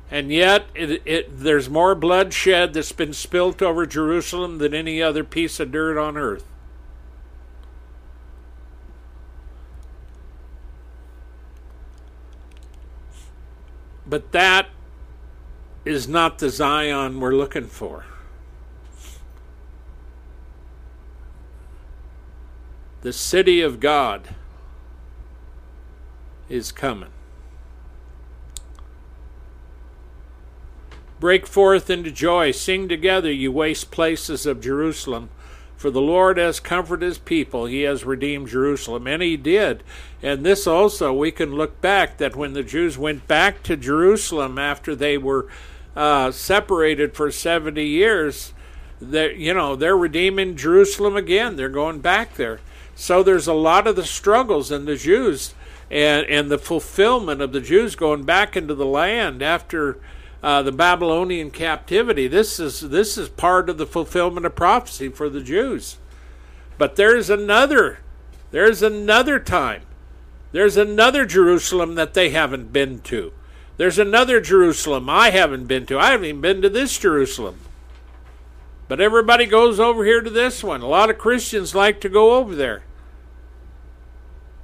And 0.10 0.32
yet, 0.32 0.68
it, 0.74 1.02
it, 1.04 1.40
there's 1.40 1.70
more 1.70 1.96
bloodshed 1.96 2.74
that's 2.74 2.94
been 2.94 3.12
spilt 3.12 3.62
over 3.62 3.86
Jerusalem 3.86 4.60
than 4.60 4.74
any 4.74 5.02
other 5.02 5.26
piece 5.26 5.60
of 5.60 5.74
dirt 5.74 5.98
on 6.00 6.16
earth. 6.16 6.46
But 14.08 14.32
that 14.32 14.70
is 15.84 16.08
not 16.08 16.40
the 16.40 16.50
Zion 16.50 17.20
we're 17.20 17.36
looking 17.36 17.68
for. 17.68 18.06
The 23.02 23.12
city 23.12 23.60
of 23.60 23.82
God 23.82 24.30
is 26.50 26.72
coming. 26.72 27.10
Break 31.20 31.48
forth 31.48 31.90
into 31.90 32.12
joy, 32.12 32.52
sing 32.52 32.90
together, 32.90 33.32
you 33.32 33.52
waste 33.52 33.90
places 33.90 34.46
of 34.46 34.62
Jerusalem. 34.62 35.30
For 35.78 35.90
the 35.90 36.02
Lord 36.02 36.38
has 36.38 36.60
comforted 36.60 37.06
his 37.08 37.18
people, 37.18 37.66
he 37.66 37.82
has 37.82 38.04
redeemed 38.04 38.50
Jerusalem. 38.50 39.08
And 39.08 39.22
he 39.22 39.38
did. 39.38 39.84
And 40.22 40.46
this 40.46 40.68
also, 40.68 41.14
we 41.14 41.32
can 41.32 41.56
look 41.56 41.82
back 41.82 42.18
that 42.18 42.36
when 42.36 42.54
the 42.54 42.64
Jews 42.64 42.98
went 42.98 43.28
back 43.28 43.64
to 43.64 43.78
Jerusalem 43.78 44.58
after 44.58 44.96
they 44.96 45.18
were 45.18 45.48
uh, 45.96 46.32
separated 46.32 47.16
for 47.16 47.32
70 47.32 47.84
years, 47.84 48.54
that 49.00 49.38
you 49.38 49.54
know 49.54 49.76
they're 49.76 49.98
redeeming 49.98 50.56
Jerusalem 50.56 51.16
again. 51.16 51.56
They're 51.56 51.70
going 51.70 52.00
back 52.00 52.36
there. 52.36 52.60
So 52.96 53.24
there's 53.24 53.48
a 53.48 53.54
lot 53.54 53.88
of 53.88 53.96
the 53.96 54.06
struggles 54.06 54.72
in 54.72 54.86
the 54.86 54.96
Jews 54.96 55.54
and 55.92 56.26
and 56.28 56.50
the 56.50 56.58
fulfillment 56.58 57.42
of 57.42 57.52
the 57.52 57.62
Jews 57.62 57.96
going 57.96 58.24
back 58.24 58.58
into 58.58 58.74
the 58.74 58.86
land 58.86 59.42
after 59.42 60.00
uh, 60.44 60.62
the 60.62 60.72
Babylonian 60.72 61.52
captivity. 61.52 62.28
This 62.28 62.60
is 62.60 62.82
this 62.82 63.18
is 63.18 63.30
part 63.30 63.70
of 63.70 63.78
the 63.78 63.86
fulfillment 63.86 64.46
of 64.46 64.56
prophecy 64.56 65.10
for 65.10 65.30
the 65.30 65.42
Jews. 65.42 65.98
But 66.78 66.96
there's 66.96 67.30
another 67.30 68.00
there's 68.52 68.82
another 68.82 69.40
time. 69.40 69.82
There's 70.52 70.78
another 70.78 71.26
Jerusalem 71.26 71.96
that 71.96 72.14
they 72.14 72.30
haven't 72.30 72.72
been 72.72 73.00
to. 73.02 73.34
There's 73.78 74.00
another 74.00 74.40
Jerusalem 74.40 75.10
I 75.10 75.32
haven't 75.32 75.66
been 75.66 75.86
to. 75.88 76.00
I 76.00 76.12
haven't 76.12 76.28
even 76.28 76.42
been 76.42 76.62
to 76.62 76.70
this 76.70 76.98
Jerusalem. 76.98 77.60
But 78.88 79.02
everybody 79.02 79.48
goes 79.48 79.80
over 79.80 80.06
here 80.06 80.22
to 80.22 80.30
this 80.30 80.64
one. 80.64 80.82
A 80.82 80.88
lot 80.88 81.10
of 81.10 81.18
Christians 81.18 81.76
like 81.76 82.00
to 82.02 82.10
go 82.10 82.36
over 82.36 82.56
there. 82.56 82.84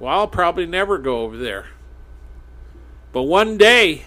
Well, 0.02 0.12
I'll 0.12 0.26
probably 0.26 0.66
never 0.66 0.98
go 0.98 1.20
over 1.20 1.36
there. 1.36 1.66
But 3.12 3.22
one 3.22 3.56
day, 3.56 4.06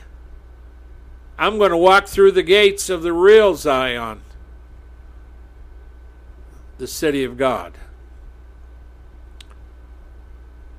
I'm 1.40 1.58
going 1.58 1.72
to 1.72 1.78
walk 1.78 2.08
through 2.08 2.34
the 2.34 2.44
gates 2.44 2.90
of 2.90 3.02
the 3.02 3.14
real 3.14 3.56
Zion, 3.56 4.20
the 6.80 6.86
city 6.86 7.24
of 7.24 7.38
God. 7.38 7.78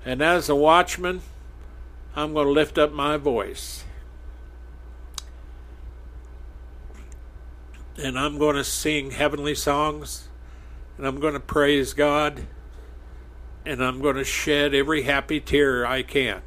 And 0.04 0.20
as 0.20 0.50
a 0.50 0.54
watchman, 0.54 1.22
I'm 2.14 2.34
going 2.34 2.48
to 2.48 2.52
lift 2.52 2.76
up 2.76 2.92
my 2.92 3.16
voice. 3.16 3.84
And 7.96 8.18
I'm 8.18 8.36
going 8.36 8.56
to 8.56 8.64
sing 8.64 9.12
heavenly 9.12 9.54
songs. 9.54 10.28
And 10.98 11.06
I'm 11.06 11.20
going 11.20 11.32
to 11.32 11.40
praise 11.40 11.94
God. 11.94 12.42
And 13.66 13.84
I'm 13.84 14.00
going 14.00 14.16
to 14.16 14.24
shed 14.24 14.74
every 14.74 15.02
happy 15.02 15.40
tear 15.40 15.84
I 15.84 16.02
can. 16.02 16.40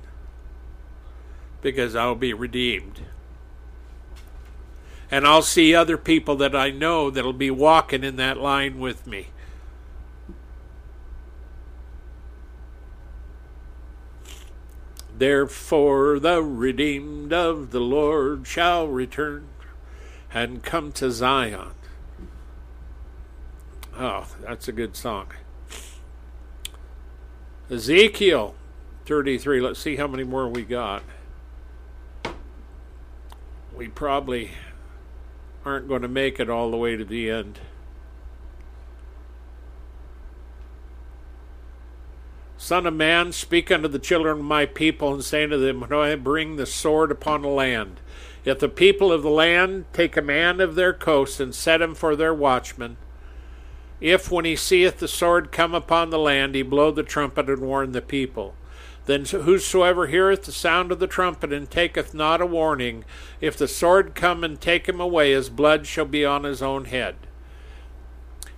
Because 1.62 1.96
I'll 1.96 2.16
be 2.16 2.34
redeemed 2.34 3.02
and 5.12 5.26
I'll 5.26 5.42
see 5.42 5.74
other 5.74 5.98
people 5.98 6.36
that 6.38 6.56
I 6.56 6.70
know 6.70 7.10
that'll 7.10 7.34
be 7.34 7.52
walking 7.52 8.04
in 8.04 8.16
that 8.18 8.38
line 8.38 8.80
with 8.80 9.08
me. 9.08 9.28
Therefore, 15.18 16.20
the 16.20 16.42
redeemed 16.42 17.34
of 17.34 17.72
the 17.72 17.82
Lord 17.82 18.48
shall 18.48 18.88
return 18.88 19.48
and 20.34 20.64
come 20.64 20.92
to 20.94 21.12
Zion. 21.12 21.72
Oh, 23.98 24.28
that's 24.42 24.70
a 24.70 24.72
good 24.72 24.96
song. 24.96 25.28
Ezekiel 27.72 28.56
33. 29.06 29.62
Let's 29.62 29.80
see 29.80 29.96
how 29.96 30.08
many 30.08 30.24
more 30.24 30.48
we 30.48 30.64
got. 30.64 31.04
We 33.76 33.88
probably 33.88 34.52
aren't 35.64 35.88
going 35.88 36.02
to 36.02 36.08
make 36.08 36.40
it 36.40 36.50
all 36.50 36.72
the 36.72 36.78
way 36.78 36.96
to 36.96 37.06
the 37.06 37.30
end. 37.30 37.60
Son 42.58 42.86
of 42.86 42.94
man, 42.94 43.32
speak 43.32 43.72
unto 43.72 43.88
the 43.88 44.00
children 44.00 44.40
of 44.40 44.44
my 44.44 44.66
people, 44.66 45.14
and 45.14 45.24
say 45.24 45.44
unto 45.44 45.58
them, 45.58 45.86
bring 46.24 46.56
the 46.56 46.66
sword 46.66 47.12
upon 47.12 47.42
the 47.42 47.48
land, 47.48 48.00
if 48.46 48.60
the 48.60 48.68
people 48.68 49.12
of 49.12 49.24
the 49.24 49.30
land 49.30 49.86
take 49.94 50.18
a 50.18 50.22
man 50.22 50.60
of 50.60 50.76
their 50.76 50.94
coasts, 50.94 51.40
and 51.40 51.56
set 51.56 51.82
him 51.82 51.96
for 51.96 52.16
their 52.16 52.34
watchman, 52.34 52.98
if 54.02 54.32
when 54.32 54.46
he 54.46 54.56
seeth 54.56 55.00
the 55.00 55.08
sword 55.08 55.52
come 55.52 55.74
upon 55.74 56.10
the 56.10 56.20
land, 56.20 56.56
he 56.56 56.62
blow 56.62 56.92
the 56.92 57.04
trumpet 57.04 57.50
and 57.50 57.62
warn 57.62 57.92
the 57.92 58.02
people, 58.02 58.56
then 59.06 59.26
whosoever 59.26 60.08
heareth 60.08 60.44
the 60.44 60.52
sound 60.52 60.92
of 60.92 61.00
the 61.00 61.08
trumpet 61.08 61.52
and 61.52 61.70
taketh 61.70 62.14
not 62.14 62.42
a 62.42 62.46
warning, 62.46 63.04
if 63.42 63.58
the 63.58 63.68
sword 63.68 64.16
come 64.16 64.44
and 64.44 64.62
take 64.62 64.88
him 64.88 65.00
away, 65.00 65.32
his 65.32 65.50
blood 65.50 65.88
shall 65.88 66.06
be 66.06 66.24
on 66.24 66.44
his 66.44 66.62
own 66.62 66.86
head. 66.86 67.16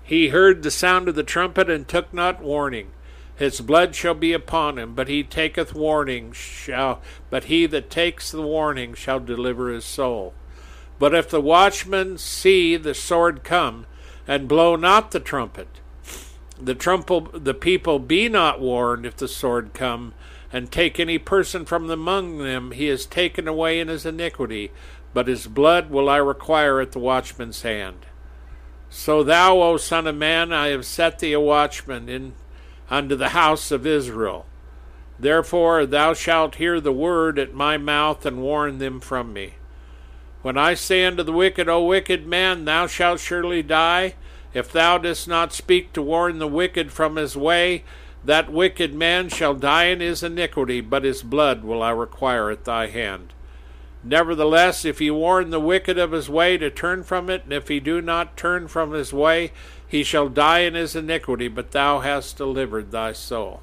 He 0.03 0.27
heard 0.27 0.61
the 0.61 0.71
sound 0.71 1.07
of 1.07 1.15
the 1.15 1.23
trumpet 1.23 1.69
and 1.69 1.87
took 1.87 2.13
not 2.13 2.41
warning. 2.41 2.91
His 3.37 3.61
blood 3.61 3.95
shall 3.95 4.13
be 4.13 4.33
upon 4.33 4.77
him, 4.77 4.93
but 4.93 5.07
he 5.07 5.23
taketh 5.23 5.73
warning 5.73 6.33
shall 6.33 7.01
but 7.29 7.45
he 7.45 7.65
that 7.67 7.89
takes 7.89 8.29
the 8.29 8.41
warning 8.41 8.93
shall 8.93 9.19
deliver 9.19 9.69
his 9.69 9.85
soul. 9.85 10.33
But 10.99 11.15
if 11.15 11.29
the 11.29 11.41
watchman 11.41 12.17
see 12.17 12.75
the 12.75 12.93
sword 12.93 13.43
come, 13.43 13.87
and 14.31 14.47
blow 14.47 14.77
not 14.77 15.11
the 15.11 15.19
trumpet, 15.19 15.67
the 16.57 16.73
trumpet 16.73 17.43
the 17.43 17.53
people 17.53 17.99
be 17.99 18.29
not 18.29 18.61
warned 18.61 19.05
if 19.05 19.17
the 19.17 19.27
sword 19.27 19.73
come, 19.73 20.13
and 20.53 20.71
take 20.71 20.97
any 20.97 21.17
person 21.17 21.65
from 21.65 21.91
among 21.91 22.37
them, 22.37 22.71
he 22.71 22.87
is 22.87 23.05
taken 23.05 23.45
away 23.45 23.77
in 23.77 23.89
his 23.89 24.05
iniquity, 24.05 24.71
but 25.13 25.27
his 25.27 25.47
blood 25.47 25.89
will 25.89 26.07
I 26.07 26.15
require 26.15 26.79
at 26.79 26.93
the 26.93 26.99
watchman's 26.99 27.63
hand. 27.63 28.05
So 28.89 29.21
thou, 29.21 29.61
O 29.61 29.75
Son 29.75 30.07
of 30.07 30.15
Man, 30.15 30.53
I 30.53 30.67
have 30.67 30.85
set 30.85 31.19
thee 31.19 31.33
a 31.33 31.39
watchman 31.41 32.07
in 32.07 32.31
unto 32.89 33.17
the 33.17 33.29
house 33.29 33.69
of 33.69 33.85
Israel. 33.85 34.45
Therefore 35.19 35.85
thou 35.85 36.13
shalt 36.13 36.55
hear 36.55 36.79
the 36.79 36.93
word 36.93 37.37
at 37.37 37.53
my 37.53 37.75
mouth 37.75 38.25
and 38.25 38.41
warn 38.41 38.77
them 38.77 39.01
from 39.01 39.33
me. 39.33 39.55
When 40.41 40.57
I 40.57 40.73
say 40.73 41.05
unto 41.05 41.23
the 41.23 41.31
wicked, 41.31 41.69
O 41.69 41.83
wicked 41.83 42.25
man, 42.25 42.65
thou 42.65 42.87
shalt 42.87 43.19
surely 43.19 43.61
die, 43.61 44.15
if 44.53 44.71
thou 44.71 44.97
dost 44.97 45.27
not 45.27 45.53
speak 45.53 45.93
to 45.93 46.01
warn 46.01 46.39
the 46.39 46.47
wicked 46.47 46.91
from 46.91 47.15
his 47.15 47.37
way, 47.37 47.83
that 48.25 48.51
wicked 48.51 48.93
man 48.93 49.29
shall 49.29 49.53
die 49.53 49.85
in 49.85 49.99
his 49.99 50.23
iniquity, 50.23 50.81
but 50.81 51.03
his 51.03 51.23
blood 51.23 51.63
will 51.63 51.81
I 51.81 51.91
require 51.91 52.49
at 52.49 52.65
thy 52.65 52.87
hand. 52.87 53.33
Nevertheless, 54.03 54.83
if 54.83 54.99
he 54.99 55.11
warn 55.11 55.51
the 55.51 55.59
wicked 55.59 55.97
of 55.97 56.11
his 56.11 56.27
way 56.27 56.57
to 56.57 56.71
turn 56.71 57.03
from 57.03 57.29
it, 57.29 57.43
and 57.43 57.53
if 57.53 57.67
he 57.67 57.79
do 57.79 58.01
not 58.01 58.35
turn 58.35 58.67
from 58.67 58.93
his 58.93 59.13
way, 59.13 59.51
he 59.87 60.03
shall 60.03 60.27
die 60.27 60.59
in 60.59 60.73
his 60.73 60.95
iniquity, 60.95 61.47
but 61.47 61.71
thou 61.71 61.99
hast 61.99 62.37
delivered 62.37 62.91
thy 62.91 63.13
soul. 63.13 63.61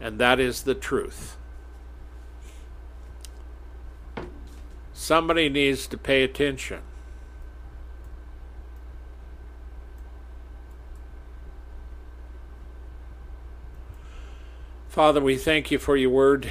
And 0.00 0.18
that 0.18 0.40
is 0.40 0.62
the 0.62 0.74
truth. 0.74 1.35
Somebody 4.98 5.50
needs 5.50 5.86
to 5.88 5.98
pay 5.98 6.22
attention. 6.24 6.80
Father, 14.88 15.20
we 15.20 15.36
thank 15.36 15.70
you 15.70 15.78
for 15.78 15.98
your 15.98 16.08
word. 16.08 16.50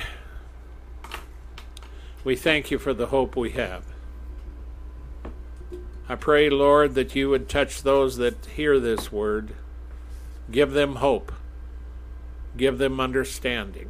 We 2.23 2.35
thank 2.35 2.69
you 2.69 2.77
for 2.77 2.93
the 2.93 3.07
hope 3.07 3.35
we 3.35 3.49
have. 3.53 3.83
I 6.07 6.13
pray, 6.13 6.47
Lord, 6.51 6.93
that 6.93 7.15
you 7.15 7.31
would 7.31 7.49
touch 7.49 7.81
those 7.81 8.17
that 8.17 8.45
hear 8.45 8.79
this 8.79 9.11
word. 9.11 9.55
Give 10.51 10.71
them 10.71 10.97
hope. 10.97 11.33
Give 12.55 12.77
them 12.77 12.99
understanding. 12.99 13.89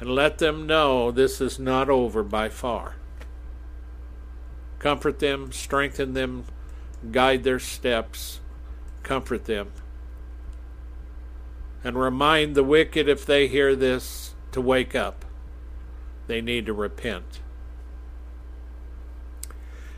And 0.00 0.08
let 0.08 0.38
them 0.38 0.66
know 0.66 1.10
this 1.10 1.42
is 1.42 1.58
not 1.58 1.90
over 1.90 2.22
by 2.22 2.48
far. 2.48 2.94
Comfort 4.78 5.18
them, 5.18 5.52
strengthen 5.52 6.14
them, 6.14 6.44
guide 7.10 7.44
their 7.44 7.58
steps, 7.58 8.40
comfort 9.02 9.46
them. 9.46 9.72
And 11.82 11.98
remind 11.98 12.54
the 12.54 12.64
wicked, 12.64 13.08
if 13.08 13.24
they 13.24 13.46
hear 13.46 13.74
this, 13.74 14.34
to 14.52 14.60
wake 14.60 14.94
up. 14.94 15.24
They 16.26 16.40
need 16.40 16.66
to 16.66 16.72
repent. 16.72 17.40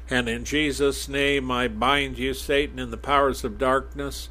And 0.08 0.28
in 0.28 0.44
Jesus' 0.44 1.08
name, 1.08 1.50
I 1.50 1.68
bind 1.68 2.18
you, 2.18 2.34
Satan, 2.34 2.78
and 2.78 2.92
the 2.92 2.96
powers 2.96 3.44
of 3.44 3.58
darkness 3.58 4.28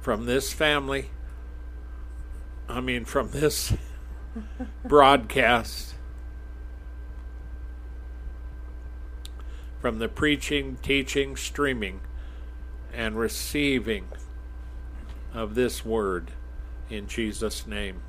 from 0.00 0.24
this 0.24 0.52
family. 0.52 1.10
I 2.68 2.80
mean, 2.80 3.04
from 3.04 3.30
this 3.30 3.74
broadcast. 4.84 5.94
From 9.80 9.98
the 9.98 10.08
preaching, 10.08 10.78
teaching, 10.82 11.36
streaming, 11.36 12.00
and 12.92 13.16
receiving 13.18 14.08
of 15.32 15.54
this 15.54 15.84
word 15.84 16.32
in 16.90 17.06
Jesus' 17.06 17.66
name. 17.66 18.00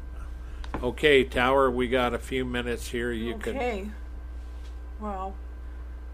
Okay, 0.82 1.24
Tower, 1.24 1.70
we 1.70 1.88
got 1.88 2.14
a 2.14 2.20
few 2.20 2.46
minutes 2.46 2.90
here. 2.90 3.12
You 3.12 3.36
okay. 3.36 3.52
can. 3.52 3.56
Okay. 3.56 3.90
Well, 5.00 5.36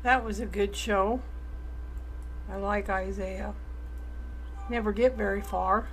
that 0.03 0.24
was 0.24 0.39
a 0.39 0.45
good 0.45 0.76
show. 0.76 1.22
I 2.51 2.58
like 2.58 2.89
Isaiah. 2.89 3.53
Never 4.70 4.91
get 4.91 5.16
very 5.16 5.41
far. 5.41 5.88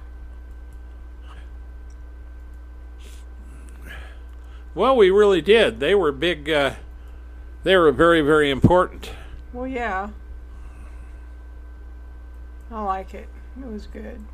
Well, 4.74 4.96
we 4.96 5.10
really 5.10 5.42
did. 5.42 5.80
They 5.80 5.94
were 5.94 6.12
big. 6.12 6.48
Uh, 6.48 6.74
they 7.62 7.76
were 7.76 7.92
very, 7.92 8.22
very 8.22 8.50
important. 8.50 9.10
Well, 9.53 9.66
yeah. 9.66 10.09
I 12.70 12.82
like 12.82 13.12
it. 13.12 13.28
It 13.61 13.66
was 13.66 13.86
good. 13.86 14.24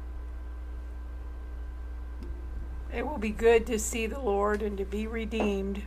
It 2.94 3.06
will 3.06 3.18
be 3.18 3.30
good 3.30 3.66
to 3.66 3.78
see 3.78 4.06
the 4.06 4.20
Lord 4.20 4.62
and 4.62 4.78
to 4.78 4.84
be 4.84 5.06
redeemed. 5.06 5.82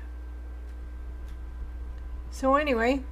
So, 2.30 2.56
anyway, 2.56 3.04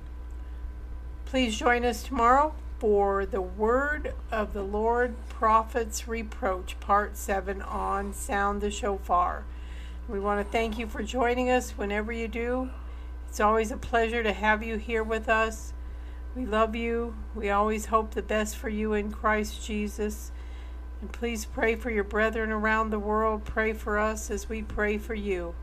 please 1.25 1.57
join 1.57 1.85
us 1.85 2.03
tomorrow 2.03 2.53
for 2.79 3.25
the 3.25 3.41
Word 3.41 4.13
of 4.31 4.53
the 4.53 4.63
Lord 4.63 5.15
Prophet's 5.27 6.07
Reproach, 6.07 6.79
Part 6.79 7.17
7 7.17 7.61
on 7.61 8.13
Sound 8.13 8.61
the 8.61 8.71
Shofar. 8.71 9.43
We 10.07 10.19
want 10.19 10.45
to 10.45 10.51
thank 10.51 10.77
you 10.77 10.87
for 10.87 11.01
joining 11.01 11.49
us 11.49 11.71
whenever 11.71 12.11
you 12.11 12.27
do. 12.27 12.69
It's 13.27 13.39
always 13.39 13.71
a 13.71 13.77
pleasure 13.77 14.23
to 14.23 14.33
have 14.33 14.63
you 14.63 14.77
here 14.77 15.03
with 15.03 15.29
us. 15.29 15.73
We 16.35 16.45
love 16.45 16.75
you. 16.75 17.15
We 17.35 17.49
always 17.49 17.87
hope 17.87 18.13
the 18.13 18.21
best 18.21 18.55
for 18.55 18.69
you 18.69 18.93
in 18.93 19.11
Christ 19.11 19.65
Jesus. 19.65 20.31
And 21.01 21.11
please 21.11 21.45
pray 21.45 21.75
for 21.75 21.89
your 21.89 22.03
brethren 22.03 22.51
around 22.51 22.89
the 22.89 22.99
world. 22.99 23.45
Pray 23.45 23.73
for 23.73 23.97
us 23.97 24.29
as 24.29 24.47
we 24.47 24.61
pray 24.61 24.97
for 24.97 25.15
you. 25.15 25.55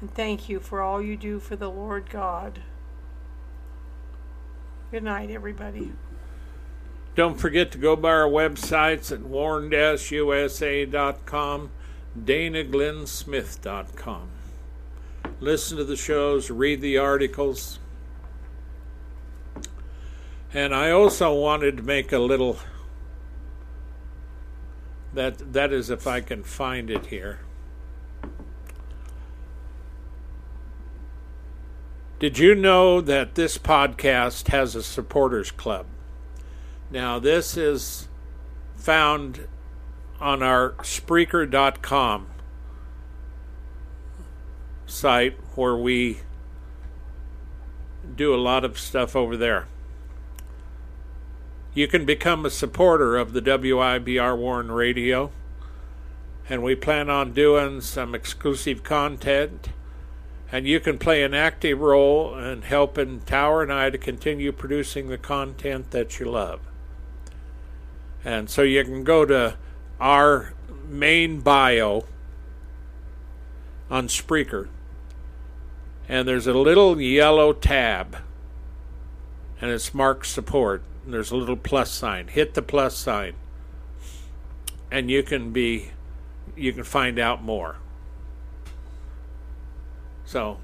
And 0.00 0.12
thank 0.14 0.48
you 0.48 0.60
for 0.60 0.80
all 0.80 1.00
you 1.00 1.16
do 1.16 1.40
for 1.40 1.56
the 1.56 1.70
Lord 1.70 2.10
God. 2.10 2.60
Good 4.90 5.02
night, 5.02 5.30
everybody. 5.30 5.92
Don't 7.14 7.40
forget 7.40 7.72
to 7.72 7.78
go 7.78 7.96
by 7.96 8.10
our 8.10 8.28
websites 8.28 9.10
at 9.10 9.22
warn-usa.com, 9.22 9.70
danaglennsmith.com. 12.24 14.28
Listen 15.40 15.78
to 15.78 15.84
the 15.84 15.96
shows, 15.96 16.50
read 16.50 16.82
the 16.82 16.98
articles. 16.98 17.78
And 20.56 20.74
I 20.74 20.90
also 20.90 21.34
wanted 21.34 21.76
to 21.76 21.82
make 21.82 22.12
a 22.12 22.18
little 22.18 22.58
that 25.12 25.52
that 25.52 25.70
is 25.70 25.90
if 25.90 26.06
I 26.06 26.22
can 26.22 26.42
find 26.44 26.88
it 26.88 27.06
here. 27.06 27.40
Did 32.18 32.38
you 32.38 32.54
know 32.54 33.02
that 33.02 33.34
this 33.34 33.58
podcast 33.58 34.48
has 34.48 34.74
a 34.74 34.82
supporters 34.82 35.50
club? 35.50 35.84
Now, 36.90 37.18
this 37.18 37.58
is 37.58 38.08
found 38.76 39.46
on 40.18 40.42
our 40.42 40.70
Spreaker.com 40.78 42.28
site 44.86 45.38
where 45.54 45.76
we 45.76 46.20
do 48.14 48.34
a 48.34 48.40
lot 48.40 48.64
of 48.64 48.78
stuff 48.78 49.14
over 49.14 49.36
there. 49.36 49.66
You 51.76 51.86
can 51.86 52.06
become 52.06 52.46
a 52.46 52.50
supporter 52.50 53.18
of 53.18 53.34
the 53.34 53.42
WIBR 53.42 54.38
Warn 54.38 54.72
Radio, 54.72 55.30
and 56.48 56.62
we 56.62 56.74
plan 56.74 57.10
on 57.10 57.34
doing 57.34 57.82
some 57.82 58.14
exclusive 58.14 58.82
content 58.82 59.68
and 60.50 60.66
you 60.66 60.80
can 60.80 60.96
play 60.96 61.22
an 61.22 61.34
active 61.34 61.78
role 61.78 62.38
in 62.38 62.62
helping 62.62 63.20
Tower 63.20 63.62
and 63.62 63.70
I 63.70 63.90
to 63.90 63.98
continue 63.98 64.52
producing 64.52 65.08
the 65.08 65.18
content 65.18 65.90
that 65.90 66.18
you 66.18 66.30
love. 66.30 66.60
And 68.24 68.48
so 68.48 68.62
you 68.62 68.82
can 68.82 69.04
go 69.04 69.26
to 69.26 69.58
our 70.00 70.54
main 70.88 71.40
bio 71.40 72.06
on 73.90 74.08
Spreaker, 74.08 74.68
and 76.08 76.26
there's 76.26 76.46
a 76.46 76.54
little 76.54 76.98
yellow 76.98 77.52
tab, 77.52 78.16
and 79.60 79.70
it's 79.70 79.92
marked 79.92 80.26
support. 80.26 80.82
And 81.06 81.14
there's 81.14 81.30
a 81.30 81.36
little 81.36 81.56
plus 81.56 81.92
sign. 81.92 82.26
Hit 82.26 82.54
the 82.54 82.62
plus 82.62 82.96
sign, 82.96 83.34
and 84.90 85.08
you 85.08 85.22
can 85.22 85.52
be, 85.52 85.92
you 86.56 86.72
can 86.72 86.82
find 86.82 87.16
out 87.16 87.44
more. 87.44 87.76
So, 90.24 90.58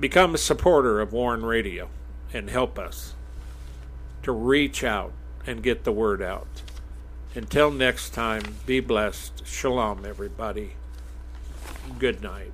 become 0.00 0.34
a 0.34 0.38
supporter 0.38 1.00
of 1.00 1.12
Warn 1.12 1.44
Radio 1.44 1.90
and 2.32 2.50
help 2.50 2.76
us 2.76 3.14
to 4.24 4.32
reach 4.32 4.82
out 4.82 5.12
and 5.46 5.62
get 5.62 5.84
the 5.84 5.92
word 5.92 6.20
out. 6.20 6.62
Until 7.36 7.70
next 7.70 8.10
time, 8.10 8.56
be 8.66 8.80
blessed. 8.80 9.46
Shalom, 9.46 10.04
everybody. 10.04 10.72
Good 12.00 12.20
night. 12.20 12.50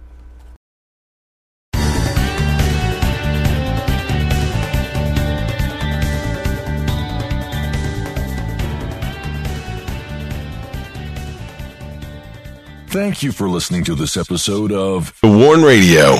Thank 12.97 13.23
you 13.23 13.31
for 13.31 13.47
listening 13.47 13.85
to 13.85 13.95
this 13.95 14.17
episode 14.17 14.73
of 14.73 15.13
The 15.21 15.29
Warn 15.29 15.61
Radio. 15.61 16.15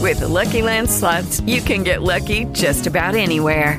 With 0.00 0.20
the 0.20 0.28
Lucky 0.28 0.62
Land 0.62 0.90
slots, 0.90 1.42
you 1.42 1.60
can 1.60 1.82
get 1.82 2.00
lucky 2.00 2.46
just 2.52 2.86
about 2.86 3.14
anywhere. 3.14 3.78